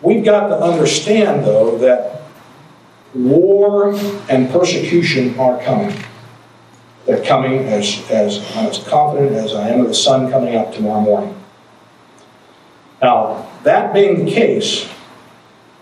We've 0.00 0.24
got 0.24 0.46
to 0.48 0.60
understand, 0.60 1.44
though, 1.44 1.76
that 1.78 2.22
war 3.12 3.92
and 4.28 4.48
persecution 4.48 5.36
are 5.40 5.60
coming. 5.60 5.92
They're 7.04 7.24
coming 7.24 7.64
as, 7.64 8.08
as 8.10 8.38
I'm 8.54 8.66
as 8.66 8.78
confident 8.78 9.32
as 9.32 9.56
I 9.56 9.70
am 9.70 9.80
of 9.80 9.88
the 9.88 9.94
sun 9.94 10.30
coming 10.30 10.54
up 10.54 10.72
tomorrow 10.72 11.00
morning. 11.00 11.34
Now, 13.02 13.50
that 13.64 13.92
being 13.92 14.24
the 14.24 14.30
case, 14.30 14.88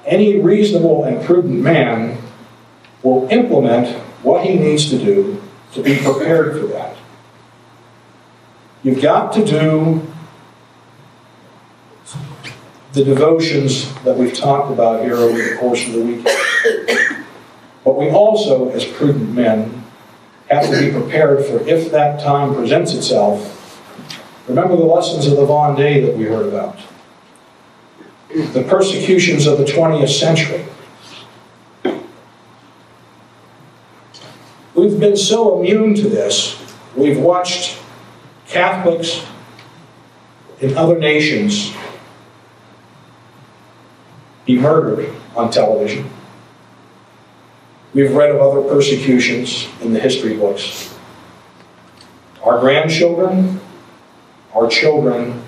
any 0.08 0.40
reasonable 0.40 1.04
and 1.04 1.24
prudent 1.24 1.60
man 1.60 2.18
will 3.02 3.28
implement 3.30 3.96
what 4.22 4.44
he 4.44 4.56
needs 4.56 4.90
to 4.90 4.98
do 4.98 5.40
to 5.72 5.82
be 5.82 5.98
prepared 5.98 6.60
for 6.60 6.66
that. 6.68 6.96
You've 8.82 9.02
got 9.02 9.32
to 9.34 9.44
do 9.44 10.02
the 12.92 13.04
devotions 13.04 13.92
that 14.02 14.16
we've 14.16 14.34
talked 14.34 14.72
about 14.72 15.04
here 15.04 15.16
over 15.16 15.36
the 15.36 15.56
course 15.56 15.86
of 15.86 15.92
the 15.92 16.00
weekend. 16.00 17.26
But 17.84 17.96
we 17.96 18.10
also, 18.10 18.70
as 18.70 18.84
prudent 18.84 19.34
men, 19.34 19.84
have 20.50 20.70
to 20.70 20.80
be 20.80 20.90
prepared 20.90 21.44
for 21.44 21.66
if 21.68 21.90
that 21.92 22.20
time 22.20 22.54
presents 22.54 22.94
itself. 22.94 23.54
Remember 24.48 24.76
the 24.76 24.84
lessons 24.84 25.26
of 25.26 25.36
the 25.36 25.44
Vendée 25.44 26.04
that 26.06 26.16
we 26.16 26.24
heard 26.24 26.46
about. 26.46 26.78
The 28.34 28.64
persecutions 28.68 29.46
of 29.46 29.58
the 29.58 29.64
20th 29.64 30.10
century. 30.10 30.66
We've 34.74 35.00
been 35.00 35.16
so 35.16 35.60
immune 35.60 35.94
to 35.94 36.08
this. 36.08 36.56
We've 36.94 37.18
watched 37.18 37.78
Catholics 38.46 39.24
in 40.60 40.76
other 40.76 40.98
nations 40.98 41.72
be 44.44 44.58
murdered 44.58 45.14
on 45.36 45.50
television. 45.50 46.08
We've 47.94 48.14
read 48.14 48.30
of 48.30 48.40
other 48.40 48.62
persecutions 48.62 49.68
in 49.80 49.92
the 49.92 50.00
history 50.00 50.36
books. 50.36 50.94
Our 52.42 52.60
grandchildren, 52.60 53.60
our 54.54 54.68
children, 54.68 55.42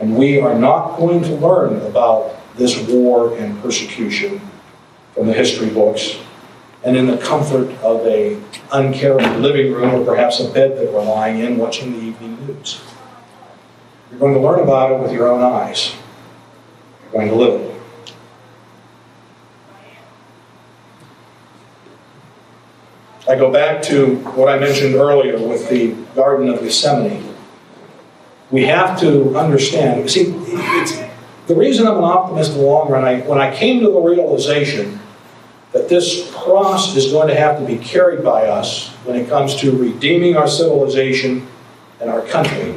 and 0.00 0.16
we 0.16 0.40
are 0.40 0.54
not 0.54 0.96
going 0.96 1.22
to 1.22 1.34
learn 1.36 1.80
about 1.86 2.36
this 2.56 2.78
war 2.88 3.36
and 3.36 3.60
persecution 3.62 4.40
from 5.14 5.26
the 5.26 5.32
history 5.32 5.70
books 5.70 6.18
and 6.84 6.96
in 6.96 7.06
the 7.06 7.18
comfort 7.18 7.70
of 7.82 8.06
a 8.06 8.40
uncaring 8.72 9.42
living 9.42 9.72
room 9.72 9.94
or 9.94 10.04
perhaps 10.04 10.40
a 10.40 10.48
bed 10.50 10.76
that 10.76 10.92
we're 10.92 11.02
lying 11.02 11.40
in 11.40 11.56
watching 11.58 11.92
the 11.92 11.98
evening 11.98 12.46
news. 12.46 12.80
You're 14.10 14.20
going 14.20 14.34
to 14.34 14.40
learn 14.40 14.60
about 14.60 14.92
it 14.92 15.00
with 15.00 15.12
your 15.12 15.28
own 15.28 15.42
eyes. 15.42 15.94
You're 17.02 17.12
going 17.12 17.28
to 17.28 17.34
live 17.34 17.60
it. 17.60 17.68
I 23.28 23.36
go 23.36 23.52
back 23.52 23.82
to 23.82 24.16
what 24.30 24.48
I 24.48 24.58
mentioned 24.58 24.94
earlier 24.94 25.38
with 25.46 25.68
the 25.68 25.92
Garden 26.14 26.48
of 26.48 26.60
Gethsemane. 26.60 27.27
We 28.50 28.64
have 28.64 28.98
to 29.00 29.36
understand, 29.36 30.10
see, 30.10 30.24
the 31.46 31.54
reason 31.54 31.86
I'm 31.86 31.98
an 31.98 32.04
optimist 32.04 32.52
in 32.52 32.58
the 32.58 32.64
long 32.64 32.90
run, 32.90 33.04
I, 33.04 33.20
when 33.20 33.38
I 33.38 33.54
came 33.54 33.80
to 33.80 33.90
the 33.90 34.00
realization 34.00 35.00
that 35.72 35.88
this 35.88 36.32
cross 36.34 36.96
is 36.96 37.12
going 37.12 37.28
to 37.28 37.34
have 37.34 37.58
to 37.58 37.66
be 37.66 37.76
carried 37.76 38.24
by 38.24 38.46
us 38.46 38.88
when 39.04 39.16
it 39.16 39.28
comes 39.28 39.56
to 39.56 39.76
redeeming 39.76 40.36
our 40.36 40.48
civilization 40.48 41.46
and 42.00 42.08
our 42.08 42.22
country. 42.22 42.74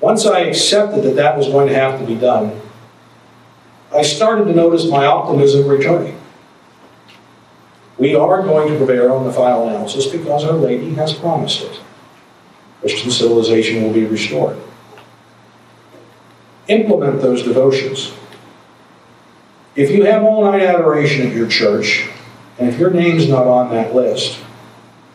Once 0.00 0.26
I 0.26 0.40
accepted 0.40 1.02
that 1.04 1.16
that 1.16 1.38
was 1.38 1.48
going 1.48 1.68
to 1.68 1.74
have 1.74 1.98
to 1.98 2.06
be 2.06 2.14
done, 2.14 2.60
I 3.94 4.02
started 4.02 4.44
to 4.46 4.54
notice 4.54 4.90
my 4.90 5.06
optimism 5.06 5.66
returning. 5.66 6.20
We 7.96 8.14
are 8.14 8.42
going 8.42 8.72
to 8.72 8.76
prevail 8.76 9.18
in 9.18 9.24
the 9.24 9.32
final 9.32 9.68
analysis 9.68 10.06
because 10.06 10.44
Our 10.44 10.52
Lady 10.52 10.92
has 10.94 11.14
promised 11.14 11.62
it. 11.62 11.80
Christian 12.80 13.10
civilization 13.10 13.82
will 13.82 13.92
be 13.92 14.04
restored. 14.04 14.58
Implement 16.68 17.20
those 17.20 17.42
devotions. 17.42 18.12
If 19.76 19.90
you 19.90 20.04
have 20.04 20.22
all 20.22 20.44
night 20.44 20.62
adoration 20.62 21.26
at 21.26 21.34
your 21.34 21.48
church, 21.48 22.08
and 22.58 22.68
if 22.68 22.78
your 22.78 22.90
name's 22.90 23.28
not 23.28 23.46
on 23.46 23.70
that 23.70 23.94
list, 23.94 24.38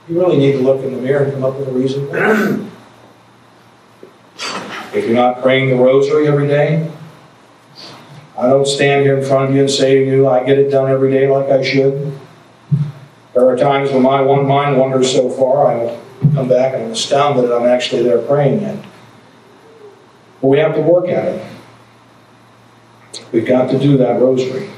you 0.07 0.19
really 0.19 0.37
need 0.37 0.53
to 0.53 0.59
look 0.59 0.83
in 0.83 0.93
the 0.93 1.01
mirror 1.01 1.23
and 1.23 1.33
come 1.33 1.43
up 1.43 1.57
with 1.57 1.67
a 1.67 1.71
reason. 1.71 2.09
if 4.93 5.05
you're 5.05 5.15
not 5.15 5.41
praying 5.41 5.69
the 5.69 5.75
rosary 5.75 6.27
every 6.27 6.47
day, 6.47 6.91
I 8.37 8.47
don't 8.47 8.65
stand 8.65 9.03
here 9.03 9.17
in 9.17 9.25
front 9.25 9.49
of 9.49 9.55
you 9.55 9.61
and 9.61 9.69
say 9.69 10.03
to 10.03 10.05
you, 10.05 10.27
I 10.27 10.43
get 10.43 10.57
it 10.57 10.69
done 10.69 10.89
every 10.89 11.11
day 11.11 11.29
like 11.29 11.49
I 11.49 11.61
should. 11.61 12.17
There 13.33 13.47
are 13.47 13.57
times 13.57 13.91
when 13.91 14.01
my 14.01 14.21
one 14.21 14.47
mind 14.47 14.77
wanders 14.77 15.11
so 15.11 15.29
far, 15.29 15.67
I 15.67 15.99
come 16.33 16.47
back 16.47 16.73
and 16.73 16.83
I'm 16.83 16.91
astounded 16.91 17.45
that 17.45 17.55
I'm 17.55 17.67
actually 17.67 18.03
there 18.03 18.19
praying 18.19 18.61
it. 18.63 18.85
But 20.41 20.47
we 20.47 20.59
have 20.59 20.75
to 20.75 20.81
work 20.81 21.07
at 21.09 21.25
it. 21.25 21.45
We've 23.31 23.45
got 23.45 23.69
to 23.71 23.79
do 23.79 23.97
that 23.97 24.21
rosary. 24.21 24.69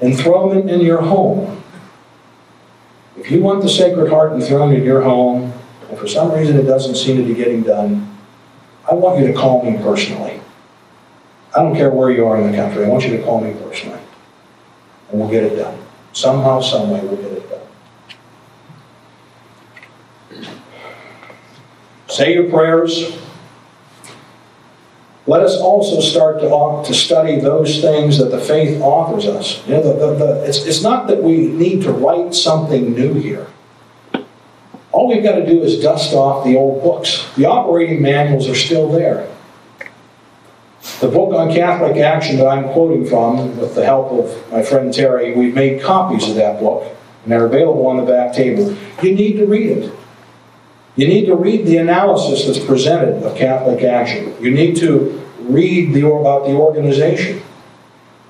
Enthronement 0.00 0.70
in 0.70 0.80
your 0.80 1.02
home. 1.02 1.62
If 3.16 3.30
you 3.30 3.42
want 3.42 3.62
the 3.62 3.68
Sacred 3.68 4.10
Heart 4.10 4.32
enthroned 4.32 4.76
in 4.76 4.84
your 4.84 5.02
home, 5.02 5.52
and 5.88 5.98
for 5.98 6.06
some 6.06 6.32
reason 6.32 6.56
it 6.58 6.64
doesn't 6.64 6.96
seem 6.96 7.16
to 7.16 7.22
be 7.22 7.34
getting 7.34 7.62
done, 7.62 8.16
I 8.90 8.94
want 8.94 9.20
you 9.20 9.26
to 9.26 9.32
call 9.32 9.62
me 9.68 9.78
personally. 9.78 10.40
I 11.56 11.62
don't 11.62 11.74
care 11.74 11.90
where 11.90 12.10
you 12.10 12.26
are 12.26 12.38
in 12.40 12.50
the 12.50 12.56
country, 12.56 12.84
I 12.84 12.88
want 12.88 13.04
you 13.04 13.16
to 13.16 13.22
call 13.22 13.40
me 13.40 13.54
personally. 13.54 14.00
And 15.10 15.20
we'll 15.20 15.30
get 15.30 15.44
it 15.44 15.56
done. 15.56 15.78
Somehow, 16.12 16.60
someway, 16.60 17.00
we'll 17.00 17.16
get 17.16 17.32
it 17.32 17.48
done. 20.30 20.46
Say 22.08 22.34
your 22.34 22.50
prayers. 22.50 23.25
Let 25.28 25.42
us 25.42 25.56
also 25.56 26.00
start 26.00 26.40
to, 26.40 26.48
to 26.86 26.94
study 26.94 27.40
those 27.40 27.80
things 27.80 28.18
that 28.18 28.30
the 28.30 28.40
faith 28.40 28.80
offers 28.80 29.26
us. 29.26 29.66
You 29.66 29.74
know, 29.74 29.82
the, 29.82 29.92
the, 29.94 30.14
the, 30.14 30.44
it's, 30.44 30.64
it's 30.64 30.82
not 30.82 31.08
that 31.08 31.20
we 31.20 31.48
need 31.48 31.82
to 31.82 31.90
write 31.90 32.32
something 32.32 32.94
new 32.94 33.14
here. 33.14 33.48
All 34.92 35.08
we've 35.08 35.24
got 35.24 35.34
to 35.34 35.44
do 35.44 35.62
is 35.62 35.80
dust 35.80 36.14
off 36.14 36.44
the 36.44 36.56
old 36.56 36.82
books. 36.82 37.28
The 37.36 37.44
operating 37.44 38.00
manuals 38.00 38.48
are 38.48 38.54
still 38.54 38.90
there. 38.90 39.28
The 41.00 41.08
book 41.08 41.34
on 41.34 41.52
Catholic 41.52 41.96
action 41.96 42.36
that 42.36 42.46
I'm 42.46 42.72
quoting 42.72 43.04
from, 43.04 43.58
with 43.58 43.74
the 43.74 43.84
help 43.84 44.12
of 44.12 44.52
my 44.52 44.62
friend 44.62 44.94
Terry, 44.94 45.34
we've 45.34 45.54
made 45.54 45.82
copies 45.82 46.28
of 46.28 46.36
that 46.36 46.60
book, 46.60 46.84
and 47.24 47.32
they're 47.32 47.44
available 47.44 47.86
on 47.88 47.96
the 47.96 48.04
back 48.04 48.32
table. 48.32 48.74
You 49.02 49.14
need 49.14 49.36
to 49.38 49.46
read 49.46 49.70
it. 49.70 49.92
You 50.96 51.06
need 51.06 51.26
to 51.26 51.36
read 51.36 51.66
the 51.66 51.76
analysis 51.76 52.46
that's 52.46 52.64
presented 52.64 53.22
of 53.22 53.36
Catholic 53.36 53.84
action. 53.84 54.34
You 54.40 54.50
need 54.50 54.76
to 54.76 55.22
read 55.40 55.92
the, 55.92 56.06
about 56.06 56.46
the 56.46 56.54
organization, 56.54 57.42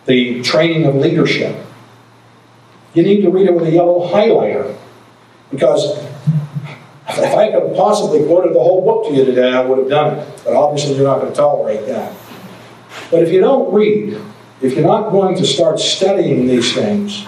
the 0.06 0.42
training 0.42 0.84
of 0.84 0.96
leadership. 0.96 1.64
You 2.94 3.04
need 3.04 3.22
to 3.22 3.30
read 3.30 3.46
it 3.46 3.54
with 3.54 3.64
a 3.64 3.70
yellow 3.70 4.10
highlighter 4.10 4.76
because 5.50 5.98
if 7.08 7.34
I 7.34 7.52
could 7.52 7.76
possibly 7.76 8.26
quoted 8.26 8.54
the 8.54 8.60
whole 8.60 8.84
book 8.84 9.06
to 9.08 9.14
you 9.14 9.24
today, 9.24 9.52
I 9.52 9.60
would 9.60 9.78
have 9.78 9.88
done 9.88 10.18
it. 10.18 10.42
But 10.44 10.54
obviously, 10.54 10.96
you're 10.96 11.04
not 11.04 11.20
going 11.20 11.32
to 11.32 11.36
tolerate 11.36 11.86
that. 11.86 12.16
But 13.10 13.22
if 13.22 13.30
you 13.30 13.40
don't 13.40 13.72
read, 13.72 14.20
if 14.60 14.74
you're 14.74 14.86
not 14.86 15.10
going 15.10 15.36
to 15.36 15.46
start 15.46 15.78
studying 15.78 16.46
these 16.46 16.74
things, 16.74 17.26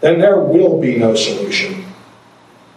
then 0.00 0.20
there 0.20 0.40
will 0.40 0.80
be 0.80 0.96
no 0.96 1.14
solution. 1.14 1.84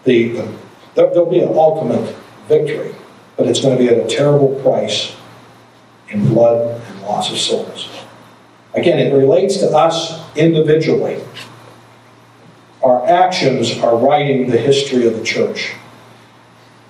The, 0.04 0.30
the, 0.30 0.61
there'll 0.96 1.30
be 1.30 1.40
an 1.40 1.50
ultimate 1.50 2.16
victory, 2.48 2.94
but 3.38 3.48
it's 3.48 3.62
going 3.62 3.78
to 3.78 3.84
be 3.84 3.90
at 3.90 4.06
a 4.06 4.08
terrible 4.08 4.60
price 4.62 5.16
in 6.10 6.28
blood 6.28 6.82
and 6.82 7.02
loss 7.02 7.32
of 7.32 7.38
souls. 7.38 7.90
Again, 8.74 9.00
it 9.00 9.14
relates 9.14 9.58
to 9.58 9.70
us 9.76 10.20
individually. 10.36 11.22
Our 12.84 13.06
actions 13.08 13.78
are 13.80 13.96
writing 13.96 14.50
the 14.50 14.58
history 14.58 15.08
of 15.08 15.18
the 15.18 15.24
church. 15.24 15.74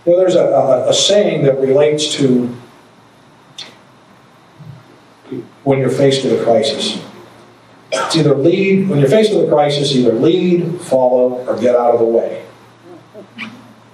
You 0.05 0.13
know, 0.13 0.17
there's 0.17 0.35
a, 0.35 0.43
a, 0.45 0.89
a 0.89 0.93
saying 0.93 1.43
that 1.43 1.59
relates 1.59 2.15
to 2.15 2.55
when 5.63 5.79
you're 5.79 5.89
faced 5.89 6.23
with 6.23 6.39
a 6.39 6.43
crisis. 6.43 7.03
It's 7.91 8.15
either 8.15 8.35
lead, 8.35 8.89
when 8.89 8.99
you're 8.99 9.09
faced 9.09 9.35
with 9.35 9.47
a 9.47 9.49
crisis, 9.49 9.93
either 9.93 10.13
lead, 10.13 10.79
follow, 10.81 11.45
or 11.45 11.59
get 11.59 11.75
out 11.75 11.93
of 11.93 11.99
the 11.99 12.05
way. 12.05 12.45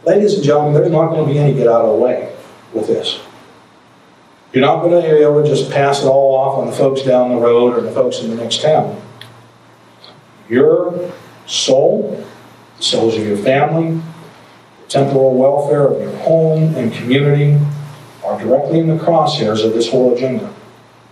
Ladies 0.07 0.35
and 0.35 0.43
gentlemen, 0.43 0.73
there's 0.73 0.89
not 0.89 1.09
going 1.09 1.27
to 1.27 1.33
be 1.33 1.37
any 1.37 1.53
get 1.53 1.67
out 1.67 1.83
of 1.83 1.97
the 1.97 2.01
way 2.01 2.33
with 2.71 2.87
this. 2.87 3.19
You're 4.53 4.65
not 4.65 4.81
going 4.81 5.03
to 5.03 5.05
be 5.05 5.21
able 5.21 5.43
to 5.43 5.49
just 5.49 5.69
pass 5.69 6.01
it 6.01 6.05
all 6.05 6.33
off 6.33 6.59
on 6.59 6.67
the 6.67 6.71
folks 6.71 7.01
down 7.01 7.31
the 7.31 7.35
road 7.35 7.77
or 7.77 7.81
the 7.81 7.91
folks 7.91 8.19
in 8.19 8.29
the 8.29 8.37
next 8.41 8.61
town. 8.61 9.01
Your 10.47 11.11
soul, 11.45 12.25
the 12.77 12.83
souls 12.83 13.17
of 13.17 13.27
your 13.27 13.35
family, 13.35 14.01
the 14.83 14.87
temporal 14.87 15.35
welfare 15.35 15.87
of 15.87 16.01
your 16.01 16.15
home 16.19 16.73
and 16.75 16.93
community 16.93 17.59
are 18.23 18.39
directly 18.39 18.79
in 18.79 18.87
the 18.87 19.03
crosshairs 19.03 19.65
of 19.65 19.73
this 19.73 19.89
whole 19.89 20.15
agenda. 20.15 20.53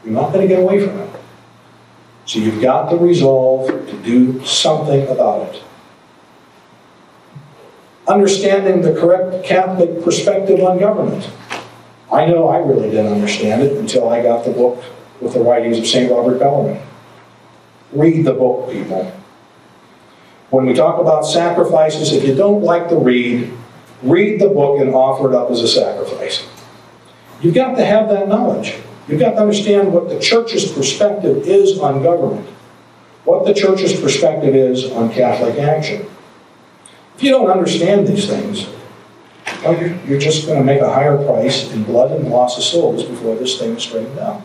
You're 0.06 0.14
not 0.14 0.32
going 0.32 0.48
to 0.48 0.56
get 0.56 0.64
away 0.64 0.80
from 0.80 0.98
it. 1.00 1.10
So 2.26 2.39
you've 2.39 2.62
got 2.62 2.89
the 2.89 2.98
resolve 2.98 3.68
to 3.68 4.04
do 4.04 4.46
something 4.46 5.06
about 5.10 5.54
it. 5.54 5.64
Understanding 8.08 8.82
the 8.82 8.99
correct 8.99 9.45
Catholic 9.45 10.03
perspective 10.03 10.60
on 10.60 10.80
government. 10.80 11.30
I 12.12 12.26
know 12.28 12.47
I 12.47 12.60
really 12.60 12.89
didn't 12.91 13.12
understand 13.12 13.64
it 13.64 13.78
until 13.78 14.10
I 14.10 14.22
got 14.22 14.45
the 14.45 14.51
book 14.51 14.84
with 15.22 15.34
the 15.34 15.39
writings 15.39 15.80
of 15.80 15.88
St. 15.88 16.12
Robert 16.12 16.38
Bellarmine. 16.38 16.82
Read 17.91 18.26
the 18.26 18.34
book, 18.34 18.72
people. 18.72 19.12
When 20.51 20.68
we 20.68 20.74
talk 20.74 20.99
about 20.99 21.24
sacrifices, 21.24 22.14
if 22.14 22.24
you 22.24 22.36
don't 22.36 22.62
like 22.62 22.89
to 22.89 22.95
read, 22.95 23.51
read 24.03 24.39
the 24.39 24.49
book 24.49 24.80
and 24.80 24.93
offer 24.93 25.32
it 25.32 25.36
up 25.36 25.49
as 25.49 25.62
a 25.62 25.68
sacrifice. 25.68 26.45
You've 27.41 27.56
got 27.56 27.76
to 27.76 27.86
have 27.86 28.10
that 28.10 28.28
knowledge. 28.28 28.76
You've 29.08 29.20
got 29.20 29.32
to 29.32 29.38
understand 29.38 29.93
what 29.93 30.10
the 30.10 30.20
church's 30.20 30.72
perspective 30.72 31.47
is 31.47 31.80
on 31.80 32.03
government, 32.03 32.47
what 33.24 33.45
the 33.45 33.53
church's 33.53 33.99
perspective 33.99 34.56
is 34.56 34.91
on 34.91 35.12
Catholic 35.12 35.58
action. 35.58 36.06
If 37.16 37.24
you 37.24 37.32
don't 37.32 37.49
understand 37.49 38.07
these 38.07 38.28
things, 38.28 38.68
well, 39.63 39.80
you're, 39.80 39.95
you're 40.05 40.20
just 40.20 40.45
going 40.45 40.59
to 40.59 40.66
make 40.66 40.82
a 40.82 40.93
higher 40.93 41.18
price 41.26 41.72
in 41.72 41.84
blood 41.84 42.11
and 42.11 42.30
loss 42.30 42.57
of 42.57 42.63
souls 42.63 43.03
before 43.03 43.36
this 43.36 43.57
thing 43.57 43.76
is 43.76 43.84
straightened 43.84 44.20
out. 44.20 44.41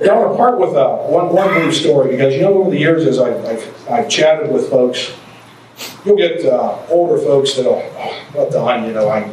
Now, 0.00 0.14
I 0.14 0.18
want 0.18 0.32
to 0.32 0.36
part 0.36 0.58
with 0.58 0.74
uh, 0.74 0.96
one, 0.96 1.32
one 1.32 1.48
brief 1.54 1.74
story 1.74 2.10
because, 2.10 2.34
you 2.34 2.42
know, 2.42 2.54
over 2.54 2.70
the 2.70 2.78
years 2.78 3.06
as 3.06 3.18
I've, 3.18 3.44
I've, 3.44 3.90
I've 3.90 4.08
chatted 4.08 4.50
with 4.50 4.68
folks, 4.68 5.12
you'll 6.04 6.16
get 6.16 6.44
uh, 6.44 6.78
older 6.88 7.18
folks 7.22 7.54
that'll, 7.54 7.82
oh, 7.96 8.24
well, 8.34 8.50
Don, 8.50 8.84
you 8.84 8.92
know, 8.92 9.08
I, 9.08 9.32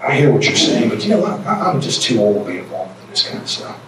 I 0.00 0.14
hear 0.14 0.30
what 0.30 0.44
you're 0.44 0.56
saying, 0.56 0.90
but 0.90 1.02
you 1.02 1.10
know, 1.10 1.24
I, 1.24 1.70
I'm 1.70 1.80
just 1.80 2.02
too 2.02 2.20
old 2.20 2.44
to 2.44 2.52
be 2.52 2.58
involved 2.58 3.00
in 3.02 3.10
this 3.10 3.26
kind 3.26 3.42
of 3.42 3.48
stuff. 3.48 3.80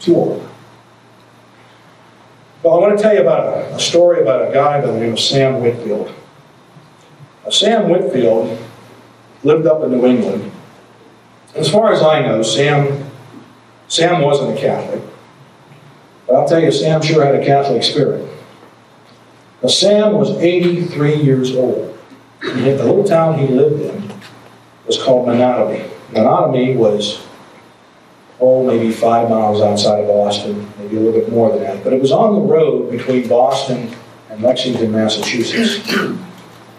Too 0.00 0.16
old. 0.16 0.48
Well, 2.64 2.76
I 2.76 2.78
want 2.78 2.96
to 2.96 3.02
tell 3.02 3.12
you 3.12 3.20
about 3.20 3.72
a, 3.72 3.78
story 3.78 4.22
about 4.22 4.48
a 4.48 4.54
guy 4.54 4.80
by 4.80 4.86
the 4.86 4.98
name 4.98 5.12
of 5.12 5.20
Sam 5.20 5.60
Whitfield. 5.60 6.10
Now, 7.44 7.50
Sam 7.50 7.90
Whitfield 7.90 8.58
lived 9.42 9.66
up 9.66 9.82
in 9.82 9.90
New 9.90 10.06
England. 10.06 10.50
As 11.54 11.70
far 11.70 11.92
as 11.92 12.00
I 12.00 12.22
know, 12.22 12.42
Sam, 12.42 13.10
Sam 13.88 14.22
wasn't 14.22 14.56
a 14.56 14.60
Catholic. 14.60 15.02
But 16.26 16.36
I'll 16.36 16.48
tell 16.48 16.58
you, 16.58 16.72
Sam 16.72 17.02
sure 17.02 17.22
had 17.22 17.34
a 17.34 17.44
Catholic 17.44 17.82
spirit. 17.82 18.26
Now, 19.62 19.68
Sam 19.68 20.14
was 20.14 20.30
83 20.30 21.16
years 21.16 21.54
old. 21.54 21.98
And 22.40 22.64
yet 22.64 22.78
the 22.78 22.84
little 22.84 23.04
town 23.04 23.38
he 23.38 23.46
lived 23.46 23.82
in 23.82 24.10
was 24.86 24.96
called 25.02 25.28
Menotomy. 25.28 25.86
Menotomy 26.12 26.74
was, 26.76 27.23
oh, 28.44 28.66
maybe 28.66 28.92
five 28.92 29.28
miles 29.28 29.60
outside 29.62 30.00
of 30.00 30.08
Boston, 30.08 30.70
maybe 30.78 30.96
a 30.96 31.00
little 31.00 31.20
bit 31.20 31.30
more 31.30 31.50
than 31.50 31.62
that. 31.62 31.82
But 31.84 31.92
it 31.92 32.00
was 32.00 32.12
on 32.12 32.34
the 32.34 32.40
road 32.40 32.90
between 32.90 33.28
Boston 33.28 33.90
and 34.30 34.42
Lexington, 34.42 34.92
Massachusetts. 34.92 35.90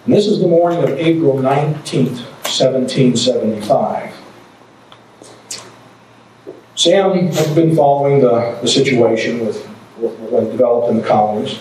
And 0.06 0.14
this 0.14 0.28
is 0.28 0.40
the 0.40 0.48
morning 0.48 0.84
of 0.84 0.90
April 0.92 1.36
19th, 1.36 2.22
1775. 2.44 4.14
Sam 6.76 7.28
had 7.32 7.56
been 7.56 7.76
following 7.76 8.22
the, 8.22 8.58
the 8.62 8.68
situation 8.68 9.46
with 9.46 9.66
what 9.98 10.52
developed 10.52 10.92
in 10.92 10.98
the 10.98 11.08
colonies. 11.08 11.60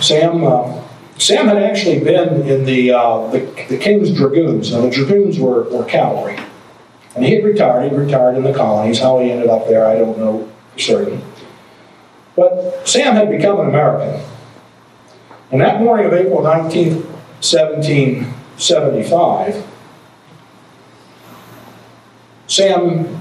Sam 0.00 0.44
uh, 0.44 0.84
Sam 1.18 1.48
had 1.48 1.58
actually 1.58 1.98
been 1.98 2.48
in 2.48 2.64
the, 2.64 2.92
uh, 2.92 3.26
the, 3.28 3.40
the, 3.68 3.76
King's 3.76 4.12
Dragoons. 4.12 4.72
Now, 4.72 4.82
the 4.82 4.90
Dragoons 4.90 5.38
were, 5.38 5.64
were 5.64 5.84
cavalry. 5.84 6.38
And 7.18 7.26
he 7.26 7.34
had 7.34 7.44
retired. 7.44 7.90
He 7.90 7.98
retired 7.98 8.36
in 8.36 8.44
the 8.44 8.54
colonies. 8.54 9.00
How 9.00 9.18
he 9.18 9.32
ended 9.32 9.50
up 9.50 9.66
there, 9.66 9.84
I 9.84 9.98
don't 9.98 10.16
know 10.18 10.48
for 10.72 10.78
certain. 10.78 11.20
But 12.36 12.86
Sam 12.86 13.16
had 13.16 13.28
become 13.28 13.58
an 13.58 13.66
American. 13.66 14.24
And 15.50 15.60
that 15.60 15.80
morning 15.80 16.06
of 16.06 16.12
April 16.12 16.44
19, 16.44 16.92
1775, 16.92 19.66
Sam, 22.46 23.20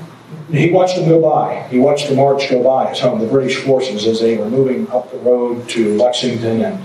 he 0.52 0.70
watched 0.70 0.98
them 0.98 1.10
go 1.10 1.20
by. 1.20 1.68
He 1.70 1.80
watched 1.80 2.08
the 2.08 2.14
march 2.14 2.52
go 2.52 2.62
by, 2.62 2.94
some 2.94 3.16
of 3.16 3.20
the 3.20 3.26
British 3.26 3.56
forces 3.56 4.06
as 4.06 4.20
they 4.20 4.38
were 4.38 4.48
moving 4.48 4.88
up 4.92 5.10
the 5.10 5.18
road 5.18 5.68
to 5.70 5.98
Lexington 5.98 6.62
and 6.62 6.80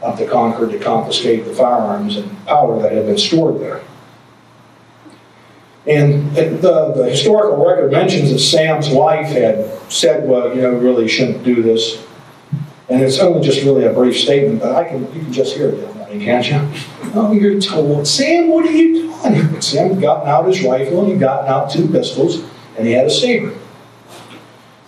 up 0.00 0.16
to 0.18 0.28
Concord 0.28 0.70
to 0.70 0.78
confiscate 0.78 1.44
the 1.44 1.54
firearms 1.54 2.18
and 2.18 2.46
powder 2.46 2.80
that 2.82 2.92
had 2.92 3.06
been 3.06 3.18
stored 3.18 3.60
there. 3.60 3.82
And 5.86 6.34
the, 6.36 6.92
the 6.94 7.10
historical 7.10 7.64
record 7.66 7.90
mentions 7.90 8.30
that 8.30 8.38
Sam's 8.38 8.88
wife 8.88 9.28
had 9.28 9.68
said, 9.90 10.28
well, 10.28 10.54
you 10.54 10.62
know, 10.62 10.74
really 10.74 11.08
shouldn't 11.08 11.42
do 11.42 11.60
this. 11.60 12.06
And 12.88 13.02
it's 13.02 13.18
only 13.18 13.44
just 13.44 13.64
really 13.64 13.84
a 13.84 13.92
brief 13.92 14.16
statement, 14.18 14.60
but 14.60 14.76
I 14.76 14.84
can 14.84 15.00
you 15.14 15.22
can 15.22 15.32
just 15.32 15.56
hear 15.56 15.70
it, 15.70 16.20
can't 16.20 16.48
you? 16.48 16.68
Oh, 17.14 17.32
you're 17.32 17.60
told, 17.60 18.06
Sam, 18.06 18.48
what 18.48 18.64
are 18.66 18.70
you 18.70 18.94
doing? 18.94 19.60
Sam 19.60 19.90
had 19.90 20.00
gotten 20.00 20.28
out 20.28 20.46
his 20.46 20.62
rifle 20.62 21.00
and 21.00 21.12
he'd 21.12 21.20
gotten 21.20 21.48
out 21.48 21.70
two 21.70 21.88
pistols 21.88 22.44
and 22.76 22.86
he 22.86 22.92
had 22.92 23.06
a 23.06 23.10
saber. 23.10 23.54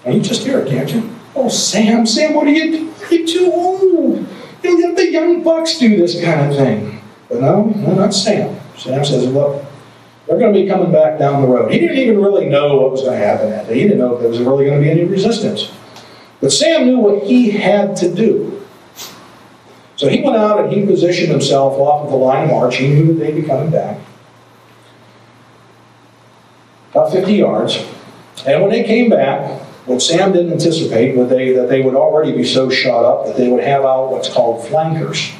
And 0.05 0.14
you 0.14 0.20
just 0.20 0.45
hear 0.45 0.61
it, 0.61 0.68
can't 0.68 0.92
you? 0.92 1.14
Oh, 1.34 1.49
Sam, 1.49 2.07
Sam, 2.07 2.34
what 2.34 2.47
are 2.47 2.51
you 2.51 2.70
doing? 2.70 2.95
You're 3.11 3.26
too 3.26 3.51
old. 3.53 4.26
You 4.62 4.82
let 4.82 4.97
the 4.97 5.11
young 5.11 5.42
bucks 5.42 5.78
do 5.78 5.97
this 5.97 6.22
kind 6.22 6.51
of 6.51 6.57
thing. 6.57 7.01
But 7.28 7.40
no, 7.40 7.64
no, 7.64 7.95
not 7.95 8.14
Sam. 8.14 8.61
Sam 8.76 9.05
says, 9.05 9.26
look, 9.26 9.63
they're 10.26 10.38
going 10.38 10.54
to 10.54 10.60
be 10.60 10.66
coming 10.66 10.90
back 10.90 11.18
down 11.18 11.42
the 11.42 11.48
road. 11.48 11.70
He 11.70 11.78
didn't 11.78 11.98
even 11.98 12.20
really 12.20 12.48
know 12.48 12.76
what 12.76 12.92
was 12.92 13.02
going 13.02 13.18
to 13.18 13.24
happen 13.24 13.50
that 13.50 13.66
day. 13.68 13.74
He 13.74 13.82
didn't 13.82 13.98
know 13.98 14.14
if 14.14 14.20
there 14.20 14.30
was 14.30 14.40
really 14.40 14.64
going 14.64 14.78
to 14.78 14.84
be 14.84 14.90
any 14.90 15.04
resistance. 15.04 15.70
But 16.40 16.50
Sam 16.50 16.86
knew 16.86 16.98
what 16.98 17.24
he 17.24 17.50
had 17.50 17.96
to 17.96 18.14
do. 18.14 18.62
So 19.96 20.08
he 20.08 20.22
went 20.22 20.36
out 20.36 20.64
and 20.64 20.72
he 20.72 20.84
positioned 20.84 21.30
himself 21.30 21.78
off 21.78 22.06
of 22.06 22.10
the 22.10 22.16
line 22.16 22.44
of 22.44 22.50
march. 22.50 22.76
He 22.76 22.88
knew 22.88 23.14
that 23.14 23.14
they'd 23.14 23.34
be 23.34 23.46
coming 23.46 23.70
back. 23.70 23.98
About 26.90 27.12
50 27.12 27.32
yards. 27.34 27.84
And 28.46 28.62
when 28.62 28.70
they 28.70 28.84
came 28.84 29.10
back, 29.10 29.60
what 29.86 30.00
Sam 30.00 30.32
didn't 30.32 30.52
anticipate 30.52 31.16
was 31.16 31.28
they, 31.28 31.52
that 31.52 31.68
they 31.68 31.82
would 31.82 31.94
already 31.94 32.32
be 32.32 32.44
so 32.44 32.70
shot 32.70 33.04
up 33.04 33.26
that 33.26 33.36
they 33.36 33.48
would 33.48 33.62
have 33.62 33.84
out 33.84 34.10
what's 34.10 34.32
called 34.32 34.66
flankers. 34.66 35.32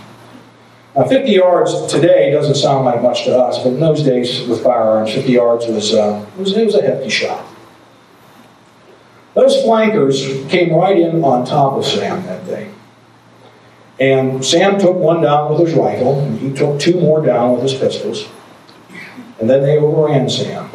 Now, 0.97 1.05
50 1.05 1.33
yards 1.33 1.87
today 1.87 2.31
doesn't 2.31 2.55
sound 2.55 2.85
like 2.85 3.03
much 3.03 3.25
to 3.25 3.37
us, 3.37 3.59
but 3.59 3.73
in 3.73 3.81
those 3.81 4.03
days 4.03 4.47
with 4.47 4.63
firearms, 4.63 5.13
50 5.13 5.33
yards 5.33 5.67
was, 5.67 5.93
uh, 5.93 6.25
was, 6.39 6.57
it 6.57 6.65
was 6.65 6.77
a 6.77 6.83
hefty 6.83 7.09
shot. 7.09 7.45
Those 9.35 9.61
flankers 9.63 10.25
came 10.49 10.73
right 10.73 10.97
in 10.97 11.25
on 11.25 11.45
top 11.45 11.73
of 11.73 11.85
Sam 11.85 12.25
that 12.27 12.47
day. 12.47 12.71
And 13.99 14.45
Sam 14.45 14.79
took 14.79 14.95
one 14.95 15.23
down 15.23 15.51
with 15.51 15.67
his 15.67 15.77
rifle, 15.77 16.21
and 16.21 16.39
he 16.39 16.53
took 16.53 16.79
two 16.79 17.01
more 17.01 17.25
down 17.25 17.55
with 17.55 17.63
his 17.63 17.75
pistols. 17.75 18.29
And 19.41 19.51
then 19.51 19.63
they 19.63 19.79
overran 19.79 20.29
Sam. 20.29 20.71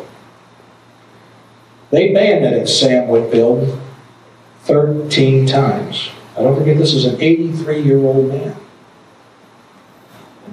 They 1.91 2.13
bayoneted 2.13 2.67
Sam 2.67 3.07
Whitfield 3.07 3.79
13 4.63 5.47
times. 5.47 6.09
I 6.37 6.41
don't 6.41 6.57
forget 6.57 6.77
this 6.77 6.93
is 6.93 7.05
an 7.05 7.21
83 7.21 7.81
year 7.81 7.97
old 7.99 8.27
man. 8.27 8.55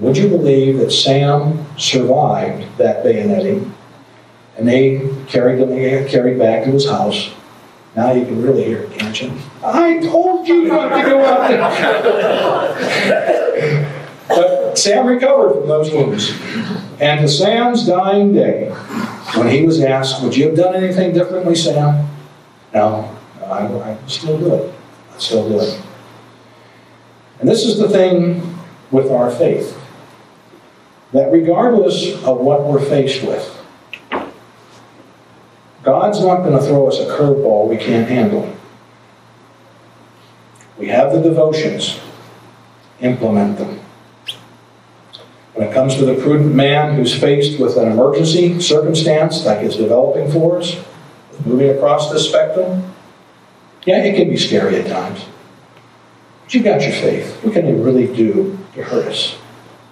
Would 0.00 0.18
you 0.18 0.28
believe 0.28 0.78
that 0.78 0.90
Sam 0.90 1.64
survived 1.78 2.76
that 2.76 3.04
bayoneting? 3.04 3.72
And 4.58 4.68
they 4.68 5.10
carried 5.26 5.58
him 5.60 6.08
carried 6.08 6.38
back 6.38 6.64
to 6.64 6.70
his 6.70 6.88
house. 6.88 7.30
Now 7.94 8.12
you 8.12 8.26
can 8.26 8.42
really 8.42 8.64
hear 8.64 8.80
it, 8.80 8.92
can't 8.92 9.20
you? 9.22 9.32
I 9.64 9.98
told 10.00 10.46
you 10.46 10.64
not 10.64 10.88
to 10.94 11.02
go 11.02 11.24
out 11.24 11.48
there. 13.08 14.12
but 14.28 14.78
Sam 14.78 15.06
recovered 15.06 15.54
from 15.54 15.68
those 15.68 15.90
wounds. 15.90 16.30
And 17.00 17.20
to 17.20 17.28
Sam's 17.28 17.86
dying 17.86 18.34
day, 18.34 18.68
when 19.34 19.48
he 19.48 19.62
was 19.62 19.80
asked, 19.80 20.22
Would 20.22 20.36
you 20.36 20.48
have 20.48 20.56
done 20.56 20.74
anything 20.74 21.14
differently, 21.14 21.54
Sam? 21.54 22.06
No, 22.74 23.16
I, 23.44 23.66
I 23.66 23.96
still 24.06 24.38
do 24.38 24.54
it. 24.54 24.74
I 25.14 25.18
still 25.18 25.48
do 25.48 25.60
it. 25.60 25.82
And 27.40 27.48
this 27.48 27.64
is 27.64 27.78
the 27.78 27.88
thing 27.88 28.58
with 28.90 29.10
our 29.10 29.30
faith 29.30 29.78
that 31.12 31.30
regardless 31.32 32.14
of 32.24 32.38
what 32.38 32.64
we're 32.64 32.84
faced 32.84 33.24
with, 33.24 33.52
God's 35.82 36.20
not 36.20 36.38
going 36.38 36.58
to 36.58 36.66
throw 36.66 36.88
us 36.88 36.98
a 36.98 37.06
curveball 37.06 37.68
we 37.68 37.76
can't 37.76 38.08
handle. 38.08 38.52
We 40.78 40.88
have 40.88 41.12
the 41.12 41.20
devotions, 41.20 42.00
implement 43.00 43.58
them. 43.58 43.80
When 45.54 45.68
it 45.68 45.72
comes 45.72 45.94
to 45.94 46.04
the 46.04 46.20
prudent 46.20 46.54
man 46.54 46.96
who's 46.96 47.18
faced 47.18 47.58
with 47.58 47.76
an 47.76 47.90
emergency 47.90 48.60
circumstance 48.60 49.46
like 49.46 49.62
is 49.62 49.76
developing 49.76 50.30
for 50.30 50.58
us, 50.58 50.76
moving 51.46 51.70
across 51.70 52.10
the 52.10 52.18
spectrum, 52.18 52.92
yeah, 53.86 54.02
it 54.02 54.16
can 54.16 54.28
be 54.28 54.36
scary 54.36 54.76
at 54.76 54.88
times. 54.88 55.24
But 56.44 56.52
you've 56.52 56.64
got 56.64 56.82
your 56.82 56.92
faith. 56.92 57.42
What 57.42 57.54
can 57.54 57.66
it 57.66 57.82
really 57.82 58.06
do 58.14 58.58
to 58.74 58.82
hurt 58.82 59.06
us? 59.06 59.36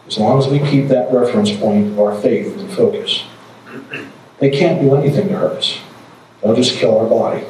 As 0.06 0.18
long 0.18 0.38
as 0.38 0.48
we 0.48 0.58
keep 0.58 0.88
that 0.88 1.12
reference 1.12 1.50
point 1.56 1.88
of 1.88 2.00
our 2.00 2.20
faith 2.20 2.58
in 2.58 2.68
focus. 2.68 3.24
They 4.38 4.50
can't 4.50 4.80
do 4.80 4.94
anything 4.94 5.28
to 5.28 5.36
hurt 5.36 5.58
us. 5.58 5.78
They'll 6.42 6.54
just 6.54 6.76
kill 6.76 6.98
our 6.98 7.08
body. 7.08 7.44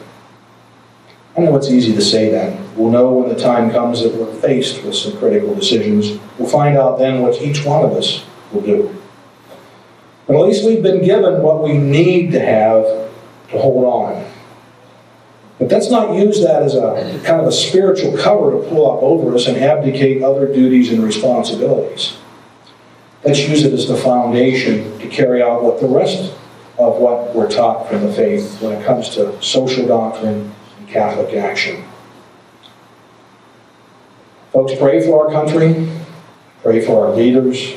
I 1.37 1.41
know 1.41 1.57
it's 1.57 1.69
easy 1.69 1.93
to 1.95 2.01
say 2.01 2.31
that. 2.31 2.77
We'll 2.77 2.93
know 2.93 3.13
when 3.13 3.29
the 3.29 3.41
time 3.41 3.73
comes 3.73 4.03
that 4.03 4.15
we're 4.15 4.33
faced 4.41 4.85
with 4.85 4.95
some 4.95 5.17
critical 5.17 5.55
decisions. 5.55 6.21
We'll 6.39 6.49
find 6.49 6.79
out 6.79 6.99
then 6.99 7.23
what 7.23 7.43
each 7.43 7.65
one 7.65 7.85
of 7.85 7.93
us 7.93 8.25
will 8.53 8.61
do. 8.63 8.97
But 10.27 10.37
at 10.37 10.43
least 10.43 10.65
we've 10.65 10.83
been 10.83 11.05
given 11.05 11.43
what 11.43 11.63
we 11.63 11.77
need 11.77 12.31
to 12.33 12.41
have 12.41 12.85
to 12.85 13.59
hold 13.59 13.85
on. 13.85 14.25
But 15.59 15.71
let's 15.71 15.91
not 15.91 16.15
use 16.15 16.41
that 16.43 16.63
as 16.63 16.75
a 16.75 17.21
kind 17.25 17.41
of 17.41 17.47
a 17.47 17.53
spiritual 17.53 18.17
cover 18.17 18.53
to 18.53 18.69
pull 18.69 18.91
up 18.91 19.03
over 19.03 19.35
us 19.35 19.47
and 19.49 19.57
abdicate 19.57 20.23
other 20.23 20.47
duties 20.47 20.93
and 20.93 21.03
responsibilities. 21.03 22.17
Let's 23.25 23.41
use 23.49 23.65
it 23.65 23.73
as 23.73 23.89
the 23.89 23.97
foundation 23.97 24.99
to 24.99 25.09
carry 25.09 25.43
out 25.43 25.63
what 25.63 25.81
the 25.81 25.87
rest 25.87 26.35
of 26.79 26.99
what 26.99 27.35
we're 27.35 27.51
taught 27.51 27.89
from 27.89 28.03
the 28.03 28.13
faith 28.13 28.61
when 28.61 28.73
it 28.73 28.85
comes 28.85 29.09
to 29.11 29.41
social 29.43 29.87
doctrine 29.87 30.53
and 30.79 30.89
Catholic 30.89 31.35
action. 31.35 31.85
Folks, 34.53 34.75
pray 34.79 35.05
for 35.05 35.27
our 35.27 35.33
country, 35.33 35.89
pray 36.63 36.85
for 36.85 37.07
our 37.07 37.15
leaders, 37.15 37.75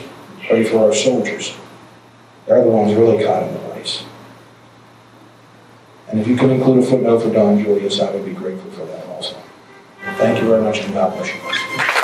pray 0.47 0.63
for 0.63 0.79
our 0.79 0.93
soldiers. 0.93 1.55
They're 2.45 2.63
the 2.63 2.69
ones 2.69 2.93
really 2.93 3.23
caught 3.23 3.43
in 3.43 3.53
the 3.53 3.59
vice. 3.59 4.03
And 6.09 6.19
if 6.19 6.27
you 6.27 6.35
can 6.35 6.49
include 6.49 6.83
a 6.83 6.87
footnote 6.87 7.19
for 7.19 7.31
Don 7.31 7.57
Julius, 7.63 7.99
I 7.99 8.11
would 8.11 8.25
be 8.25 8.33
grateful 8.33 8.71
for 8.71 8.85
that 8.85 9.05
also. 9.07 9.37
Thank 10.17 10.41
you 10.41 10.47
very 10.47 10.61
much, 10.61 10.79
and 10.79 10.93
God 10.93 11.15
bless 11.15 11.33
you. 11.33 11.96